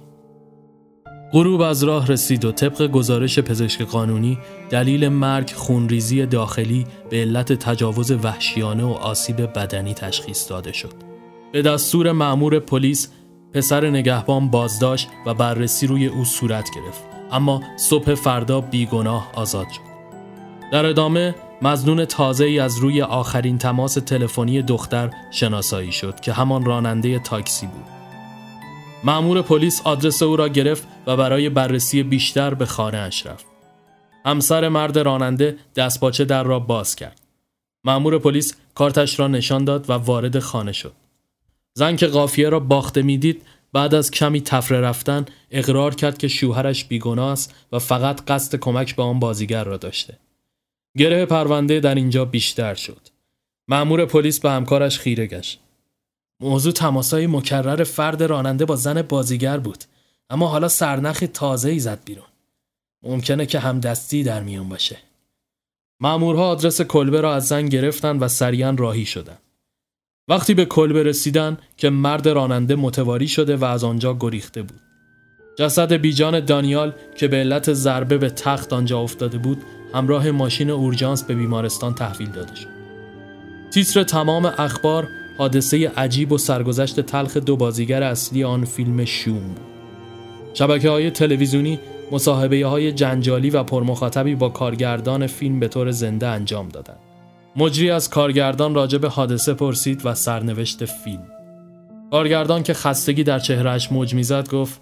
غروب 1.33 1.61
از 1.61 1.85
راه 1.85 2.07
رسید 2.07 2.45
و 2.45 2.53
طبق 2.53 2.87
گزارش 2.87 3.39
پزشک 3.39 3.83
قانونی 3.83 4.39
دلیل 4.71 5.09
مرگ 5.09 5.51
خونریزی 5.51 6.27
داخلی 6.27 6.87
به 7.11 7.17
علت 7.17 7.53
تجاوز 7.53 8.11
وحشیانه 8.11 8.85
و 8.85 8.91
آسیب 8.91 9.41
بدنی 9.41 9.95
تشخیص 9.95 10.51
داده 10.51 10.73
شد. 10.73 10.93
به 11.53 11.63
دستور 11.63 12.13
معمور 12.13 12.59
پلیس 12.59 13.09
پسر 13.53 13.91
نگهبان 13.91 14.51
بازداشت 14.51 15.09
و 15.27 15.35
بررسی 15.35 15.87
روی 15.87 16.07
او 16.07 16.25
صورت 16.25 16.71
گرفت 16.75 17.03
اما 17.33 17.63
صبح 17.77 18.15
فردا 18.15 18.61
بیگناه 18.61 19.31
آزاد 19.35 19.67
شد. 19.71 19.95
در 20.73 20.87
ادامه 20.87 21.35
مزنون 21.63 22.05
تازه 22.05 22.45
ای 22.45 22.59
از 22.59 22.79
روی 22.79 23.03
آخرین 23.03 23.59
تماس 23.59 23.95
تلفنی 23.95 24.63
دختر 24.63 25.11
شناسایی 25.31 25.93
شد 25.93 26.21
که 26.21 26.33
همان 26.33 26.65
راننده 26.65 27.19
تاکسی 27.19 27.67
بود. 27.67 27.94
معمور 29.07 29.43
پلیس 29.43 29.81
آدرس 29.85 30.23
او 30.23 30.37
را 30.37 30.49
گرفت 30.49 30.89
و 31.07 31.17
برای 31.17 31.49
بررسی 31.49 32.03
بیشتر 32.03 32.55
به 32.55 32.67
خانه 32.67 32.99
اش 32.99 33.27
رفت. 33.27 33.47
همسر 34.25 34.69
مرد 34.69 34.99
راننده 34.99 35.57
دستپاچه 35.77 36.25
در 36.25 36.43
را 36.43 36.59
باز 36.59 36.97
کرد. 36.97 37.21
معمور 37.85 38.19
پلیس 38.19 38.55
کارتش 38.75 39.21
را 39.21 39.29
نشان 39.29 39.65
داد 39.65 39.91
و 39.91 39.93
وارد 39.93 40.39
خانه 40.39 40.73
شد. 40.73 40.93
زن 41.75 41.97
که 41.97 42.07
قافیه 42.07 42.49
را 42.49 42.61
باخته 42.61 43.03
می‌دید 43.03 43.43
بعد 43.73 43.95
از 43.95 44.11
کمی 44.11 44.41
تفره 44.41 44.81
رفتن 44.81 45.27
اقرار 45.51 45.95
کرد 45.95 46.19
که 46.19 46.29
شوهرش 46.29 46.85
بیگناه 46.85 47.33
است 47.33 47.55
و 47.73 47.79
فقط 47.79 48.21
قصد 48.31 48.59
کمک 48.59 48.97
به 48.97 49.03
آن 49.03 49.19
بازیگر 49.19 49.65
را 49.65 49.77
داشته. 49.77 50.19
گره 50.99 51.27
پرونده 51.27 51.81
در 51.81 51.95
اینجا 51.95 52.25
بیشتر 52.25 52.75
شد. 52.75 53.09
معمور 53.69 54.07
پلیس 54.07 54.41
به 54.41 54.51
همکارش 54.51 54.99
خیره 54.99 55.27
گشت. 55.27 55.61
موضوع 56.45 56.73
تماسای 56.73 57.27
مکرر 57.27 57.85
فرد 57.85 58.23
راننده 58.23 58.65
با 58.65 58.77
زن 58.77 59.03
بازیگر 59.03 59.59
بود. 59.59 59.85
اما 60.31 60.49
حالا 60.49 60.69
سرنخ 60.69 61.25
تازه 61.33 61.71
ای 61.71 61.79
زد 61.79 62.05
بیرون. 62.05 62.27
ممکنه 63.03 63.47
که 63.47 63.59
هم 63.59 63.81
دستی 63.81 64.23
در 64.23 64.43
میون 64.43 64.69
باشه. 64.69 64.97
مامورها 66.01 66.49
آدرس 66.49 66.81
کلبه 66.81 67.21
را 67.21 67.35
از 67.35 67.47
زن 67.47 67.67
گرفتن 67.67 68.19
و 68.19 68.29
سریعا 68.29 68.75
راهی 68.79 69.07
شدن. 69.07 69.39
وقتی 70.29 70.55
به 70.55 70.65
کلبه 70.65 71.03
رسیدن 71.03 71.59
که 71.77 71.91
مرد 71.91 72.29
راننده 72.29 72.77
متواری 72.77 73.29
شده 73.29 73.57
و 73.57 73.65
از 73.65 73.85
آنجا 73.85 74.15
گریخته 74.21 74.63
بود. 74.63 74.81
جسد 75.59 75.93
بیجان 75.93 76.41
دانیال 76.41 76.93
که 77.17 77.29
به 77.29 77.37
علت 77.37 77.73
ضربه 77.73 78.19
به 78.19 78.31
تخت 78.31 78.73
آنجا 78.73 79.01
افتاده 79.01 79.39
بود 79.39 79.63
همراه 79.95 80.31
ماشین 80.31 80.71
اورژانس 80.71 81.23
به 81.23 81.35
بیمارستان 81.35 81.95
تحویل 81.95 82.31
داده 82.31 82.55
شد. 82.55 82.69
تیتر 83.71 84.03
تمام 84.03 84.47
اخبار 84.59 85.09
حادثه 85.39 85.89
عجیب 85.97 86.33
و 86.33 86.39
سرگذشت 86.39 87.01
تلخ 87.01 87.37
دو 87.37 87.57
بازیگر 87.57 88.03
اصلی 88.03 88.45
آن 88.45 88.65
فیلم 88.65 89.05
شوم. 89.05 89.55
شبکه 90.55 90.91
های 90.91 91.11
تلویزیونی 91.11 91.79
مصاحبه 92.13 92.67
های 92.67 92.93
جنجالی 92.93 93.51
و 93.51 93.63
پرمخاطبی 93.63 94.35
با 94.35 94.49
کارگردان 94.49 95.27
فیلم 95.27 95.61
به 95.61 95.69
طور 95.69 95.91
زنده 95.91 96.27
انجام 96.27 96.69
دادند. 96.69 96.99
مجری 97.57 97.91
از 97.91 98.11
کارگردان 98.11 98.75
راجع 98.75 99.07
حادثه 99.07 99.55
پرسید 99.55 100.07
و 100.07 100.15
سرنوشت 100.15 100.85
فیلم. 100.85 101.27
کارگردان 102.11 102.63
که 102.63 102.75
خستگی 102.75 103.25
در 103.25 103.39
چهرهش 103.39 103.93
موج 103.93 104.15
می‌زد 104.15 104.49
گفت 104.49 104.81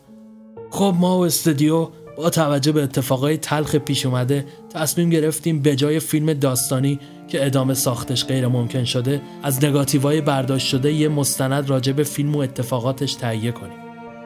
خب 0.71 0.95
ما 0.99 1.19
و 1.19 1.25
استودیو 1.25 1.89
با 2.17 2.31
توجه 2.31 2.73
به 2.73 2.83
اتفاقای 2.83 3.37
تلخ 3.37 3.75
پیش 3.75 4.07
اومده 4.07 4.47
تصمیم 4.75 5.11
گرفتیم 5.11 5.63
به 5.63 5.77
جای 5.77 6.01
فیلم 6.01 6.33
داستانی 6.33 6.99
که 7.29 7.47
ادامه 7.47 7.75
ساختش 7.75 8.25
غیر 8.25 8.49
ممکن 8.49 8.85
شده 8.85 9.23
از 9.43 9.65
نگاتیوهای 9.65 10.21
برداشت 10.21 10.67
شده 10.67 10.93
یه 10.93 11.09
مستند 11.09 11.71
راجع 11.71 11.93
به 11.93 12.05
فیلم 12.05 12.37
و 12.37 12.39
اتفاقاتش 12.39 13.15
تهیه 13.15 13.53
کنیم. 13.53 13.79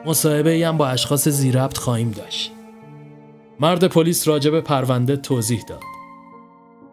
مصاحبه 0.05 0.67
هم 0.67 0.77
با 0.77 0.87
اشخاص 0.87 1.27
زیربط 1.27 1.77
خواهیم 1.77 2.11
داشت. 2.11 2.51
مرد 3.59 3.87
پلیس 3.87 4.27
راجع 4.27 4.51
به 4.51 4.61
پرونده 4.61 5.15
توضیح 5.15 5.63
داد. 5.67 5.81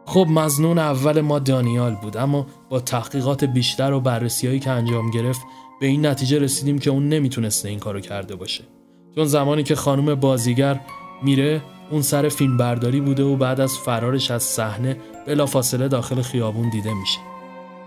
خب 0.07 0.27
مزنون 0.31 0.79
اول 0.79 1.21
ما 1.21 1.39
دانیال 1.39 1.95
بود 1.95 2.17
اما 2.17 2.47
با 2.69 2.81
تحقیقات 2.81 3.45
بیشتر 3.45 3.93
و 3.93 4.01
بررسیهایی 4.01 4.61
که 4.61 4.71
انجام 4.71 5.11
گرفت 5.11 5.41
به 5.81 5.87
این 5.87 6.07
نتیجه 6.07 6.39
رسیدیم 6.39 6.79
که 6.79 6.91
اون 6.91 7.09
نمی‌تونسته 7.09 7.69
این 7.69 7.79
کارو 7.79 8.01
کرده 8.01 8.37
باشه. 8.37 8.65
چون 9.17 9.25
زمانی 9.25 9.63
که 9.63 9.75
خانم 9.75 10.15
بازیگر 10.15 10.81
میره 11.23 11.63
اون 11.91 12.03
سر 12.03 12.29
فیلم 12.29 12.57
برداری 12.57 13.01
بوده 13.01 13.23
و 13.23 13.37
بعد 13.37 13.61
از 13.61 13.79
فرارش 13.79 14.31
از 14.31 14.43
صحنه 14.43 14.97
بلافاصله 15.27 15.89
داخل 15.89 16.23
خیابون 16.23 16.71
دیده 16.71 16.95
میشه. 16.95 17.19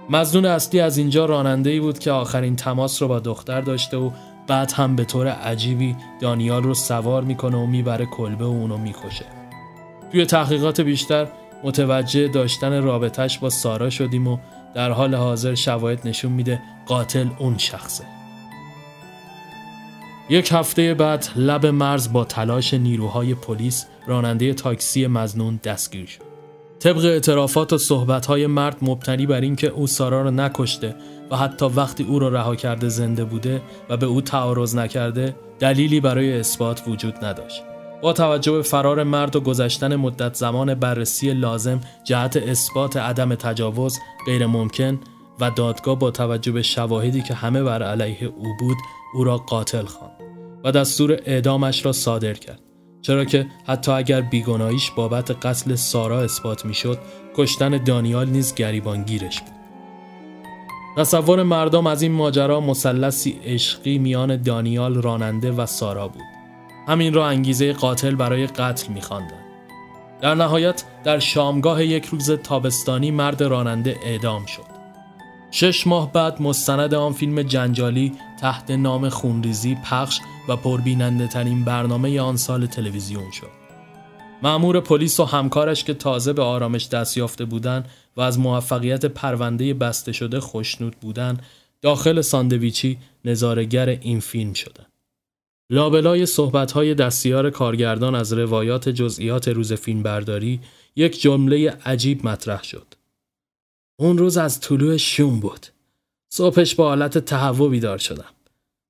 مزنون 0.09 0.45
اصلی 0.45 0.80
از 0.80 0.97
اینجا 0.97 1.25
راننده 1.25 1.69
ای 1.69 1.80
بود 1.80 1.99
که 1.99 2.11
آخرین 2.11 2.55
تماس 2.55 3.01
رو 3.01 3.07
با 3.07 3.19
دختر 3.19 3.61
داشته 3.61 3.97
و 3.97 4.11
بعد 4.47 4.71
هم 4.71 4.95
به 4.95 5.05
طور 5.05 5.28
عجیبی 5.28 5.95
دانیال 6.21 6.63
رو 6.63 6.73
سوار 6.73 7.23
می‌کنه 7.23 7.57
و 7.57 7.65
می‌بره 7.65 8.05
کلبه 8.05 8.45
و 8.45 8.47
اونو 8.47 8.78
می‌کشه. 8.78 9.25
توی 10.11 10.25
تحقیقات 10.25 10.82
بیشتر 10.82 11.28
متوجه 11.63 12.28
داشتن 12.28 12.84
رابطش 12.84 13.39
با 13.39 13.49
سارا 13.49 13.89
شدیم 13.89 14.28
و 14.28 14.38
در 14.75 14.91
حال 14.91 15.15
حاضر 15.15 15.55
شواهد 15.55 16.07
نشون 16.07 16.32
میده 16.32 16.61
قاتل 16.86 17.28
اون 17.39 17.57
شخصه. 17.57 18.16
یک 20.30 20.49
هفته 20.51 20.93
بعد 20.93 21.28
لب 21.36 21.65
مرز 21.65 22.13
با 22.13 22.23
تلاش 22.23 22.73
نیروهای 22.73 23.36
پلیس 23.36 23.86
راننده 24.07 24.53
تاکسی 24.53 25.07
مزنون 25.07 25.59
دستگیر 25.63 26.05
شد. 26.05 26.21
طبق 26.80 27.05
اعترافات 27.05 27.73
و 27.73 27.78
صحبتهای 27.78 28.47
مرد 28.47 28.78
مبتنی 28.82 29.25
بر 29.25 29.41
اینکه 29.41 29.67
او 29.67 29.88
سارا 29.88 30.21
را 30.21 30.30
نکشته 30.30 30.95
و 31.32 31.38
حتی 31.38 31.65
وقتی 31.65 32.03
او 32.03 32.19
را 32.19 32.30
رها 32.30 32.55
کرده 32.55 32.89
زنده 32.89 33.23
بوده 33.23 33.61
و 33.89 33.97
به 33.97 34.05
او 34.05 34.21
تعارض 34.21 34.75
نکرده 34.75 35.36
دلیلی 35.59 35.99
برای 35.99 36.39
اثبات 36.39 36.84
وجود 36.88 37.25
نداشت. 37.25 37.63
با 38.01 38.13
توجه 38.13 38.51
به 38.51 38.61
فرار 38.61 39.03
مرد 39.03 39.36
و 39.36 39.41
گذشتن 39.41 39.95
مدت 39.95 40.34
زمان 40.34 40.75
بررسی 40.75 41.34
لازم 41.34 41.82
جهت 42.03 42.38
اثبات 42.38 42.97
عدم 42.97 43.36
تجاوز 43.36 43.99
غیر 44.25 44.45
ممکن 44.45 44.99
و 45.39 45.51
دادگاه 45.51 45.99
با 45.99 46.11
توجه 46.11 46.51
به 46.51 46.61
شواهدی 46.61 47.21
که 47.21 47.34
همه 47.34 47.63
بر 47.63 47.84
علیه 47.84 48.23
او 48.23 48.57
بود 48.59 48.78
او 49.13 49.23
را 49.23 49.38
قاتل 49.38 49.86
خواند 49.86 50.16
و 50.68 50.72
دستور 50.72 51.20
اعدامش 51.26 51.86
را 51.86 51.91
صادر 51.91 52.34
کرد. 52.34 52.59
چرا 53.01 53.26
که 53.26 53.47
حتی 53.65 53.91
اگر 53.91 54.22
بیگناهیش 54.22 54.91
بابت 54.91 55.32
قتل 55.45 55.76
سارا 55.76 56.22
اثبات 56.22 56.65
می‌شد 56.65 56.99
کشتن 57.36 57.84
دانیال 57.84 58.30
نیز 58.30 58.55
گریبانگیرش 58.55 59.41
بود. 59.41 59.53
تصور 60.97 61.43
مردم 61.43 61.88
از 61.88 62.01
این 62.01 62.11
ماجرا 62.11 62.59
مثلثی 62.61 63.39
عشقی 63.45 63.97
میان 63.97 64.41
دانیال 64.41 64.95
راننده 65.01 65.51
و 65.51 65.65
سارا 65.65 66.07
بود. 66.07 66.24
همین 66.88 67.13
را 67.13 67.28
انگیزه 67.28 67.74
قاتل 67.74 68.15
برای 68.15 68.47
قتل 68.47 68.93
میخواندند. 68.93 69.45
در 70.22 70.36
نهایت 70.36 70.84
در 71.03 71.20
شامگاه 71.20 71.86
یک 71.86 72.05
روز 72.05 72.32
تابستانی 72.32 73.11
مرد 73.11 73.43
راننده 73.43 73.97
اعدام 74.03 74.45
شد. 74.45 74.76
شش 75.52 75.88
ماه 75.88 76.12
بعد 76.14 76.41
مستند 76.41 76.93
آن 76.93 77.14
فیلم 77.14 77.41
جنجالی 77.41 78.12
تحت 78.41 78.72
نام 78.72 79.10
خونریزی 79.10 79.78
پخش 79.86 80.20
و 80.48 80.56
پربیننده 80.56 81.28
ترین 81.28 81.64
برنامه 81.66 82.22
آن 82.22 82.38
سال 82.38 82.66
تلویزیون 82.66 83.32
شد. 83.32 83.58
معمور 84.43 84.80
پلیس 84.80 85.20
و 85.20 85.26
همکارش 85.26 85.84
که 85.84 85.93
تازه 85.93 86.34
به 86.34 86.41
آرامش 86.41 86.88
دست 86.88 87.18
یافته 87.18 87.45
بودند 87.45 87.89
و 88.18 88.22
از 88.22 88.39
موفقیت 88.39 89.06
پرونده 89.06 89.74
بسته 89.74 90.12
شده 90.12 90.39
خوشنود 90.39 90.95
بودند 91.02 91.41
داخل 91.82 92.22
ساندویچی 92.22 92.98
نظارگر 93.26 93.89
این 93.89 94.20
فیلم 94.20 94.54
شدند. 94.54 94.91
لابلای 95.70 96.26
صحبتهای 96.26 96.95
دستیار 96.95 97.50
کارگردان 97.50 98.16
از 98.16 98.34
روایات 98.34 98.89
جزئیات 98.89 99.48
روز 99.48 99.74
فیلمبرداری 99.74 100.60
یک 100.95 101.22
جمله 101.22 101.70
عجیب 101.86 102.28
مطرح 102.28 102.64
شد. 102.64 102.97
اون 104.00 104.18
روز 104.18 104.38
از 104.38 104.60
طلوع 104.60 104.98
شوم 104.98 105.39
بود. 105.39 105.68
صبحش 106.30 106.76
با 106.76 106.88
حالت 106.88 107.18
تهوع 107.18 107.70
بیدار 107.70 107.98
شدم. 107.98 108.30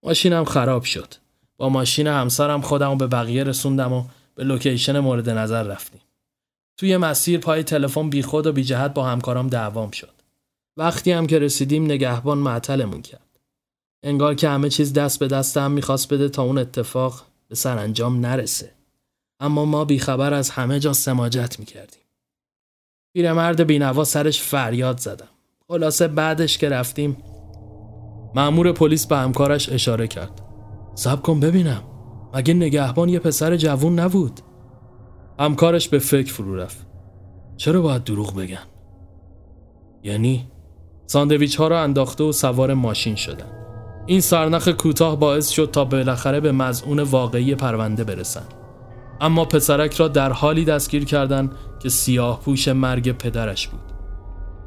ماشینم 0.03 0.45
خراب 0.45 0.84
شد. 0.84 1.14
با 1.58 1.70
ماشین 1.70 2.08
همسرم 2.08 2.62
خودم 2.62 2.97
به 2.97 3.08
بقیه 3.08 3.43
رسوندم 3.43 3.93
و 3.93 4.03
به 4.36 4.43
لوکیشن 4.43 4.99
مورد 4.99 5.30
نظر 5.30 5.64
رفتیم. 5.64 6.01
توی 6.78 6.97
مسیر 6.97 7.39
پای 7.39 7.64
تلفن 7.64 8.10
بیخود 8.10 8.47
و 8.47 8.51
بی 8.51 8.64
جهت 8.64 8.93
با 8.93 9.05
همکارام 9.05 9.47
دعوام 9.47 9.91
شد. 9.91 10.14
وقتی 10.78 11.12
هم 11.12 11.28
که 11.28 11.39
رسیدیم 11.39 11.86
نگهبان 11.86 12.38
معطلمون 12.38 13.01
کرد. 13.01 13.39
انگار 14.03 14.36
که 14.36 14.49
همه 14.49 14.70
چیز 14.70 14.93
دست 14.93 15.20
به 15.20 15.28
دست 15.28 15.58
هم 15.58 15.72
می‌خواست 15.72 16.14
بده 16.14 16.30
تا 16.30 16.43
اون 16.43 16.58
اتفاق 16.58 17.26
به 17.47 17.55
سرانجام 17.55 18.26
نرسه. 18.26 18.72
اما 19.39 19.66
ما 19.66 19.86
بیخبر 19.86 20.34
از 20.34 20.49
همه 20.49 20.80
جا 20.80 20.93
سماجت 20.93 21.60
می‌کردیم. 21.60 22.01
پیرمرد 23.18 23.61
بینوا 23.61 24.03
سرش 24.03 24.41
فریاد 24.41 24.99
زدم. 24.99 25.28
خلاصه 25.68 26.07
بعدش 26.07 26.57
که 26.57 26.70
رفتیم 26.70 27.18
مأمور 28.36 28.72
پلیس 28.72 29.07
به 29.07 29.18
همکارش 29.18 29.70
اشاره 29.70 30.07
کرد. 30.07 30.41
سب 30.95 31.22
کن 31.22 31.39
ببینم. 31.39 31.84
مگه 32.34 32.53
نگهبان 32.53 33.09
یه 33.09 33.20
پسر 33.20 33.55
جوون 33.55 33.99
نبود؟ 33.99 34.39
همکارش 35.39 35.89
به 35.89 35.99
فکر 35.99 36.34
فرو 36.34 36.55
رفت. 36.55 36.88
چرا 37.57 37.82
باید 37.82 38.03
دروغ 38.03 38.36
بگن؟ 38.36 38.68
یعنی 40.03 40.47
ساندویچ 41.05 41.55
ها 41.55 41.68
را 41.68 41.82
انداخته 41.82 42.24
و 42.24 42.32
سوار 42.32 42.74
ماشین 42.74 43.15
شدن. 43.15 43.51
این 44.05 44.22
سرنخ 44.22 44.68
کوتاه 44.68 45.20
باعث 45.20 45.49
شد 45.49 45.70
تا 45.72 45.86
بالاخره 45.86 46.39
به 46.39 46.51
مزعون 46.51 46.99
واقعی 46.99 47.55
پرونده 47.55 48.03
برسن. 48.03 48.45
اما 49.22 49.45
پسرک 49.45 49.93
را 49.93 50.07
در 50.07 50.32
حالی 50.32 50.65
دستگیر 50.65 51.05
کردند 51.05 51.51
که 51.80 51.89
سیاه 51.89 52.39
پوش 52.39 52.68
مرگ 52.68 53.11
پدرش 53.11 53.68
بود. 53.68 53.82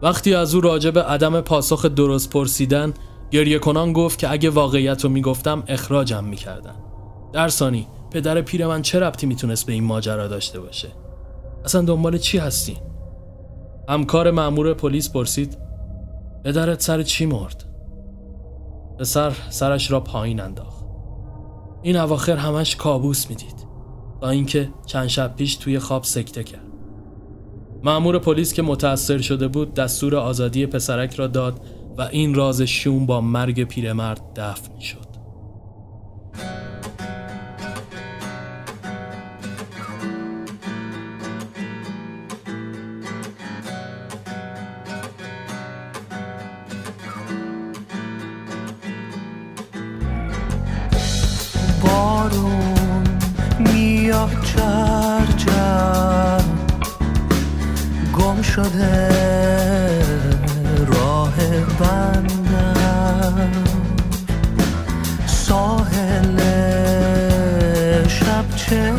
وقتی 0.03 0.35
از 0.35 0.55
او 0.55 0.61
راجع 0.61 0.91
به 0.91 1.03
عدم 1.03 1.41
پاسخ 1.41 1.87
درست 1.87 2.31
پرسیدن 2.31 2.95
گریه 3.31 3.59
کنان 3.59 3.93
گفت 3.93 4.19
که 4.19 4.31
اگه 4.31 4.51
واقعیت 4.51 5.05
رو 5.05 5.11
می‌گفتم 5.11 5.63
اخراجم 5.69 6.25
می‌کردن. 6.25 6.75
در 7.33 7.49
ثانی 7.49 7.87
پدر 8.11 8.41
پیر 8.41 8.67
من 8.67 8.83
چه 8.83 9.01
ربطی 9.01 9.27
می‌تونست 9.27 9.67
به 9.67 9.73
این 9.73 9.85
ماجرا 9.85 10.29
داشته 10.29 10.61
باشه؟ 10.61 10.89
اصلا 11.65 11.83
دنبال 11.83 12.19
چی 12.19 12.39
هستی؟ 12.39 12.77
همکار 13.89 14.31
مأمور 14.31 14.75
پلیس 14.75 15.13
پرسید 15.13 15.59
پدرت 16.45 16.83
سر 16.83 17.03
چی 17.03 17.27
مرد؟ 17.27 17.65
پسر 18.99 19.33
سرش 19.51 19.91
را 19.91 20.01
پایین 20.01 20.41
انداخت. 20.41 20.85
این 21.83 21.97
اواخر 21.97 22.37
همش 22.37 22.77
کابوس 22.77 23.31
می‌دید. 23.31 23.70
تا 24.21 24.31
اینکه 24.31 24.71
چند 24.87 25.07
شب 25.07 25.37
پیش 25.37 25.57
توی 25.57 25.79
خواب 25.79 26.05
سکته 26.05 26.45
کرد. 26.45 26.67
معمور 27.83 28.19
پلیس 28.19 28.53
که 28.53 28.63
متأثر 28.63 29.19
شده 29.19 29.49
بود 29.49 29.75
دستور 29.75 30.17
آزادی 30.17 30.67
پسرک 30.67 31.15
را 31.15 31.27
داد 31.27 31.61
و 31.99 32.03
این 32.03 32.35
راز 32.35 32.63
شوم 32.63 33.07
با 33.07 33.21
مرگ 33.21 33.65
پیرمرد 33.65 34.21
دفن 34.37 34.81
شد. 34.81 35.11
بارون 51.83 52.70
چرچم 54.29 56.01
گم 58.19 58.43
شده 58.43 59.09
راه 60.87 61.35
بندم 61.81 63.51
ساحل 65.27 66.39
شب 68.09 68.57
چه 68.57 68.93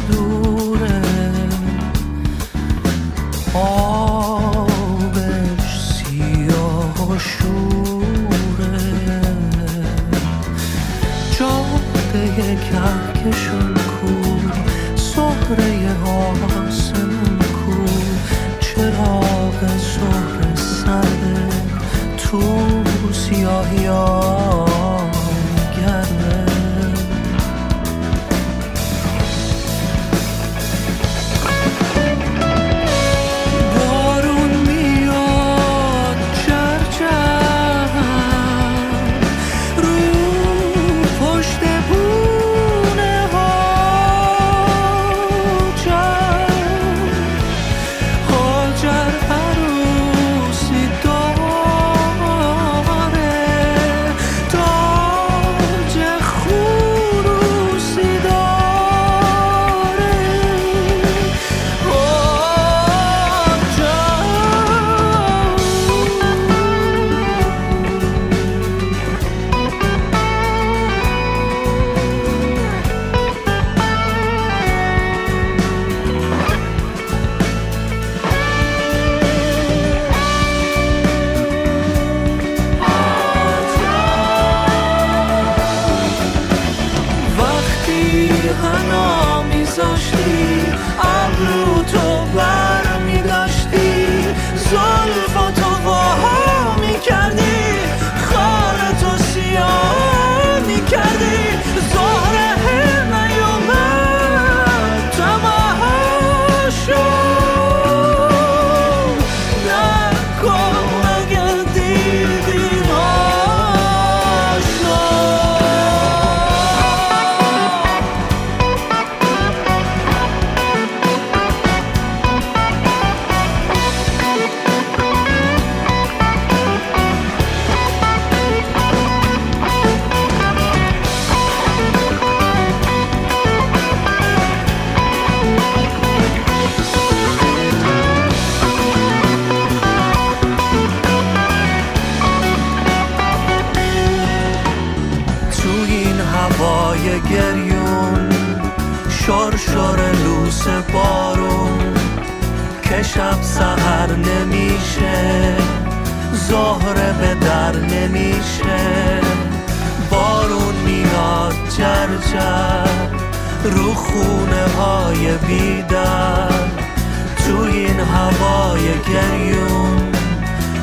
گریون 168.94 170.12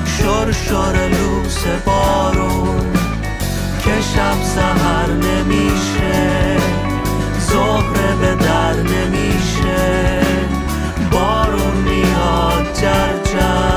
شور 0.07 0.53
شور 0.53 1.09
لوس 1.09 1.65
بارون 1.87 2.93
که 3.85 3.91
شب 4.15 4.43
زهر 4.55 5.07
نمیشه 5.07 6.57
زهره 7.39 8.17
به 8.21 8.45
در 8.45 8.75
نمیشه 8.75 10.21
بارون 11.11 11.77
میاد 11.77 12.75
جر 12.81 13.33
جر. 13.33 13.68